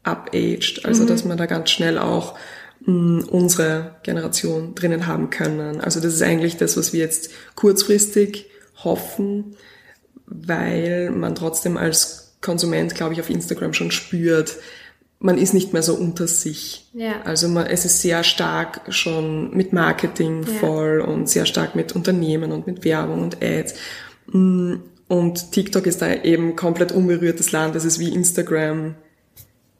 abaged, 0.03 0.85
also 0.85 1.03
mhm. 1.03 1.07
dass 1.07 1.25
man 1.25 1.37
da 1.37 1.45
ganz 1.45 1.69
schnell 1.69 1.97
auch 1.97 2.37
mh, 2.85 2.93
mm, 2.93 3.23
unsere 3.29 3.95
Generation 4.03 4.75
drinnen 4.75 5.07
haben 5.07 5.29
können. 5.29 5.81
Also 5.81 5.99
das 5.99 6.13
ist 6.13 6.21
eigentlich 6.21 6.57
das, 6.57 6.77
was 6.77 6.93
wir 6.93 6.99
jetzt 7.01 7.31
kurzfristig 7.55 8.47
hoffen, 8.83 9.55
weil 10.25 11.11
man 11.11 11.35
trotzdem 11.35 11.77
als 11.77 12.37
Konsument, 12.41 12.95
glaube 12.95 13.13
ich, 13.13 13.19
auf 13.19 13.29
Instagram 13.29 13.73
schon 13.73 13.91
spürt, 13.91 14.55
man 15.19 15.37
ist 15.37 15.53
nicht 15.53 15.73
mehr 15.73 15.83
so 15.83 15.95
unter 15.95 16.27
sich. 16.27 16.89
Ja. 16.93 17.21
Also 17.25 17.49
man, 17.49 17.67
es 17.67 17.83
ist 17.83 18.01
sehr 18.01 18.23
stark 18.23 18.81
schon 18.87 19.55
mit 19.55 19.73
Marketing 19.73 20.43
ja. 20.43 20.53
voll 20.59 21.01
und 21.01 21.27
sehr 21.29 21.45
stark 21.45 21.75
mit 21.75 21.93
Unternehmen 21.93 22.53
und 22.53 22.67
mit 22.67 22.85
Werbung 22.85 23.23
und 23.23 23.43
Ads. 23.43 23.73
Mm, 24.27 24.75
und 25.09 25.51
TikTok 25.51 25.85
ist 25.87 26.01
da 26.01 26.13
eben 26.13 26.55
komplett 26.55 26.93
unberührtes 26.93 27.51
Land. 27.51 27.75
Das 27.75 27.83
ist 27.83 27.99
wie 27.99 28.13
Instagram, 28.13 28.95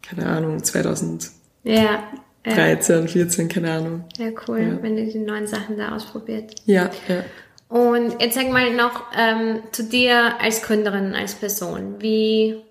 keine 0.02 0.26
Ahnung, 0.26 0.62
2013, 0.62 1.32
ja, 1.64 2.00
ja. 2.46 3.08
14, 3.08 3.48
keine 3.48 3.72
Ahnung. 3.72 4.04
Ja, 4.18 4.32
cool, 4.48 4.60
ja. 4.60 4.84
wenn 4.84 4.98
ihr 4.98 5.06
die 5.06 5.20
neuen 5.20 5.48
Sachen 5.48 5.78
da 5.78 5.96
ausprobiert. 5.96 6.56
Ja, 6.66 6.90
ja. 7.08 7.24
Und 7.70 8.20
jetzt 8.20 8.34
sag 8.34 8.50
mal 8.50 8.74
noch 8.74 9.04
ähm, 9.16 9.60
zu 9.72 9.84
dir 9.84 10.42
als 10.42 10.64
Gründerin, 10.64 11.14
als 11.14 11.36
Person. 11.36 11.98
Wie, 12.00 12.64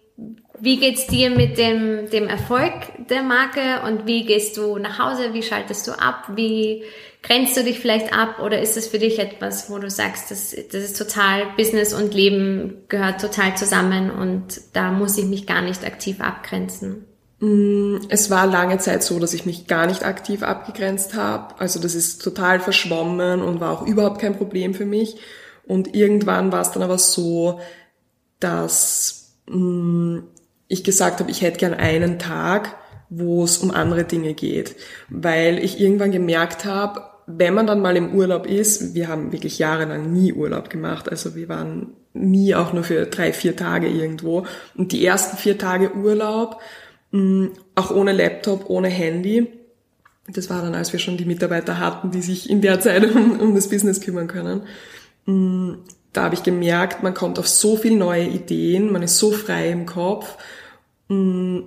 wie 0.61 0.79
geht's 0.79 1.07
dir 1.07 1.31
mit 1.31 1.59
dem, 1.59 2.11
dem 2.11 2.27
Erfolg 2.29 2.73
der 3.09 3.23
Marke 3.23 3.83
und 3.87 4.07
wie 4.07 4.25
gehst 4.25 4.57
du 4.57 4.79
nach 4.79 4.99
Hause? 4.99 5.33
Wie 5.33 5.43
schaltest 5.43 5.87
du 5.87 5.93
ab? 5.93 6.31
Wie 6.35 6.85
Grenzt 7.23 7.57
du 7.57 7.65
dich 7.65 7.81
vielleicht 7.81 8.13
ab 8.13 8.39
oder 8.41 8.61
ist 8.61 8.77
es 8.77 8.87
für 8.87 8.99
dich 8.99 9.19
etwas, 9.19 9.71
wo 9.71 9.79
du 9.79 9.91
sagst, 9.91 10.31
das, 10.31 10.55
das 10.71 10.85
ist 10.85 10.97
total 10.97 11.47
Business 11.57 11.93
und 11.93 12.15
Leben 12.15 12.85
gehört 12.89 13.21
total 13.21 13.57
zusammen 13.57 14.11
und 14.11 14.61
da 14.73 14.93
muss 14.93 15.19
ich 15.19 15.25
mich 15.25 15.47
gar 15.47 15.61
nicht 15.61 15.85
aktiv 15.85 16.21
abgrenzen? 16.21 17.07
Mm, 17.41 17.97
es 18.09 18.31
war 18.31 18.47
lange 18.47 18.79
Zeit 18.79 19.03
so, 19.03 19.19
dass 19.19 19.35
ich 19.35 19.47
mich 19.47 19.67
gar 19.67 19.87
nicht 19.87 20.05
aktiv 20.05 20.45
abgegrenzt 20.45 21.15
habe. 21.15 21.61
Also 21.61 21.81
das 21.81 21.97
ist 21.97 22.23
total 22.23 22.61
verschwommen 22.61 23.43
und 23.43 23.59
war 23.61 23.73
auch 23.73 23.87
überhaupt 23.87 24.21
kein 24.21 24.37
Problem 24.37 24.73
für 24.73 24.87
mich. 24.87 25.17
Und 25.67 25.97
irgendwann 25.97 26.53
war 26.53 26.61
es 26.61 26.71
dann 26.71 26.85
aber 26.85 26.99
so, 26.99 27.59
dass 28.39 29.35
mm, 29.49 30.19
ich 30.69 30.85
gesagt 30.85 31.21
habe, 31.21 31.31
ich 31.31 31.43
hätte 31.43 31.59
gern 31.59 31.75
einen 31.75 32.19
Tag, 32.19 32.77
wo 33.11 33.45
es 33.45 33.59
um 33.59 33.71
andere 33.71 34.05
Dinge 34.05 34.35
geht, 34.35 34.77
weil 35.09 35.59
ich 35.59 35.81
irgendwann 35.81 36.13
gemerkt 36.13 36.65
habe, 36.65 37.03
wenn 37.27 37.55
man 37.55 37.67
dann 37.67 37.81
mal 37.81 37.97
im 37.97 38.15
Urlaub 38.15 38.47
ist, 38.47 38.95
wir 38.95 39.09
haben 39.09 39.33
wirklich 39.33 39.59
jahrelang 39.59 40.13
nie 40.13 40.33
Urlaub 40.33 40.71
gemacht, 40.71 41.11
also 41.11 41.35
wir 41.35 41.49
waren 41.49 41.93
nie 42.15 42.55
auch 42.55 42.73
nur 42.73 42.85
für 42.85 43.07
drei, 43.07 43.33
vier 43.33 43.55
Tage 43.55 43.89
irgendwo. 43.89 44.47
Und 44.77 44.93
die 44.93 45.05
ersten 45.05 45.37
vier 45.37 45.59
Tage 45.59 45.95
Urlaub, 45.95 46.61
mm, 47.11 47.49
auch 47.75 47.91
ohne 47.91 48.13
Laptop, 48.13 48.71
ohne 48.71 48.89
Handy, 48.89 49.47
das 50.27 50.51
war 50.51 50.63
dann, 50.63 50.75
als 50.75 50.93
wir 50.93 51.01
schon 51.01 51.17
die 51.17 51.25
Mitarbeiter 51.25 51.79
hatten, 51.79 52.11
die 52.11 52.23
sich 52.23 52.49
in 52.49 52.61
der 52.61 52.81
Zeit 52.81 53.05
um, 53.15 53.39
um 53.41 53.55
das 53.55 53.69
Business 53.69 54.01
kümmern 54.01 54.27
können. 54.27 54.63
Mm, 55.27 55.75
da 56.13 56.25
habe 56.25 56.35
ich 56.35 56.43
gemerkt, 56.43 57.03
man 57.03 57.15
kommt 57.15 57.39
auf 57.39 57.49
so 57.49 57.77
viele 57.77 57.97
neue 57.97 58.25
Ideen, 58.25 58.91
man 58.91 59.03
ist 59.03 59.19
so 59.19 59.31
frei 59.31 59.71
im 59.71 59.87
Kopf. 59.87 60.37
Mm, 61.09 61.61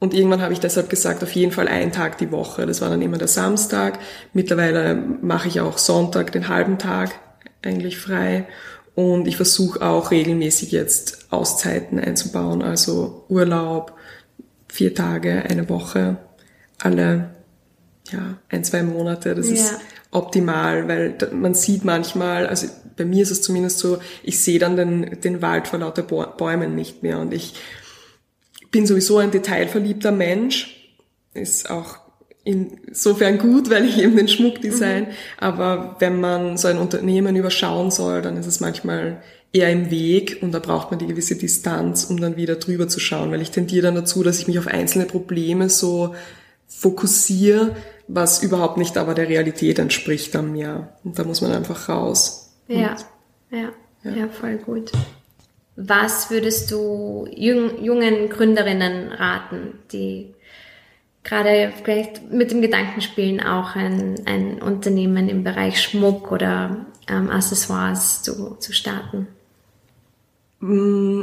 und 0.00 0.14
irgendwann 0.14 0.42
habe 0.42 0.52
ich 0.52 0.60
deshalb 0.60 0.90
gesagt, 0.90 1.22
auf 1.22 1.32
jeden 1.32 1.50
Fall 1.50 1.66
einen 1.66 1.90
Tag 1.90 2.18
die 2.18 2.30
Woche. 2.30 2.66
Das 2.66 2.80
war 2.80 2.88
dann 2.88 3.02
immer 3.02 3.18
der 3.18 3.28
Samstag. 3.28 3.98
Mittlerweile 4.32 4.94
mache 4.94 5.48
ich 5.48 5.60
auch 5.60 5.78
Sonntag 5.78 6.30
den 6.32 6.48
halben 6.48 6.78
Tag 6.78 7.18
eigentlich 7.62 7.98
frei. 7.98 8.46
Und 8.94 9.26
ich 9.26 9.36
versuche 9.36 9.82
auch 9.82 10.10
regelmäßig 10.10 10.72
jetzt 10.72 11.26
Auszeiten 11.30 12.00
einzubauen, 12.00 12.62
also 12.62 13.24
Urlaub, 13.28 13.92
vier 14.66 14.94
Tage, 14.94 15.44
eine 15.48 15.68
Woche, 15.68 16.16
alle 16.78 17.30
ja, 18.10 18.38
ein, 18.48 18.64
zwei 18.64 18.82
Monate. 18.82 19.34
Das 19.34 19.46
ja. 19.46 19.54
ist 19.54 19.74
optimal, 20.10 20.88
weil 20.88 21.16
man 21.32 21.54
sieht 21.54 21.84
manchmal, 21.84 22.46
also 22.46 22.68
bei 22.96 23.04
mir 23.04 23.22
ist 23.22 23.30
es 23.30 23.42
zumindest 23.42 23.78
so, 23.78 23.98
ich 24.22 24.40
sehe 24.40 24.58
dann 24.58 24.76
den, 24.76 25.20
den 25.20 25.42
Wald 25.42 25.68
vor 25.68 25.78
lauter 25.78 26.02
Bäumen 26.02 26.74
nicht 26.74 27.02
mehr 27.02 27.18
und 27.18 27.32
ich 27.32 27.54
bin 28.70 28.86
sowieso 28.86 29.18
ein 29.18 29.30
detailverliebter 29.30 30.12
Mensch. 30.12 30.92
Ist 31.34 31.70
auch 31.70 31.98
insofern 32.44 33.38
gut, 33.38 33.68
weil 33.70 33.84
ich 33.84 33.98
eben 33.98 34.16
den 34.16 34.28
Schmuck 34.28 34.60
design. 34.60 35.04
Mhm. 35.04 35.14
Aber 35.38 35.96
wenn 35.98 36.20
man 36.20 36.56
so 36.56 36.68
ein 36.68 36.78
Unternehmen 36.78 37.36
überschauen 37.36 37.90
soll, 37.90 38.22
dann 38.22 38.36
ist 38.36 38.46
es 38.46 38.60
manchmal 38.60 39.22
eher 39.52 39.70
im 39.70 39.90
Weg 39.90 40.38
und 40.42 40.52
da 40.52 40.58
braucht 40.58 40.90
man 40.90 40.98
die 40.98 41.06
gewisse 41.06 41.36
Distanz, 41.36 42.04
um 42.04 42.20
dann 42.20 42.36
wieder 42.36 42.56
drüber 42.56 42.88
zu 42.88 43.00
schauen, 43.00 43.30
weil 43.30 43.40
ich 43.40 43.50
tendiere 43.50 43.86
dann 43.86 43.94
dazu, 43.94 44.22
dass 44.22 44.38
ich 44.38 44.46
mich 44.46 44.58
auf 44.58 44.66
einzelne 44.66 45.06
Probleme 45.06 45.70
so 45.70 46.14
fokussiere, 46.66 47.74
was 48.08 48.42
überhaupt 48.42 48.76
nicht 48.76 48.96
aber 48.98 49.14
der 49.14 49.28
Realität 49.28 49.78
entspricht 49.78 50.34
dann 50.34 50.52
mir. 50.52 50.90
Und 51.02 51.18
da 51.18 51.24
muss 51.24 51.40
man 51.40 51.52
einfach 51.52 51.88
raus. 51.88 52.50
Ja, 52.68 52.96
ja, 53.50 53.72
ja, 54.04 54.10
ja, 54.14 54.28
voll 54.28 54.56
gut. 54.58 54.92
Was 55.80 56.28
würdest 56.28 56.72
du 56.72 57.28
jung, 57.36 57.84
jungen 57.84 58.28
Gründerinnen 58.30 59.12
raten, 59.12 59.78
die 59.92 60.34
gerade 61.22 61.72
vielleicht 61.84 62.32
mit 62.32 62.50
dem 62.50 62.62
Gedanken 62.62 63.00
spielen, 63.00 63.40
auch 63.40 63.76
ein, 63.76 64.16
ein 64.26 64.60
Unternehmen 64.60 65.28
im 65.28 65.44
Bereich 65.44 65.80
Schmuck 65.80 66.32
oder 66.32 66.84
ähm, 67.08 67.30
Accessoires 67.30 68.24
zu, 68.24 68.56
zu 68.56 68.72
starten? 68.72 69.28
Mm, 70.58 71.22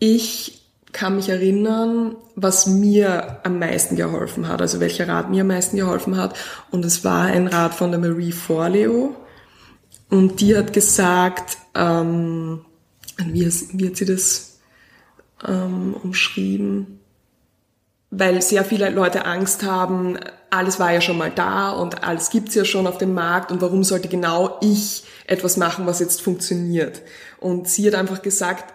ich 0.00 0.62
kann 0.90 1.14
mich 1.14 1.28
erinnern, 1.28 2.16
was 2.34 2.66
mir 2.66 3.38
am 3.44 3.60
meisten 3.60 3.94
geholfen 3.94 4.48
hat, 4.48 4.60
also 4.60 4.80
welcher 4.80 5.06
Rat 5.06 5.30
mir 5.30 5.42
am 5.42 5.48
meisten 5.48 5.76
geholfen 5.76 6.16
hat. 6.16 6.36
Und 6.72 6.84
es 6.84 7.04
war 7.04 7.26
ein 7.26 7.46
Rat 7.46 7.74
von 7.74 7.92
der 7.92 8.00
Marie 8.00 8.32
Forleo. 8.32 9.14
Und 10.10 10.40
die 10.40 10.56
hat 10.56 10.72
gesagt, 10.72 11.58
ähm, 11.76 12.64
wie, 13.18 13.50
wie 13.72 13.86
hat 13.86 13.96
sie 13.96 14.04
das 14.04 14.58
ähm, 15.46 15.94
umschrieben? 15.94 17.00
weil 18.18 18.40
sehr 18.42 18.64
viele 18.64 18.90
Leute 18.90 19.24
Angst 19.24 19.64
haben, 19.64 20.18
alles 20.50 20.78
war 20.78 20.92
ja 20.92 21.00
schon 21.00 21.18
mal 21.18 21.30
da 21.30 21.70
und 21.70 22.04
alles 22.04 22.30
gibt's 22.30 22.54
ja 22.54 22.64
schon 22.64 22.86
auf 22.86 22.98
dem 22.98 23.12
Markt 23.12 23.50
und 23.50 23.60
warum 23.60 23.82
sollte 23.82 24.08
genau 24.08 24.58
ich 24.60 25.04
etwas 25.26 25.56
machen, 25.56 25.86
was 25.86 26.00
jetzt 26.00 26.22
funktioniert? 26.22 27.02
Und 27.40 27.68
sie 27.68 27.86
hat 27.86 27.94
einfach 27.94 28.22
gesagt, 28.22 28.72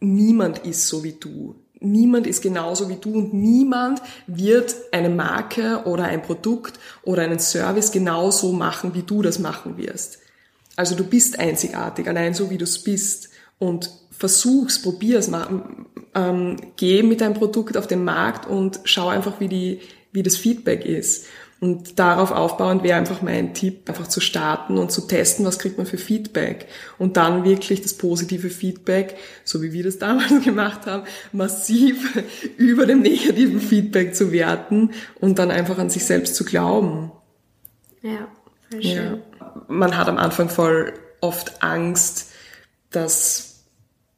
niemand 0.00 0.58
ist 0.58 0.88
so 0.88 1.02
wie 1.02 1.14
du. 1.14 1.56
Niemand 1.80 2.26
ist 2.26 2.42
genauso 2.42 2.88
wie 2.88 2.96
du 2.96 3.14
und 3.14 3.34
niemand 3.34 4.00
wird 4.26 4.74
eine 4.92 5.10
Marke 5.10 5.82
oder 5.84 6.04
ein 6.04 6.22
Produkt 6.22 6.78
oder 7.02 7.22
einen 7.22 7.38
Service 7.38 7.92
genauso 7.92 8.52
machen, 8.52 8.94
wie 8.94 9.02
du 9.02 9.22
das 9.22 9.38
machen 9.38 9.76
wirst. 9.76 10.18
Also 10.76 10.94
du 10.94 11.04
bist 11.04 11.38
einzigartig, 11.38 12.08
allein 12.08 12.34
so 12.34 12.50
wie 12.50 12.58
du 12.58 12.64
es 12.64 12.82
bist. 12.82 13.30
Und 13.64 13.90
versuch's, 14.10 14.80
probier's, 14.80 15.30
ähm, 16.14 16.56
geh 16.76 17.02
mit 17.02 17.20
deinem 17.20 17.34
Produkt 17.34 17.76
auf 17.76 17.86
den 17.86 18.04
Markt 18.04 18.46
und 18.46 18.80
schau 18.84 19.08
einfach, 19.08 19.40
wie, 19.40 19.48
die, 19.48 19.80
wie 20.12 20.22
das 20.22 20.36
Feedback 20.36 20.84
ist. 20.84 21.26
Und 21.60 21.98
darauf 21.98 22.30
aufbauend 22.30 22.82
wäre 22.82 22.98
einfach 22.98 23.22
mein 23.22 23.54
Tipp, 23.54 23.88
einfach 23.88 24.06
zu 24.06 24.20
starten 24.20 24.76
und 24.76 24.92
zu 24.92 25.06
testen, 25.06 25.46
was 25.46 25.58
kriegt 25.58 25.78
man 25.78 25.86
für 25.86 25.96
Feedback. 25.96 26.66
Und 26.98 27.16
dann 27.16 27.44
wirklich 27.44 27.80
das 27.80 27.94
positive 27.94 28.50
Feedback, 28.50 29.16
so 29.44 29.62
wie 29.62 29.72
wir 29.72 29.82
das 29.82 29.98
damals 29.98 30.44
gemacht 30.44 30.84
haben, 30.84 31.04
massiv 31.32 32.22
über 32.58 32.84
dem 32.84 33.00
negativen 33.00 33.60
Feedback 33.60 34.14
zu 34.14 34.30
werten 34.30 34.90
und 35.20 35.38
dann 35.38 35.50
einfach 35.50 35.78
an 35.78 35.88
sich 35.88 36.04
selbst 36.04 36.34
zu 36.34 36.44
glauben. 36.44 37.12
Ja, 38.02 38.28
voll 38.70 38.82
schön. 38.82 38.94
Ja. 38.94 39.18
Man 39.68 39.96
hat 39.96 40.08
am 40.08 40.18
Anfang 40.18 40.50
voll 40.50 40.92
oft 41.22 41.62
Angst, 41.62 42.30
dass 42.90 43.53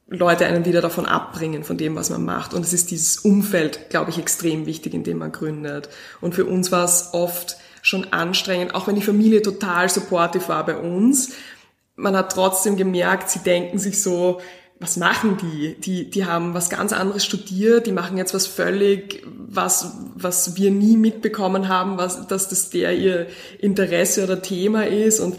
Leute 0.09 0.45
einen 0.45 0.65
wieder 0.65 0.81
davon 0.81 1.05
abbringen, 1.05 1.63
von 1.63 1.77
dem, 1.77 1.95
was 1.95 2.09
man 2.09 2.23
macht. 2.23 2.53
Und 2.53 2.63
es 2.63 2.73
ist 2.73 2.91
dieses 2.91 3.17
Umfeld, 3.17 3.89
glaube 3.89 4.09
ich, 4.11 4.17
extrem 4.17 4.65
wichtig, 4.65 4.93
in 4.93 5.03
dem 5.03 5.17
man 5.17 5.31
gründet. 5.31 5.89
Und 6.21 6.33
für 6.33 6.45
uns 6.45 6.71
war 6.71 6.85
es 6.85 7.09
oft 7.11 7.57
schon 7.81 8.11
anstrengend, 8.11 8.73
auch 8.73 8.87
wenn 8.87 8.95
die 8.95 9.01
Familie 9.01 9.41
total 9.41 9.89
supportive 9.89 10.47
war 10.47 10.65
bei 10.65 10.77
uns. 10.77 11.33
Man 11.95 12.15
hat 12.15 12.31
trotzdem 12.31 12.77
gemerkt, 12.77 13.29
sie 13.29 13.39
denken 13.39 13.79
sich 13.79 14.01
so, 14.01 14.39
was 14.79 14.97
machen 14.97 15.37
die? 15.37 15.75
Die, 15.79 16.09
die 16.09 16.25
haben 16.25 16.53
was 16.53 16.69
ganz 16.69 16.93
anderes 16.93 17.25
studiert, 17.25 17.87
die 17.87 17.91
machen 17.91 18.17
jetzt 18.17 18.33
was 18.33 18.45
völlig, 18.45 19.23
was, 19.25 19.93
was 20.15 20.55
wir 20.55 20.69
nie 20.71 20.97
mitbekommen 20.97 21.67
haben, 21.67 21.97
was, 21.97 22.27
dass 22.27 22.47
das 22.47 22.69
der 22.69 22.95
ihr 22.95 23.27
Interesse 23.59 24.23
oder 24.23 24.41
Thema 24.41 24.85
ist. 24.85 25.19
Und 25.19 25.37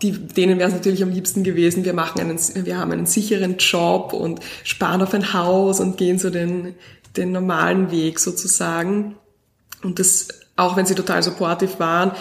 die, 0.00 0.12
denen 0.12 0.58
wäre 0.58 0.68
es 0.68 0.74
natürlich 0.74 1.02
am 1.02 1.10
liebsten 1.10 1.44
gewesen, 1.44 1.84
wir 1.84 1.92
machen 1.92 2.20
einen, 2.20 2.38
wir 2.66 2.78
haben 2.78 2.92
einen 2.92 3.06
sicheren 3.06 3.58
Job 3.58 4.12
und 4.12 4.40
sparen 4.64 5.02
auf 5.02 5.14
ein 5.14 5.32
Haus 5.32 5.80
und 5.80 5.96
gehen 5.96 6.18
so 6.18 6.30
den, 6.30 6.74
den 7.16 7.32
normalen 7.32 7.90
Weg 7.90 8.18
sozusagen. 8.18 9.16
Und 9.82 9.98
das, 9.98 10.28
auch 10.56 10.76
wenn 10.76 10.86
sie 10.86 10.94
total 10.94 11.22
supportive 11.22 11.78
waren, 11.78 12.12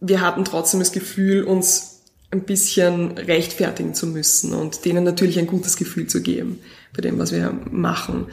wir 0.00 0.20
hatten 0.20 0.44
trotzdem 0.44 0.80
das 0.80 0.92
Gefühl, 0.92 1.44
uns 1.44 2.02
ein 2.32 2.42
bisschen 2.42 3.12
rechtfertigen 3.18 3.94
zu 3.94 4.06
müssen 4.06 4.52
und 4.54 4.84
denen 4.84 5.04
natürlich 5.04 5.38
ein 5.38 5.46
gutes 5.46 5.76
Gefühl 5.76 6.06
zu 6.06 6.22
geben 6.22 6.58
bei 6.94 7.02
dem, 7.02 7.18
was 7.18 7.30
wir 7.30 7.54
machen. 7.70 8.26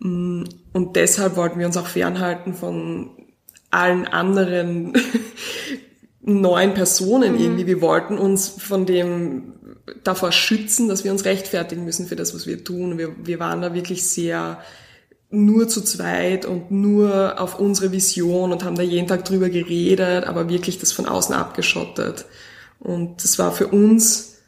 Und 0.00 0.96
deshalb 0.96 1.36
wollten 1.36 1.58
wir 1.58 1.66
uns 1.66 1.76
auch 1.76 1.86
fernhalten 1.86 2.54
von 2.54 3.10
allen 3.70 4.06
anderen 4.06 4.92
neuen 6.20 6.74
Personen 6.74 7.34
mhm. 7.34 7.40
irgendwie. 7.40 7.66
Wir 7.66 7.80
wollten 7.80 8.18
uns 8.18 8.48
von 8.48 8.86
dem 8.86 9.54
davor 10.04 10.32
schützen, 10.32 10.88
dass 10.88 11.04
wir 11.04 11.12
uns 11.12 11.24
rechtfertigen 11.24 11.84
müssen 11.84 12.06
für 12.06 12.16
das, 12.16 12.34
was 12.34 12.46
wir 12.46 12.64
tun. 12.64 12.98
Wir, 12.98 13.14
wir 13.24 13.38
waren 13.38 13.62
da 13.62 13.74
wirklich 13.74 14.04
sehr 14.04 14.58
nur 15.30 15.68
zu 15.68 15.82
zweit 15.82 16.46
und 16.46 16.70
nur 16.70 17.38
auf 17.38 17.58
unsere 17.58 17.92
Vision 17.92 18.50
und 18.50 18.64
haben 18.64 18.76
da 18.76 18.82
jeden 18.82 19.06
Tag 19.06 19.24
drüber 19.24 19.50
geredet, 19.50 20.24
aber 20.24 20.48
wirklich 20.48 20.78
das 20.78 20.92
von 20.92 21.06
außen 21.06 21.34
abgeschottet. 21.34 22.24
Und 22.80 23.22
das 23.22 23.38
war 23.38 23.52
für 23.52 23.66
uns, 23.68 24.38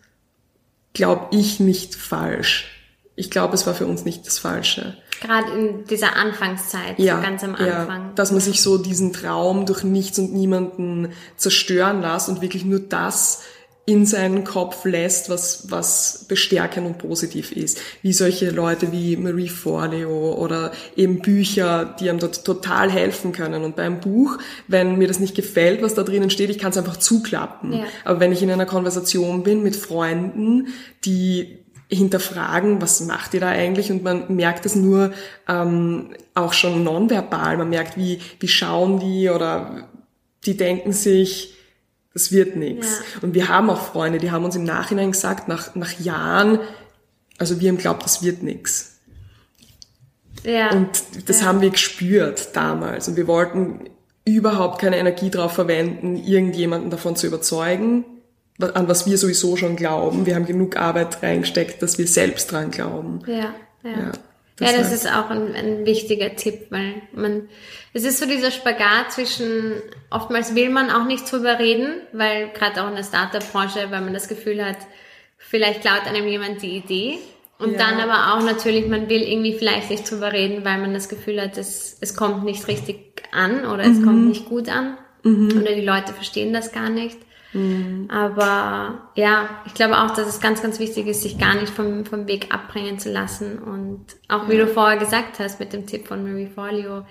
glaube 0.95 1.37
ich, 1.37 1.61
nicht 1.61 1.95
falsch. 1.95 2.80
Ich 3.17 3.31
glaube, 3.31 3.55
es 3.55 3.67
war 3.67 3.75
für 3.75 3.87
uns 3.87 4.05
nicht 4.05 4.27
das 4.27 4.39
Falsche. 4.39 4.97
Gerade 5.21 5.53
in 5.53 5.85
dieser 5.85 6.17
Anfangszeit, 6.17 6.99
ja, 6.99 7.17
so 7.17 7.23
ganz 7.23 7.45
am 7.45 7.55
Anfang. 7.55 8.07
Ja, 8.07 8.13
dass 8.15 8.31
man 8.31 8.41
sich 8.41 8.63
so 8.63 8.79
diesen 8.79 9.13
Traum 9.13 9.67
durch 9.67 9.85
nichts 9.85 10.19
und 10.19 10.33
niemanden 10.33 11.13
zerstören 11.37 12.01
lässt 12.01 12.29
und 12.29 12.41
wirklich 12.41 12.65
nur 12.65 12.81
das 12.81 13.43
in 13.91 14.07
seinen 14.07 14.45
Kopf 14.45 14.85
lässt, 14.85 15.31
was, 15.31 15.71
was 15.71 16.27
bestärkend 16.29 16.87
und 16.87 16.99
positiv 16.99 17.51
ist. 17.51 17.81
Wie 18.03 18.13
solche 18.13 18.51
Leute 18.51 18.93
wie 18.93 19.17
Marie 19.17 19.49
Forleo 19.49 20.35
oder 20.35 20.71
eben 20.97 21.21
Bücher, 21.21 21.97
die 21.99 22.09
einem 22.09 22.21
dort 22.21 22.45
total 22.45 22.91
helfen 22.91 23.33
können. 23.33 23.65
Und 23.65 23.75
beim 23.75 24.01
Buch, 24.01 24.39
wenn 24.69 24.97
mir 24.97 25.09
das 25.09 25.19
nicht 25.19 25.35
gefällt, 25.35 25.83
was 25.83 25.95
da 25.95 26.05
drinnen 26.05 26.31
steht, 26.31 26.51
ich 26.51 26.59
kann 26.59 26.71
es 26.71 26.77
einfach 26.77 26.99
zuklappen. 26.99 27.73
Ja. 27.73 27.85
Aber 28.05 28.21
wenn 28.21 28.33
ich 28.33 28.43
in 28.43 28.51
einer 28.51 28.67
Konversation 28.67 29.43
bin 29.43 29.63
mit 29.63 29.75
Freunden, 29.75 30.69
die 31.05 31.59
hinterfragen, 31.91 32.81
was 32.81 33.01
macht 33.01 33.35
ihr 33.35 33.41
da 33.41 33.49
eigentlich? 33.49 33.91
Und 33.91 34.03
man 34.03 34.35
merkt 34.35 34.65
es 34.65 34.77
nur 34.77 35.13
ähm, 35.49 36.15
auch 36.35 36.53
schon 36.53 36.85
nonverbal. 36.85 37.57
Man 37.57 37.69
merkt, 37.69 37.97
wie, 37.97 38.21
wie 38.39 38.49
schauen 38.49 39.01
die 39.01 39.29
oder 39.29 39.89
die 40.47 40.57
denken 40.57 40.93
sich, 40.93 41.55
das 42.15 42.33
wird 42.33 42.57
nichts. 42.57 42.87
Ja. 42.87 43.23
Und 43.23 43.35
wir 43.35 43.49
haben 43.49 43.71
auch 43.71 43.81
Freunde, 43.81 44.19
die 44.19 44.31
haben 44.31 44.45
uns 44.45 44.57
im 44.57 44.65
Nachhinein 44.65 45.13
gesagt, 45.13 45.49
nach, 45.49 45.75
nach 45.75 45.99
Jahren, 46.01 46.61
also 47.39 47.61
wir 47.61 47.69
haben 47.69 47.79
glaubt, 47.79 48.05
das 48.05 48.23
wird 48.23 48.43
nichts. 48.43 48.99
Ja. 50.45 50.71
Und 50.71 50.89
das 51.27 51.41
ja. 51.41 51.47
haben 51.47 51.61
wir 51.61 51.71
gespürt 51.71 52.55
damals. 52.55 53.09
Und 53.09 53.17
wir 53.17 53.27
wollten 53.27 53.91
überhaupt 54.25 54.81
keine 54.81 54.97
Energie 54.99 55.31
darauf 55.31 55.53
verwenden, 55.53 56.17
irgendjemanden 56.17 56.91
davon 56.91 57.17
zu 57.17 57.27
überzeugen, 57.27 58.05
an 58.63 58.89
was 58.89 59.07
wir 59.07 59.19
sowieso 59.19 59.57
schon 59.57 59.77
glauben. 59.77 60.27
Wir 60.27 60.35
haben 60.35 60.47
genug 60.47 60.77
Arbeit 60.77 61.23
reingesteckt, 61.23 61.83
dass 61.83 61.99
wir 61.99 62.07
selbst 62.07 62.53
dran 62.53 62.71
glauben. 62.71 63.21
Ja, 63.27 63.55
ja. 63.83 63.91
ja. 63.91 64.13
Das, 64.57 64.73
ja, 64.73 64.79
das 64.79 64.93
ist 64.93 65.07
auch 65.07 65.31
ein, 65.31 65.55
ein 65.55 65.87
wichtiger 65.87 66.37
Tipp, 66.37 66.67
weil 66.69 66.97
man, 67.15 67.49
es 67.95 68.05
ist 68.05 68.19
so 68.19 68.27
dieser 68.27 68.51
Spagat 68.51 69.11
zwischen, 69.13 69.73
oftmals 70.11 70.55
will 70.55 70.69
man 70.69 70.91
auch 70.91 71.07
nicht 71.07 71.31
drüber 71.33 71.59
reden, 71.59 71.95
weil 72.13 72.51
gerade 72.51 72.83
auch 72.83 72.89
in 72.89 72.95
der 72.95 73.03
Startup-Branche, 73.03 73.87
weil 73.91 74.03
man 74.03 74.13
das 74.13 74.29
Gefühl 74.29 74.63
hat, 74.63 74.77
vielleicht 75.39 75.81
klaut 75.81 76.07
einem 76.07 76.29
jemand 76.29 76.61
die 76.61 76.77
Idee. 76.77 77.19
Und 77.59 77.73
ja. 77.73 77.79
dann 77.79 78.01
aber 78.01 78.35
auch 78.35 78.45
natürlich, 78.45 78.87
man 78.87 79.09
will 79.09 79.23
irgendwie 79.23 79.55
vielleicht 79.55 79.91
nicht 79.91 80.11
drüber 80.11 80.33
reden, 80.33 80.65
weil 80.65 80.79
man 80.79 80.93
das 80.93 81.09
Gefühl 81.09 81.41
hat, 81.41 81.57
es, 81.57 81.97
es 82.01 82.15
kommt 82.15 82.45
nicht 82.45 82.69
richtig 82.69 83.23
an 83.33 83.65
oder 83.67 83.85
es 83.85 83.99
mhm. 83.99 84.05
kommt 84.05 84.29
nicht 84.29 84.47
gut 84.47 84.69
an. 84.69 84.99
Mhm. 85.23 85.61
Oder 85.61 85.75
die 85.75 85.85
Leute 85.85 86.13
verstehen 86.13 86.53
das 86.53 86.73
gar 86.73 86.91
nicht. 86.91 87.19
Mhm. 87.53 88.09
Aber 88.11 89.11
ja, 89.15 89.49
ich 89.67 89.75
glaube 89.75 89.99
auch, 89.99 90.13
dass 90.13 90.29
es 90.29 90.41
ganz, 90.41 90.63
ganz 90.63 90.79
wichtig 90.79 91.07
ist, 91.07 91.23
sich 91.23 91.39
gar 91.39 91.55
nicht 91.55 91.71
vom, 91.71 92.05
vom 92.05 92.27
Weg 92.27 92.55
abbringen 92.55 92.99
zu 92.99 93.11
lassen. 93.11 93.59
Und 93.59 94.07
auch 94.29 94.49
wie 94.49 94.57
ja. 94.57 94.65
du 94.65 94.69
vorher 94.69 94.99
gesagt 94.99 95.39
hast 95.39 95.61
mit 95.61 95.73
dem 95.73 95.87
Tipp 95.87 96.07
von 96.07 96.23
Marie 96.23 96.49
Forleo, 96.49 97.05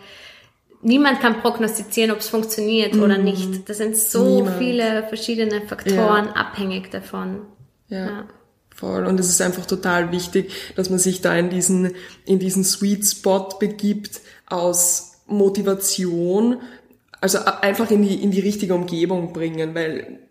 niemand 0.82 1.20
kann 1.20 1.42
prognostizieren, 1.42 2.12
ob 2.12 2.20
es 2.20 2.30
funktioniert 2.30 2.96
mhm. 2.96 3.04
oder 3.04 3.18
nicht. 3.18 3.68
Das 3.68 3.78
sind 3.78 3.98
so 3.98 4.38
niemand. 4.38 4.58
viele 4.58 5.04
verschiedene 5.08 5.62
Faktoren 5.62 6.26
ja. 6.28 6.34
abhängig 6.34 6.90
davon. 6.92 7.42
ja. 7.88 8.06
ja. 8.06 8.28
Voll. 8.76 9.06
Und 9.08 9.20
es 9.20 9.28
ist 9.28 9.42
einfach 9.42 9.66
total 9.66 10.14
wichtig, 10.14 10.54
dass 10.78 10.90
man 10.90 11.00
sich 11.00 11.20
da 11.20 11.36
in 11.36 11.50
diesen, 11.50 11.96
in 12.26 12.40
diesen 12.40 12.64
Sweet 12.64 13.06
Spot 13.06 13.50
begibt 13.60 14.22
aus 14.46 15.20
Motivation, 15.28 16.62
also 17.20 17.40
einfach 17.40 17.92
in 17.92 18.04
die, 18.04 18.24
in 18.24 18.32
die 18.32 18.40
richtige 18.40 18.74
Umgebung 18.74 19.34
bringen, 19.34 19.76
weil 19.76 20.29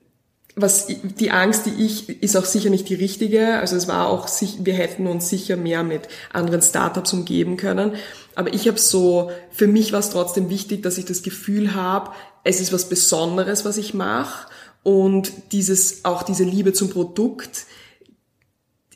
was 0.61 0.87
die 0.89 1.31
Angst, 1.31 1.67
die 1.67 1.85
ich, 1.85 2.23
ist 2.23 2.37
auch 2.37 2.45
sicher 2.45 2.71
nicht 2.71 2.89
die 2.89 2.95
richtige. 2.95 3.59
Also 3.59 3.77
es 3.77 3.89
war 3.89 4.09
auch, 4.09 4.29
wir 4.59 4.75
hätten 4.75 5.07
uns 5.07 5.29
sicher 5.29 5.57
mehr 5.57 5.83
mit 5.83 6.09
anderen 6.33 6.63
Startups 6.63 7.13
umgeben 7.13 7.57
können. 7.57 7.93
Aber 8.35 8.53
ich 8.53 8.69
habe 8.69 8.79
so, 8.79 9.31
für 9.51 9.67
mich 9.67 9.93
war 9.93 10.01
es 10.01 10.11
trotzdem 10.11 10.51
wichtig, 10.51 10.83
dass 10.83 10.99
ich 10.99 11.05
das 11.05 11.23
Gefühl 11.23 11.75
habe, 11.75 12.11
es 12.45 12.61
ist 12.61 12.73
was 12.73 12.89
Besonderes, 12.89 13.65
was 13.65 13.77
ich 13.77 13.95
mache. 13.95 14.49
Und 14.83 15.33
dieses, 15.53 16.05
auch 16.05 16.23
diese 16.23 16.45
Liebe 16.45 16.73
zum 16.73 16.91
Produkt, 16.91 17.67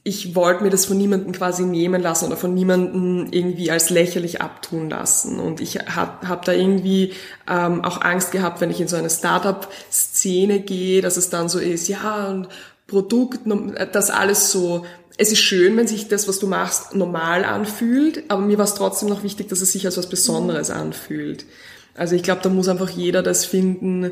ich 0.05 0.35
wollte 0.35 0.65
mir 0.65 0.71
das 0.71 0.87
von 0.87 0.99
niemandem 0.99 1.33
quasi 1.33 1.63
nehmen 1.63 2.03
lassen 2.03 2.27
oder 2.27 2.37
von 2.37 2.55
niemandem 2.55 3.29
irgendwie 3.31 3.71
als 3.71 3.89
lächerlich 3.89 4.41
abtun 4.41 4.91
lassen. 4.91 5.39
Und 5.39 5.61
ich 5.61 5.79
habe 5.79 6.29
hab 6.29 6.45
da 6.45 6.53
irgendwie 6.53 7.13
ähm, 7.49 7.85
auch 7.85 8.01
Angst 8.03 8.33
gehabt, 8.33 8.61
wenn 8.61 8.71
ich 8.71 8.81
in 8.81 8.89
so 8.89 8.97
eine 8.97 9.11
Startup-Szene 9.11 10.61
gehe, 10.61 11.03
dass 11.03 11.17
es 11.17 11.31
dann 11.31 11.49
so 11.49 11.61
ist, 11.61 11.89
ja, 11.89 12.29
und 12.29 12.49
Produkt, 12.89 13.41
das 13.93 14.11
alles 14.11 14.51
so, 14.51 14.85
es 15.19 15.31
ist 15.31 15.41
schön, 15.41 15.77
wenn 15.77 15.87
sich 15.87 16.09
das, 16.09 16.27
was 16.27 16.41
du 16.41 16.49
machst, 16.49 16.95
normal 16.97 17.45
anfühlt, 17.45 18.25
aber 18.29 18.43
mir 18.43 18.59
war 18.59 18.65
es 18.65 18.75
trotzdem 18.75 19.09
noch 19.09 19.23
wichtig, 19.23 19.49
dass 19.49 19.61
es 19.61 19.73
sich 19.73 19.87
als 19.87 19.97
was 19.97 20.09
Besonderes 20.09 20.71
anfühlt. 20.71 21.47
Also 21.95 22.17
ich 22.17 22.25
glaube, 22.25 22.41
da 22.43 22.49
muss 22.49 22.69
einfach 22.69 22.91
jeder 22.91 23.23
das 23.23 23.45
finden, 23.45 24.11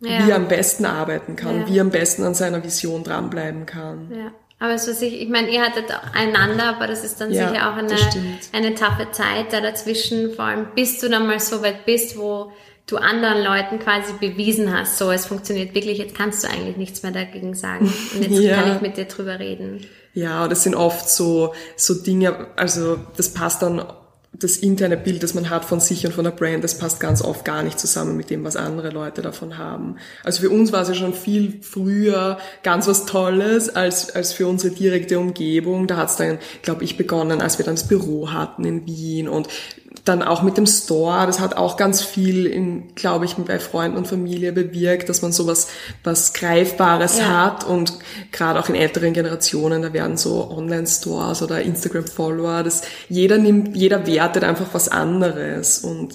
ja. 0.00 0.26
wie 0.26 0.30
er 0.30 0.36
am 0.36 0.48
besten 0.48 0.84
arbeiten 0.84 1.36
kann, 1.36 1.60
ja. 1.60 1.68
wie 1.68 1.78
er 1.78 1.82
am 1.82 1.90
besten 1.90 2.22
an 2.24 2.34
seiner 2.34 2.62
Vision 2.62 3.04
dranbleiben 3.04 3.66
kann. 3.66 4.10
Ja. 4.14 4.32
Aber 4.60 4.76
so 4.76 4.92
sich, 4.92 5.20
ich 5.22 5.28
meine, 5.28 5.50
ihr 5.50 5.62
hattet 5.62 5.84
einander, 6.14 6.64
aber 6.74 6.88
das 6.88 7.04
ist 7.04 7.20
dann 7.20 7.32
Ja, 7.32 7.48
sicher 7.48 7.70
auch 7.70 7.76
eine, 7.76 7.94
eine 8.52 8.74
taffe 8.74 9.10
Zeit 9.12 9.52
da 9.52 9.60
dazwischen, 9.60 10.34
vor 10.34 10.46
allem 10.46 10.66
bis 10.74 10.98
du 10.98 11.08
dann 11.08 11.28
mal 11.28 11.38
so 11.38 11.62
weit 11.62 11.86
bist, 11.86 12.18
wo 12.18 12.50
du 12.88 12.96
anderen 12.96 13.44
Leuten 13.44 13.78
quasi 13.78 14.14
bewiesen 14.18 14.76
hast, 14.76 14.98
so 14.98 15.12
es 15.12 15.26
funktioniert 15.26 15.74
wirklich, 15.74 15.98
jetzt 15.98 16.16
kannst 16.16 16.42
du 16.42 16.48
eigentlich 16.48 16.76
nichts 16.76 17.02
mehr 17.02 17.12
dagegen 17.12 17.54
sagen 17.54 17.92
und 18.14 18.22
jetzt 18.22 18.32
Ja. 18.42 18.56
kann 18.56 18.74
ich 18.74 18.80
mit 18.80 18.96
dir 18.96 19.04
drüber 19.04 19.38
reden. 19.38 19.86
Ja, 20.14 20.48
das 20.48 20.64
sind 20.64 20.74
oft 20.74 21.08
so, 21.08 21.54
so 21.76 21.94
Dinge, 21.94 22.48
also 22.56 22.98
das 23.16 23.32
passt 23.32 23.62
dann, 23.62 23.84
das 24.32 24.56
interne 24.56 24.96
Bild, 24.96 25.22
das 25.22 25.34
man 25.34 25.50
hat 25.50 25.64
von 25.64 25.80
sich 25.80 26.06
und 26.06 26.12
von 26.12 26.24
der 26.24 26.30
Brand, 26.30 26.62
das 26.62 26.78
passt 26.78 27.00
ganz 27.00 27.22
oft 27.22 27.44
gar 27.44 27.62
nicht 27.62 27.78
zusammen 27.78 28.16
mit 28.16 28.30
dem, 28.30 28.44
was 28.44 28.56
andere 28.56 28.90
Leute 28.90 29.22
davon 29.22 29.58
haben. 29.58 29.96
Also 30.22 30.42
für 30.42 30.50
uns 30.50 30.70
war 30.70 30.82
es 30.82 30.88
ja 30.88 30.94
schon 30.94 31.14
viel 31.14 31.60
früher 31.62 32.38
ganz 32.62 32.86
was 32.86 33.06
Tolles 33.06 33.74
als, 33.74 34.14
als 34.14 34.32
für 34.32 34.46
unsere 34.46 34.74
direkte 34.74 35.18
Umgebung. 35.18 35.86
Da 35.86 35.96
hat 35.96 36.10
es 36.10 36.16
dann, 36.16 36.38
glaube 36.62 36.84
ich, 36.84 36.96
begonnen, 36.96 37.40
als 37.40 37.58
wir 37.58 37.64
dann 37.64 37.74
das 37.76 37.88
Büro 37.88 38.30
hatten 38.30 38.64
in 38.64 38.86
Wien 38.86 39.28
und 39.28 39.48
dann 40.04 40.22
auch 40.22 40.42
mit 40.42 40.56
dem 40.56 40.66
Store, 40.66 41.26
das 41.26 41.40
hat 41.40 41.56
auch 41.56 41.76
ganz 41.76 42.02
viel 42.02 42.46
in, 42.46 42.94
glaube 42.94 43.24
ich, 43.24 43.34
bei 43.34 43.58
Freunden 43.58 43.96
und 43.98 44.06
Familie 44.08 44.52
bewirkt, 44.52 45.08
dass 45.08 45.22
man 45.22 45.32
sowas 45.32 45.68
was 46.04 46.32
Greifbares 46.32 47.18
Ja. 47.18 47.44
hat 47.44 47.64
und 47.64 47.92
gerade 48.32 48.58
auch 48.58 48.68
in 48.68 48.74
älteren 48.74 49.12
Generationen, 49.12 49.82
da 49.82 49.92
werden 49.92 50.16
so 50.16 50.50
Online-Stores 50.50 51.42
oder 51.42 51.60
Instagram-Follower, 51.62 52.62
das 52.62 52.82
jeder 53.08 53.38
nimmt, 53.38 53.76
jeder 53.76 54.06
wertet 54.06 54.44
einfach 54.44 54.68
was 54.72 54.88
anderes 54.88 55.78
und 55.80 56.14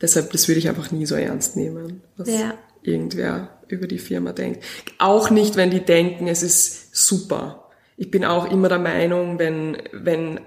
deshalb, 0.00 0.30
das 0.32 0.46
würde 0.48 0.58
ich 0.58 0.68
einfach 0.68 0.90
nie 0.90 1.06
so 1.06 1.14
ernst 1.14 1.56
nehmen, 1.56 2.02
was 2.16 2.28
Ja. 2.28 2.54
irgendwer 2.82 3.48
über 3.68 3.86
die 3.86 3.98
Firma 3.98 4.32
denkt. 4.32 4.62
Auch 4.98 5.30
nicht, 5.30 5.56
wenn 5.56 5.70
die 5.70 5.80
denken, 5.80 6.28
es 6.28 6.42
ist 6.42 6.94
super. 6.96 7.64
Ich 7.96 8.10
bin 8.10 8.24
auch 8.24 8.50
immer 8.50 8.68
der 8.68 8.78
Meinung, 8.78 9.38
wenn, 9.38 9.78
wenn 9.92 10.40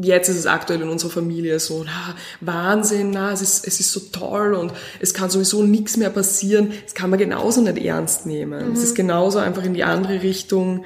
jetzt 0.00 0.28
ist 0.28 0.38
es 0.38 0.46
aktuell 0.46 0.80
in 0.80 0.88
unserer 0.88 1.10
Familie 1.10 1.60
so, 1.60 1.84
na, 1.84 2.14
Wahnsinn, 2.40 3.10
na, 3.10 3.32
es 3.32 3.42
ist, 3.42 3.66
es 3.66 3.80
ist 3.80 3.92
so 3.92 4.00
toll 4.00 4.54
und 4.54 4.72
es 5.00 5.12
kann 5.12 5.28
sowieso 5.30 5.62
nichts 5.62 5.96
mehr 5.96 6.10
passieren. 6.10 6.72
Das 6.84 6.94
kann 6.94 7.10
man 7.10 7.18
genauso 7.18 7.60
nicht 7.60 7.78
ernst 7.78 8.24
nehmen. 8.26 8.72
Es 8.72 8.82
ist 8.82 8.94
genauso 8.94 9.38
einfach 9.38 9.64
in 9.64 9.74
die 9.74 9.84
andere 9.84 10.22
Richtung, 10.22 10.84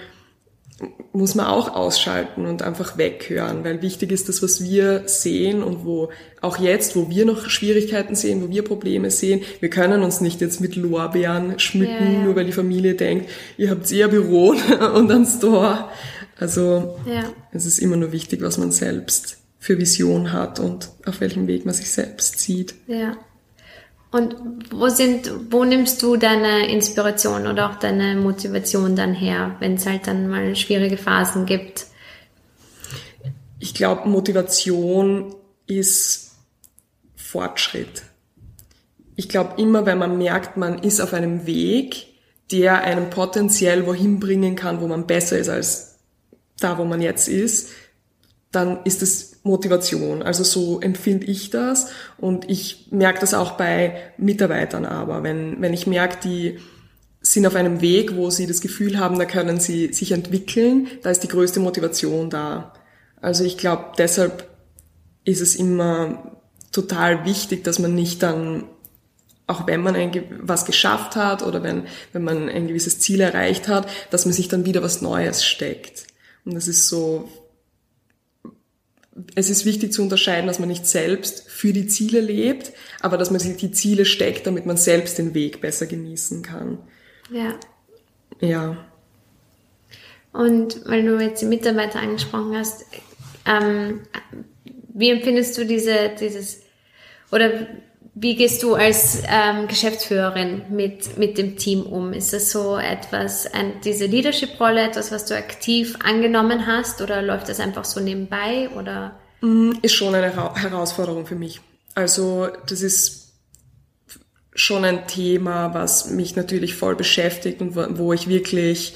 muss 1.13 1.35
man 1.35 1.47
auch 1.47 1.75
ausschalten 1.75 2.45
und 2.45 2.61
einfach 2.61 2.99
weghören, 2.99 3.65
weil 3.65 3.81
wichtig 3.81 4.13
ist 4.13 4.29
das, 4.29 4.43
was 4.43 4.63
wir 4.63 5.05
sehen 5.07 5.63
und 5.63 5.87
wo 5.87 6.11
auch 6.43 6.59
jetzt, 6.59 6.95
wo 6.97 7.09
wir 7.09 7.25
noch 7.25 7.49
Schwierigkeiten 7.49 8.15
sehen, 8.15 8.43
wo 8.43 8.51
wir 8.51 8.63
Probleme 8.63 9.11
sehen, 9.11 9.41
wir 9.61 9.71
können 9.71 10.03
uns 10.03 10.21
nicht 10.21 10.43
jetzt 10.43 10.61
mit 10.61 10.77
Lorbeeren 10.77 11.59
schmücken, 11.59 12.05
Ja, 12.05 12.13
ja. 12.13 12.25
nur 12.25 12.37
weil 12.37 12.45
die 12.45 12.53
Familie 12.53 12.95
denkt, 12.95 13.31
ihr 13.57 13.71
habt 13.71 13.91
eher 13.91 14.09
Büro 14.09 14.55
und 14.95 15.11
einen 15.11 15.25
Store. 15.25 15.89
Also 16.39 16.99
Ja. 17.07 17.24
es 17.53 17.66
ist 17.66 17.78
immer 17.78 17.97
nur 17.97 18.12
wichtig, 18.12 18.43
was 18.43 18.59
man 18.59 18.70
selbst 18.72 19.39
für 19.59 19.78
Vision 19.78 20.32
hat 20.32 20.61
und 20.61 20.91
auf 21.07 21.20
welchem 21.20 21.47
Weg 21.47 21.64
man 21.64 21.74
sich 21.74 21.91
selbst 21.91 22.39
sieht. 22.39 22.74
Ja. 22.87 23.16
Und 24.12 24.37
wo 24.70 24.89
sind, 24.89 25.30
wo 25.51 25.64
nimmst 25.64 26.03
du 26.03 26.16
deine 26.16 26.70
Inspiration 26.70 27.47
oder 27.47 27.70
auch 27.70 27.76
deine 27.76 28.14
Motivation 28.14 28.97
dann 28.97 29.14
her, 29.14 29.57
wenn 29.61 29.74
es 29.74 29.87
halt 29.87 30.07
dann 30.07 30.28
mal 30.28 30.55
schwierige 30.57 30.97
Phasen 30.97 31.45
gibt? 31.47 31.87
Ich 33.59 33.74
glaube, 33.74 34.09
Motivation 34.09 35.34
ist 35.66 36.32
Fortschritt. 37.16 38.03
Ich 39.16 39.28
glaube, 39.28 39.61
immer 39.61 39.87
wenn 39.87 39.99
man 39.99 40.18
merkt, 40.18 40.57
man 40.57 40.78
ist 40.78 41.01
auf 41.01 41.12
einem 41.12 41.47
Weg, 41.47 42.07
der 42.53 42.82
einen 42.82 43.11
potenziell 43.11 43.87
wohin 43.87 44.20
bringen 44.20 44.55
kann, 44.55 44.80
wo 44.80 44.87
man 44.87 45.07
besser 45.07 45.39
ist 45.39 45.49
als 45.49 45.96
da, 46.61 46.79
wo 46.79 46.85
man 46.85 47.01
jetzt 47.01 47.29
ist, 47.29 47.71
dann 48.53 48.79
ist 48.85 49.03
es 49.03 49.41
Motivation. 49.43 50.23
Also 50.23 50.45
so 50.45 50.81
empfinde 50.81 51.27
ich 51.27 51.51
das 51.51 51.91
und 52.19 52.49
ich 52.51 52.89
merke 52.91 53.21
das 53.21 53.35
auch 53.35 53.53
bei 53.53 54.13
Mitarbeitern 54.17 54.87
aber. 54.87 55.23
Wenn, 55.23 55.61
wenn 55.61 55.75
ich 55.75 55.87
merke, 55.87 56.19
die 56.23 56.59
sind 57.21 57.47
auf 57.47 57.55
einem 57.55 57.81
Weg, 57.81 58.17
wo 58.17 58.31
sie 58.31 58.47
das 58.47 58.61
Gefühl 58.61 58.99
haben, 58.99 59.19
da 59.19 59.25
können 59.25 59.61
sie 59.61 59.93
sich 59.93 60.13
entwickeln, 60.13 60.89
da 61.03 61.11
ist 61.11 61.23
die 61.23 61.29
größte 61.29 61.61
Motivation 61.61 62.31
da. 62.31 62.73
Also 63.21 63.45
ich 63.45 63.59
glaube, 63.59 63.93
deshalb 63.99 64.49
ist 65.25 65.41
es 65.41 65.57
immer 65.57 66.37
total 66.73 67.25
wichtig, 67.25 67.65
dass 67.65 67.79
man 67.79 67.95
nicht 67.95 68.23
dann, 68.23 68.65
auch 69.47 69.67
wenn 69.67 69.83
man 69.83 69.97
ein, 69.97 70.13
was 70.41 70.65
geschafft 70.65 71.17
hat 71.17 71.43
oder 71.43 71.63
wenn, 71.63 71.85
wenn 72.13 72.23
man 72.23 72.49
ein 72.49 72.69
gewisses 72.69 73.01
Ziel 73.01 73.21
erreicht 73.21 73.69
hat, 73.69 73.89
dass 74.11 74.25
man 74.25 74.33
sich 74.33 74.49
dann 74.49 74.65
wieder 74.65 74.83
was 74.83 75.03
Neues 75.03 75.45
steckt. 75.45 76.06
Und 76.47 76.55
das 76.55 76.69
ist 76.69 76.89
so, 76.89 77.29
es 79.35 79.51
ist 79.51 79.65
wichtig 79.67 79.93
zu 79.93 80.03
unterscheiden, 80.03 80.47
dass 80.47 80.59
man 80.59 80.69
nicht 80.69 80.87
selbst 80.87 81.49
für 81.49 81.73
die 81.73 81.89
Ziele 81.89 82.21
lebt, 82.21 82.73
aber 83.01 83.19
dass 83.19 83.31
man 83.31 83.41
sich 83.41 83.57
die 83.57 83.73
Ziele 83.73 84.05
steckt, 84.05 84.47
damit 84.47 84.65
man 84.65 84.77
selbst 84.77 85.19
den 85.19 85.35
Weg 85.35 85.61
besser 85.61 85.87
genießen 85.87 86.43
kann. 86.43 86.79
Ja. 87.31 87.59
Ja. 88.41 88.87
Und 90.33 90.87
weil 90.87 91.05
du 91.05 91.19
jetzt 91.19 91.43
die 91.43 91.47
Mitarbeiter 91.47 91.99
angesprochen 91.99 92.57
hast, 92.57 92.85
ähm, 93.47 94.03
wie 94.95 95.11
empfindest 95.11 95.59
du 95.59 95.67
diese, 95.67 96.11
dieses, 96.21 96.61
oder 97.33 97.67
wie 98.19 98.35
gehst 98.35 98.62
du 98.62 98.75
als 98.75 99.23
ähm, 99.29 99.69
Geschäftsführerin 99.69 100.62
mit, 100.71 101.19
mit 101.19 101.37
dem 101.37 101.59
Team 101.59 101.83
um? 101.83 102.14
Ist 102.14 102.33
das 102.33 102.51
so 102.51 102.79
etwas, 102.79 103.47
ein, 103.53 103.75
diese 103.85 104.07
Leadership-Rolle, 104.07 104.81
etwas, 104.81 105.12
was 105.12 105.27
du 105.27 105.37
aktiv 105.37 105.99
angenommen 106.03 106.67
hast 106.67 107.03
oder 107.03 107.21
läuft 107.21 107.51
das 107.51 107.61
einfach 107.61 107.85
so 107.85 108.01
nebenbei 108.01 108.71
oder? 108.75 109.19
ist 109.83 109.93
schon 109.95 110.14
eine 110.14 110.33
Hera- 110.33 110.57
Herausforderung 110.57 111.27
für 111.27 111.35
mich. 111.35 111.61
Also 111.95 112.49
das 112.69 112.81
ist 112.81 113.35
schon 114.55 114.85
ein 114.87 115.07
Thema, 115.07 115.75
was 115.75 116.09
mich 116.11 116.35
natürlich 116.37 116.75
voll 116.75 116.97
beschäftigt 116.97 117.61
und 117.61 117.77
wo- 117.77 117.99
wo 117.99 118.12
ich 118.14 118.29
wirklich 118.29 118.95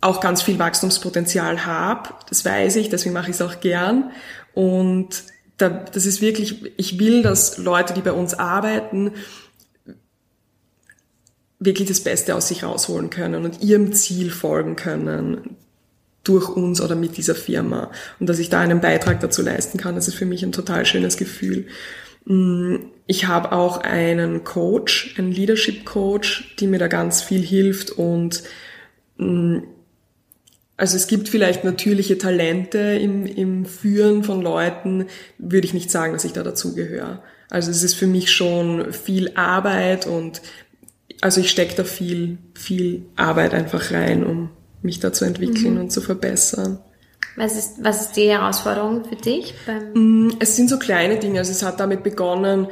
auch 0.00 0.20
ganz 0.20 0.40
viel 0.42 0.58
Wachstumspotenzial 0.58 1.66
habe. 1.66 2.08
Das 2.30 2.42
weiß 2.44 2.76
ich, 2.76 2.88
deswegen 2.88 3.12
mache 3.12 3.28
ich 3.30 3.36
es 3.36 3.42
auch 3.42 3.60
gern. 3.60 4.12
Und 4.54 5.24
da, 5.56 5.68
das 5.68 6.06
ist 6.06 6.20
wirklich, 6.20 6.72
ich 6.76 6.98
will, 6.98 7.22
dass 7.22 7.58
Leute, 7.58 7.94
die 7.94 8.02
bei 8.02 8.12
uns 8.12 8.34
arbeiten, 8.34 9.12
wirklich 11.58 11.88
das 11.88 12.00
Beste 12.00 12.34
aus 12.34 12.48
sich 12.48 12.64
rausholen 12.64 13.10
können 13.10 13.44
und 13.44 13.62
ihrem 13.62 13.92
Ziel 13.92 14.30
folgen 14.30 14.76
können 14.76 15.56
durch 16.22 16.48
uns 16.48 16.80
oder 16.80 16.96
mit 16.96 17.16
dieser 17.16 17.34
Firma 17.34 17.90
und 18.20 18.28
dass 18.28 18.38
ich 18.38 18.50
da 18.50 18.60
einen 18.60 18.80
Beitrag 18.80 19.20
dazu 19.20 19.42
leisten 19.42 19.78
kann, 19.78 19.94
das 19.94 20.08
ist 20.08 20.14
für 20.14 20.26
mich 20.26 20.42
ein 20.42 20.52
total 20.52 20.84
schönes 20.84 21.16
Gefühl. 21.16 21.66
Mm, 22.26 22.76
Ich 23.06 23.26
habe 23.26 23.52
auch 23.52 23.78
einen 23.78 24.44
Coach, 24.44 25.14
einen 25.16 25.30
Leadership 25.30 25.84
Coach, 25.86 26.56
die 26.58 26.66
mir 26.66 26.78
da 26.78 26.88
ganz 26.88 27.22
viel 27.22 27.40
hilft 27.40 27.92
und 27.92 28.42
mm, 29.16 29.58
also 30.76 30.96
es 30.96 31.06
gibt 31.06 31.28
vielleicht 31.28 31.64
natürliche 31.64 32.18
Talente 32.18 32.78
im, 32.78 33.24
im 33.24 33.64
Führen 33.64 34.24
von 34.24 34.42
Leuten, 34.42 35.06
würde 35.38 35.66
ich 35.66 35.74
nicht 35.74 35.90
sagen, 35.90 36.12
dass 36.12 36.24
ich 36.24 36.32
da 36.32 36.42
dazugehöre. 36.42 37.22
Also 37.48 37.70
es 37.70 37.82
ist 37.82 37.94
für 37.94 38.06
mich 38.06 38.30
schon 38.30 38.92
viel 38.92 39.32
Arbeit 39.36 40.06
und 40.06 40.42
also 41.22 41.40
ich 41.40 41.50
stecke 41.50 41.76
da 41.76 41.84
viel, 41.84 42.38
viel 42.54 43.06
Arbeit 43.16 43.54
einfach 43.54 43.90
rein, 43.90 44.26
um 44.26 44.50
mich 44.82 45.00
da 45.00 45.12
zu 45.12 45.24
entwickeln 45.24 45.78
und 45.78 45.90
zu 45.90 46.02
verbessern. 46.02 46.78
Was 47.36 47.56
ist, 47.56 47.82
was 47.82 48.02
ist 48.02 48.16
die 48.16 48.28
Herausforderung 48.28 49.04
für 49.04 49.16
dich? 49.16 49.54
Beim, 49.66 50.32
Es 50.40 50.56
sind 50.56 50.68
so 50.68 50.78
kleine 50.78 51.18
Dinge. 51.18 51.38
Also 51.38 51.52
es 51.52 51.62
hat 51.62 51.80
damit 51.80 52.02
begonnen, 52.02 52.68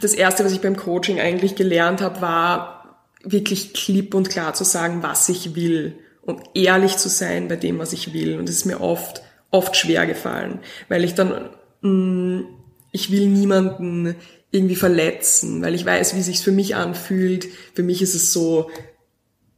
das 0.00 0.12
erste, 0.12 0.44
was 0.44 0.52
ich 0.52 0.60
beim 0.60 0.76
Coaching 0.76 1.20
eigentlich 1.20 1.54
gelernt 1.54 2.00
habe, 2.00 2.20
war 2.20 3.04
wirklich 3.22 3.72
klipp 3.72 4.14
und 4.14 4.28
klar 4.28 4.54
zu 4.54 4.64
sagen, 4.64 5.02
was 5.02 5.28
ich 5.28 5.54
will 5.54 5.98
und 6.28 6.42
ehrlich 6.52 6.98
zu 6.98 7.08
sein 7.08 7.48
bei 7.48 7.56
dem, 7.56 7.78
was 7.78 7.94
ich 7.94 8.12
will. 8.12 8.38
Und 8.38 8.50
es 8.50 8.56
ist 8.56 8.66
mir 8.66 8.82
oft, 8.82 9.22
oft 9.50 9.74
schwer 9.76 10.06
gefallen, 10.06 10.58
weil 10.90 11.02
ich 11.02 11.14
dann, 11.14 11.48
mh, 11.80 12.44
ich 12.92 13.10
will 13.10 13.28
niemanden 13.28 14.14
irgendwie 14.50 14.76
verletzen, 14.76 15.62
weil 15.62 15.74
ich 15.74 15.86
weiß, 15.86 16.14
wie 16.14 16.20
sich's 16.20 16.42
für 16.42 16.52
mich 16.52 16.76
anfühlt. 16.76 17.48
Für 17.72 17.82
mich 17.82 18.02
ist 18.02 18.14
es 18.14 18.34
so, 18.34 18.70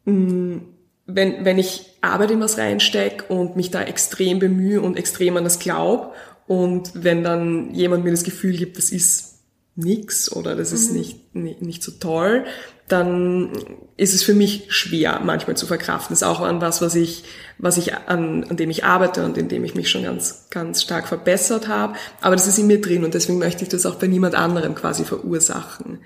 mh, 0.04 0.60
wenn, 1.06 1.44
wenn 1.44 1.58
ich 1.58 1.86
Arbeit 2.02 2.30
in 2.30 2.40
was 2.40 2.56
reinstecke 2.56 3.24
und 3.24 3.56
mich 3.56 3.72
da 3.72 3.82
extrem 3.82 4.38
bemühe 4.38 4.80
und 4.80 4.96
extrem 4.96 5.36
an 5.36 5.42
das 5.42 5.58
glaub 5.58 6.14
und 6.46 6.92
wenn 6.94 7.24
dann 7.24 7.74
jemand 7.74 8.04
mir 8.04 8.12
das 8.12 8.22
Gefühl 8.22 8.56
gibt, 8.56 8.78
das 8.78 8.90
ist 8.90 9.39
nix 9.80 10.30
oder 10.30 10.54
das 10.54 10.72
ist 10.72 10.92
nicht, 10.92 11.34
nicht, 11.34 11.62
nicht 11.62 11.82
so 11.82 11.92
toll, 11.92 12.44
dann 12.88 13.52
ist 13.96 14.14
es 14.14 14.22
für 14.22 14.34
mich 14.34 14.64
schwer 14.68 15.20
manchmal 15.22 15.56
zu 15.56 15.66
verkraften. 15.66 16.12
Das 16.12 16.22
ist 16.22 16.28
auch 16.28 16.40
an 16.40 16.60
was, 16.60 16.82
was 16.82 16.94
ich, 16.94 17.24
was 17.58 17.76
ich 17.76 17.94
an, 17.94 18.44
an 18.44 18.56
dem 18.56 18.70
ich 18.70 18.84
arbeite 18.84 19.24
und 19.24 19.38
in 19.38 19.48
dem 19.48 19.64
ich 19.64 19.74
mich 19.74 19.90
schon 19.90 20.02
ganz, 20.02 20.46
ganz 20.50 20.82
stark 20.82 21.06
verbessert 21.06 21.68
habe. 21.68 21.94
Aber 22.20 22.34
das 22.34 22.46
ist 22.46 22.58
in 22.58 22.66
mir 22.66 22.80
drin 22.80 23.04
und 23.04 23.14
deswegen 23.14 23.38
möchte 23.38 23.62
ich 23.62 23.68
das 23.68 23.86
auch 23.86 23.96
bei 23.96 24.06
niemand 24.06 24.34
anderem 24.34 24.74
quasi 24.74 25.04
verursachen. 25.04 26.00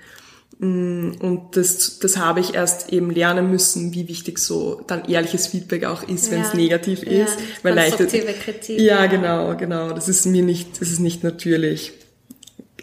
Mm, 0.59 1.11
und 1.19 1.57
das, 1.57 1.99
das 1.99 2.17
habe 2.17 2.39
ich 2.39 2.53
erst 2.53 2.93
eben 2.93 3.09
lernen 3.09 3.49
müssen, 3.49 3.93
wie 3.93 4.07
wichtig 4.07 4.37
so 4.37 4.81
dann 4.87 5.05
ehrliches 5.05 5.47
Feedback 5.47 5.85
auch 5.85 6.03
ist, 6.03 6.31
wenn 6.31 6.41
es 6.41 6.53
negativ 6.53 7.03
ja, 7.03 7.23
ist. 7.23 7.37
Weil 7.63 7.75
konstruktive 7.75 8.25
leicht, 8.25 8.41
Kritik. 8.41 8.79
Ja, 8.79 9.01
ja, 9.01 9.05
genau, 9.07 9.57
genau. 9.57 9.91
Das 9.91 10.07
ist 10.07 10.25
mir 10.25 10.43
nicht, 10.43 10.79
das 10.79 10.91
ist 10.91 10.99
nicht 10.99 11.23
natürlich 11.23 11.93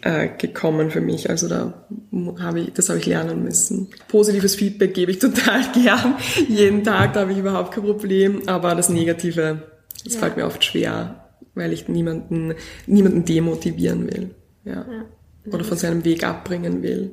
äh, 0.02 0.28
gekommen 0.36 0.90
für 0.90 1.00
mich. 1.00 1.30
Also 1.30 1.48
da 1.48 1.86
habe 2.40 2.60
ich, 2.60 2.72
das 2.74 2.88
habe 2.88 2.98
ich 2.98 3.06
lernen 3.06 3.42
müssen. 3.42 3.88
Positives 4.08 4.56
Feedback 4.56 4.94
gebe 4.94 5.12
ich 5.12 5.18
total 5.18 5.62
gern. 5.74 6.16
Jeden 6.48 6.84
Tag, 6.84 7.14
da 7.14 7.20
habe 7.20 7.32
ich 7.32 7.38
überhaupt 7.38 7.72
kein 7.72 7.84
Problem. 7.84 8.42
Aber 8.46 8.74
das 8.74 8.88
Negative, 8.88 9.62
das 10.04 10.14
ja. 10.14 10.20
fällt 10.20 10.36
mir 10.36 10.46
oft 10.46 10.64
schwer, 10.64 11.30
weil 11.54 11.72
ich 11.72 11.88
niemanden, 11.88 12.54
niemanden 12.86 13.24
demotivieren 13.24 14.06
will. 14.08 14.34
Ja. 14.64 14.84
ja. 14.90 15.04
Oder 15.52 15.64
von 15.64 15.78
seinem 15.78 16.04
Weg 16.04 16.24
abbringen 16.24 16.82
will. 16.82 17.12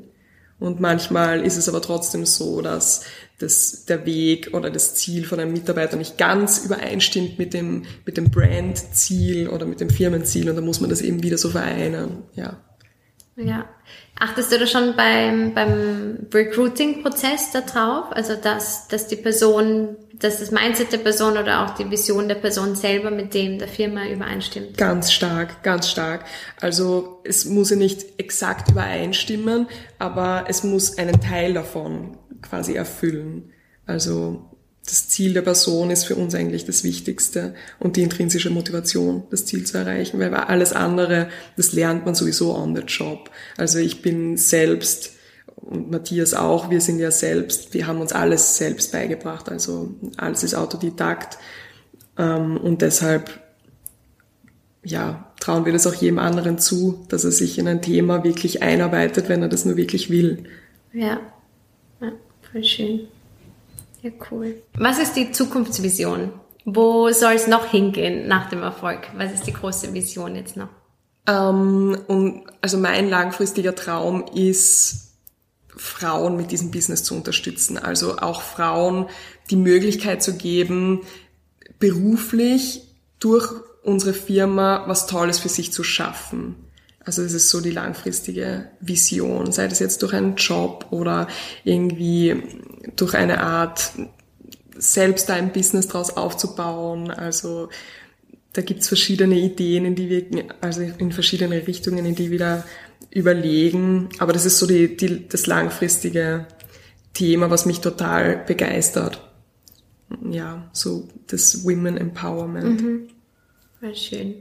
Und 0.60 0.82
manchmal 0.82 1.46
ist 1.46 1.58
es 1.58 1.70
aber 1.70 1.82
trotzdem 1.82 2.26
so, 2.26 2.62
dass 2.62 3.06
das, 3.40 3.86
der 3.86 4.06
Weg 4.06 4.54
oder 4.54 4.70
das 4.70 4.96
Ziel 4.96 5.26
von 5.26 5.40
einem 5.40 5.54
Mitarbeiter 5.54 5.96
nicht 5.96 6.18
ganz 6.18 6.66
übereinstimmt 6.66 7.40
mit 7.40 7.54
dem, 7.54 7.84
mit 8.06 8.18
dem 8.18 8.30
Brand-Ziel 8.30 9.48
oder 9.48 9.66
mit 9.66 9.80
dem 9.80 9.90
Firmenziel 9.90 10.50
und 10.50 10.58
da 10.58 10.62
muss 10.62 10.82
man 10.82 10.90
das 10.90 11.02
eben 11.02 11.24
wieder 11.24 11.38
so 11.38 11.50
vereinen, 11.50 12.24
ja. 12.34 12.58
Ja. 13.40 13.66
Achtest 14.20 14.52
du 14.52 14.60
da 14.60 14.68
schon 14.68 14.96
beim, 14.96 15.54
beim 15.54 16.28
Recruiting-Prozess 16.34 17.52
da 17.52 17.62
drauf? 17.62 18.08
Also, 18.12 18.36
dass, 18.36 18.88
dass 18.90 19.08
die 19.08 19.16
Person, 19.16 19.96
dass 20.14 20.40
das 20.40 20.52
Mindset 20.52 20.92
der 20.92 20.98
Person 20.98 21.38
oder 21.38 21.64
auch 21.64 21.76
die 21.76 21.90
Vision 21.90 22.28
der 22.28 22.36
Person 22.36 22.76
selber 22.76 23.12
mit 23.12 23.34
dem 23.34 23.58
der 23.58 23.70
Firma 23.70 24.06
übereinstimmt? 24.08 24.78
Ganz 24.78 25.14
stark, 25.14 25.64
ganz 25.64 25.90
stark. 25.90 26.26
Also, 26.60 27.22
es 27.24 27.46
muss 27.46 27.70
ja 27.70 27.78
nicht 27.78 28.20
exakt 28.20 28.72
übereinstimmen, 28.72 29.68
aber 30.00 30.46
es 30.50 30.64
muss 30.64 30.98
einen 30.98 31.22
Teil 31.22 31.54
davon 31.54 32.18
quasi 32.42 32.74
erfüllen. 32.74 33.54
Also, 33.86 34.49
das 34.90 35.08
Ziel 35.08 35.34
der 35.34 35.42
Person 35.42 35.92
ist 35.92 36.06
für 36.06 36.16
uns 36.16 36.34
eigentlich 36.36 36.66
das 36.66 36.84
Wichtigste 36.84 37.54
und 37.80 37.96
die 37.96 38.02
intrinsische 38.02 38.50
Motivation, 38.50 39.24
das 39.30 39.46
Ziel 39.46 39.66
zu 39.66 39.78
erreichen, 39.78 40.20
weil 40.20 40.34
alles 40.34 40.74
andere, 40.74 41.30
das 41.58 41.74
lernt 41.74 42.06
man 42.06 42.16
sowieso 42.16 42.56
on 42.56 42.76
the 42.76 42.82
job. 42.82 43.30
Also 43.58 43.80
ich 43.80 44.02
bin 44.02 44.38
selbst 44.38 45.12
und 45.56 45.92
Matthias 45.92 46.34
auch, 46.34 46.70
wir 46.70 46.82
sind 46.82 47.00
ja 47.00 47.12
selbst, 47.12 47.74
wir 47.74 47.86
haben 47.86 48.02
uns 48.02 48.14
alles 48.14 48.58
selbst 48.58 48.92
beigebracht, 48.92 49.50
also 49.50 49.94
alles 50.18 50.44
ist 50.44 50.56
Autodidakt 50.56 51.38
ähm, 52.18 52.58
und 52.58 52.82
deshalb 52.82 53.30
ja, 54.84 55.32
trauen 55.40 55.66
wir 55.66 55.74
das 55.74 55.86
auch 55.86 55.94
jedem 55.94 56.20
anderen 56.20 56.58
zu, 56.58 57.06
dass 57.10 57.26
er 57.26 57.32
sich 57.32 57.60
in 57.60 57.68
ein 57.68 57.82
Thema 57.82 58.24
wirklich 58.24 58.64
einarbeitet, 58.64 59.30
wenn 59.30 59.42
er 59.42 59.50
das 59.50 59.66
nur 59.66 59.76
wirklich 59.76 60.10
will. 60.10 60.46
Ja, 60.94 61.20
ja 62.02 62.12
voll 62.52 62.64
schön. 62.64 63.02
Ja, 64.02 64.12
cool. 64.32 64.62
Was 64.76 65.00
ist 65.00 65.14
die 65.14 65.32
Zukunftsvision? 65.32 66.32
Wo 66.66 67.12
soll 67.12 67.34
es 67.34 67.48
noch 67.48 67.66
hingehen 67.66 68.28
nach 68.28 68.50
dem 68.50 68.62
Erfolg? 68.62 69.08
Was 69.16 69.34
ist 69.34 69.48
die 69.48 69.54
große 69.54 69.94
Vision 69.94 70.36
jetzt 70.36 70.56
noch? 70.56 70.70
Ähm, 71.28 71.98
und 72.08 72.44
also 72.62 72.78
mein 72.78 73.10
langfristiger 73.10 73.76
Traum 73.76 74.26
ist, 74.34 75.10
Frauen 75.76 76.36
mit 76.36 76.52
diesem 76.52 76.72
Business 76.72 77.04
zu 77.04 77.16
unterstützen. 77.16 77.78
Also 77.78 78.18
auch 78.18 78.42
Frauen 78.42 79.08
die 79.50 79.56
Möglichkeit 79.56 80.22
zu 80.22 80.36
geben, 80.36 81.02
beruflich 81.80 82.84
durch 83.20 83.50
unsere 83.84 84.14
Firma 84.14 84.84
was 84.88 85.08
Tolles 85.08 85.40
für 85.40 85.50
sich 85.50 85.72
zu 85.72 85.84
schaffen. 85.84 86.56
Also 87.06 87.24
das 87.24 87.34
ist 87.34 87.50
so 87.50 87.62
die 87.62 87.72
langfristige 87.72 88.70
Vision, 88.82 89.52
sei 89.52 89.68
das 89.68 89.80
jetzt 89.80 90.04
durch 90.04 90.14
einen 90.14 90.36
Job 90.36 90.88
oder 90.92 91.28
irgendwie 91.64 92.44
durch 92.96 93.16
eine 93.16 93.42
Art 93.42 93.92
selbst 94.76 95.30
da 95.30 95.34
ein 95.34 95.52
Business 95.52 95.88
draus 95.88 96.16
aufzubauen. 96.16 97.12
Also 97.12 97.70
da 98.54 98.62
gibt's 98.62 98.88
verschiedene 98.88 99.36
Ideen, 99.36 99.86
in 99.86 99.96
die 99.96 100.10
wir, 100.10 100.46
also 100.62 100.82
in 100.82 101.12
verschiedene 101.12 101.68
Richtungen, 101.68 102.06
in 102.06 102.16
die 102.16 102.32
wir 102.32 102.40
da 102.40 102.64
überlegen. 103.12 104.10
Aber 104.20 104.34
das 104.34 104.46
ist 104.46 104.60
so 104.60 104.68
die, 104.68 104.96
die, 104.96 105.28
das 105.28 105.48
langfristige 105.48 106.48
Thema, 107.14 107.50
was 107.50 107.66
mich 107.66 107.82
total 107.82 108.38
begeistert. 108.38 109.22
Ja, 110.30 110.70
so 110.72 111.08
das 111.28 111.64
Women 111.64 111.98
Empowerment. 111.98 112.82
Mhm. 112.82 113.10
Voll 113.80 113.96
schön. 113.96 114.36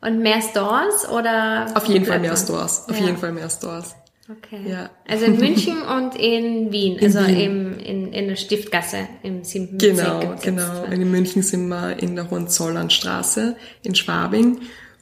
Und 0.00 0.20
mehr 0.20 0.42
Stores 0.42 1.08
oder? 1.08 1.72
Auf 1.74 1.86
jeden 1.86 2.04
Fall 2.04 2.20
mehr 2.20 2.36
Stores. 2.36 2.84
Auf 2.88 2.98
ja. 2.98 3.06
jeden 3.06 3.16
Fall 3.18 3.32
mehr 3.32 3.48
Stores. 3.48 3.94
Okay. 4.30 4.60
Ja. 4.66 4.90
Also 5.06 5.26
in 5.26 5.38
München 5.38 5.82
und 5.98 6.16
in 6.16 6.72
Wien, 6.72 6.98
in 6.98 7.04
also 7.04 7.26
Wien. 7.26 7.40
Im, 7.40 7.78
in, 7.78 8.12
in 8.12 8.28
der 8.28 8.36
Stiftgasse 8.36 9.08
im 9.22 9.44
7. 9.44 9.78
Genau, 9.78 10.20
Bezirk 10.20 10.42
genau. 10.42 10.84
In 10.84 11.10
München 11.10 11.42
sind 11.42 11.68
wir 11.68 12.02
in 12.02 12.16
der 12.16 12.30
Hohenzollernstraße 12.30 13.56
in 13.82 13.94
Schwabing. 13.94 14.60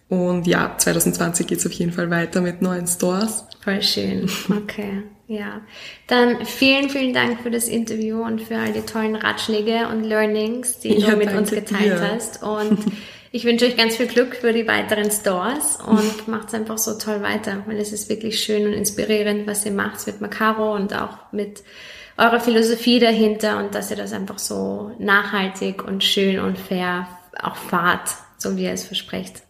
Und 0.08 0.46
ja, 0.46 0.74
2020 0.76 1.46
geht's 1.46 1.64
auf 1.64 1.72
jeden 1.72 1.92
Fall 1.92 2.10
weiter 2.10 2.40
mit 2.40 2.60
neuen 2.60 2.86
Stores. 2.86 3.44
Voll 3.60 3.80
schön. 3.80 4.28
Okay. 4.50 5.04
Ja, 5.28 5.62
dann 6.08 6.44
vielen, 6.44 6.90
vielen 6.90 7.14
Dank 7.14 7.40
für 7.40 7.50
das 7.50 7.66
Interview 7.66 8.22
und 8.22 8.42
für 8.42 8.58
all 8.58 8.72
die 8.72 8.82
tollen 8.82 9.16
Ratschläge 9.16 9.88
und 9.88 10.04
Learnings, 10.04 10.80
die 10.80 10.98
ja, 10.98 11.12
du 11.12 11.16
mit 11.16 11.32
uns 11.32 11.50
geteilt 11.50 11.98
dir. 11.98 12.12
hast. 12.12 12.42
Und 12.42 12.78
Ich 13.34 13.46
wünsche 13.46 13.64
euch 13.64 13.78
ganz 13.78 13.96
viel 13.96 14.06
Glück 14.06 14.36
für 14.36 14.52
die 14.52 14.68
weiteren 14.68 15.10
Stores 15.10 15.78
und 15.86 16.28
macht 16.28 16.48
es 16.48 16.54
einfach 16.54 16.76
so 16.76 16.98
toll 16.98 17.22
weiter, 17.22 17.62
weil 17.66 17.78
es 17.78 17.90
ist 17.90 18.10
wirklich 18.10 18.40
schön 18.40 18.66
und 18.66 18.74
inspirierend, 18.74 19.46
was 19.46 19.64
ihr 19.64 19.72
macht 19.72 20.06
mit 20.06 20.20
Macaro 20.20 20.74
und 20.74 20.94
auch 20.94 21.16
mit 21.32 21.62
eurer 22.18 22.40
Philosophie 22.40 22.98
dahinter 22.98 23.58
und 23.58 23.74
dass 23.74 23.90
ihr 23.90 23.96
das 23.96 24.12
einfach 24.12 24.38
so 24.38 24.94
nachhaltig 24.98 25.82
und 25.82 26.04
schön 26.04 26.40
und 26.40 26.58
fair 26.58 27.08
auch 27.42 27.56
fahrt, 27.56 28.10
so 28.36 28.54
wie 28.58 28.64
ihr 28.64 28.72
es 28.72 28.84
versprecht. 28.84 29.42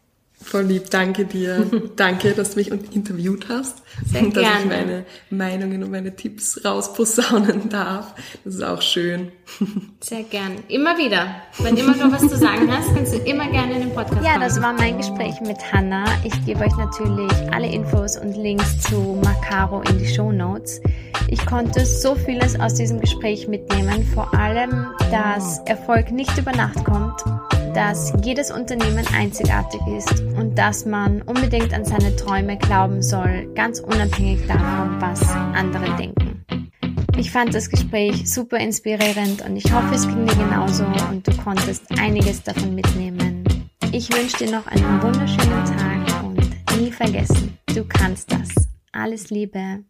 Voll 0.43 0.65
lieb, 0.65 0.91
danke 0.91 1.25
dir. 1.25 1.67
danke, 1.97 2.33
dass 2.33 2.51
du 2.51 2.59
mich 2.59 2.71
interviewt 2.71 3.47
hast. 3.49 3.83
Sehr 4.07 4.23
und 4.23 4.37
dass 4.37 4.43
gerne. 4.43 4.61
ich 4.61 4.67
meine 4.67 5.05
Meinungen 5.31 5.83
und 5.85 5.91
meine 5.91 6.15
Tipps 6.17 6.65
rausposaunen 6.65 7.69
darf. 7.71 8.15
Das 8.45 8.55
ist 8.55 8.63
auch 8.63 8.83
schön. 8.83 9.33
Sehr 10.01 10.23
gern. 10.25 10.57
Immer 10.69 10.99
wieder. 10.99 11.37
Wenn 11.59 11.77
immer 11.77 11.95
du 11.95 12.11
was 12.11 12.23
zu 12.23 12.37
sagen 12.37 12.71
hast, 12.71 12.95
kannst 12.95 13.15
du 13.15 13.19
immer 13.19 13.49
gerne 13.51 13.75
in 13.75 13.81
den 13.81 13.95
Podcast 13.95 14.25
Ja, 14.25 14.39
das 14.39 14.61
war 14.61 14.73
mein 14.73 14.97
Gespräch 14.99 15.41
mit 15.41 15.59
Hanna. 15.73 16.05
Ich 16.25 16.45
gebe 16.45 16.61
euch 16.61 16.77
natürlich 16.77 17.33
alle 17.53 17.71
Infos 17.71 18.17
und 18.17 18.35
Links 18.35 18.81
zu 18.81 19.19
Macaro 19.23 19.83
in 19.83 19.99
die 19.99 20.09
Show 20.09 20.33
Notes. 20.33 20.81
Ich 21.29 21.45
konnte 21.47 21.87
so 21.87 22.15
vieles 22.15 22.59
aus 22.59 22.75
diesem 22.75 23.01
Gespräch 23.01 23.49
mitnehmen, 23.49 24.05
vor 24.15 24.35
allem, 24.35 24.87
dass 25.11 25.61
Erfolg 25.67 26.11
nicht 26.11 26.37
über 26.37 26.53
Nacht 26.53 26.85
kommt 26.85 27.23
dass 27.75 28.13
jedes 28.23 28.51
Unternehmen 28.51 29.07
einzigartig 29.15 29.81
ist 29.97 30.21
und 30.39 30.57
dass 30.57 30.85
man 30.85 31.23
unbedingt 31.23 31.73
an 31.73 31.85
seine 31.85 32.15
Träume 32.17 32.57
glauben 32.59 33.03
soll, 33.03 33.49
ganz 33.55 33.81
unabhängig 33.81 34.47
davon, 34.47 35.01
was 35.01 35.23
andere 35.55 35.97
denken. 35.97 36.45
Ich 37.17 37.31
fand 37.31 37.55
das 37.55 37.71
Gespräch 37.71 38.31
super 38.31 38.59
inspirierend 38.59 39.43
und 39.45 39.57
ich 39.57 39.73
hoffe, 39.73 39.95
es 39.95 40.07
ging 40.07 40.27
dir 40.27 40.37
genauso 40.37 40.85
und 41.11 41.27
du 41.27 41.37
konntest 41.37 41.85
einiges 41.99 42.43
davon 42.43 42.75
mitnehmen. 42.75 43.45
Ich 43.93 44.13
wünsche 44.13 44.39
dir 44.39 44.51
noch 44.51 44.67
einen 44.67 45.03
wunderschönen 45.03 45.65
Tag 45.65 46.25
und 46.25 46.81
nie 46.81 46.91
vergessen, 46.91 47.59
du 47.75 47.85
kannst 47.85 48.33
das. 48.33 48.49
Alles 48.93 49.31
Liebe. 49.31 49.85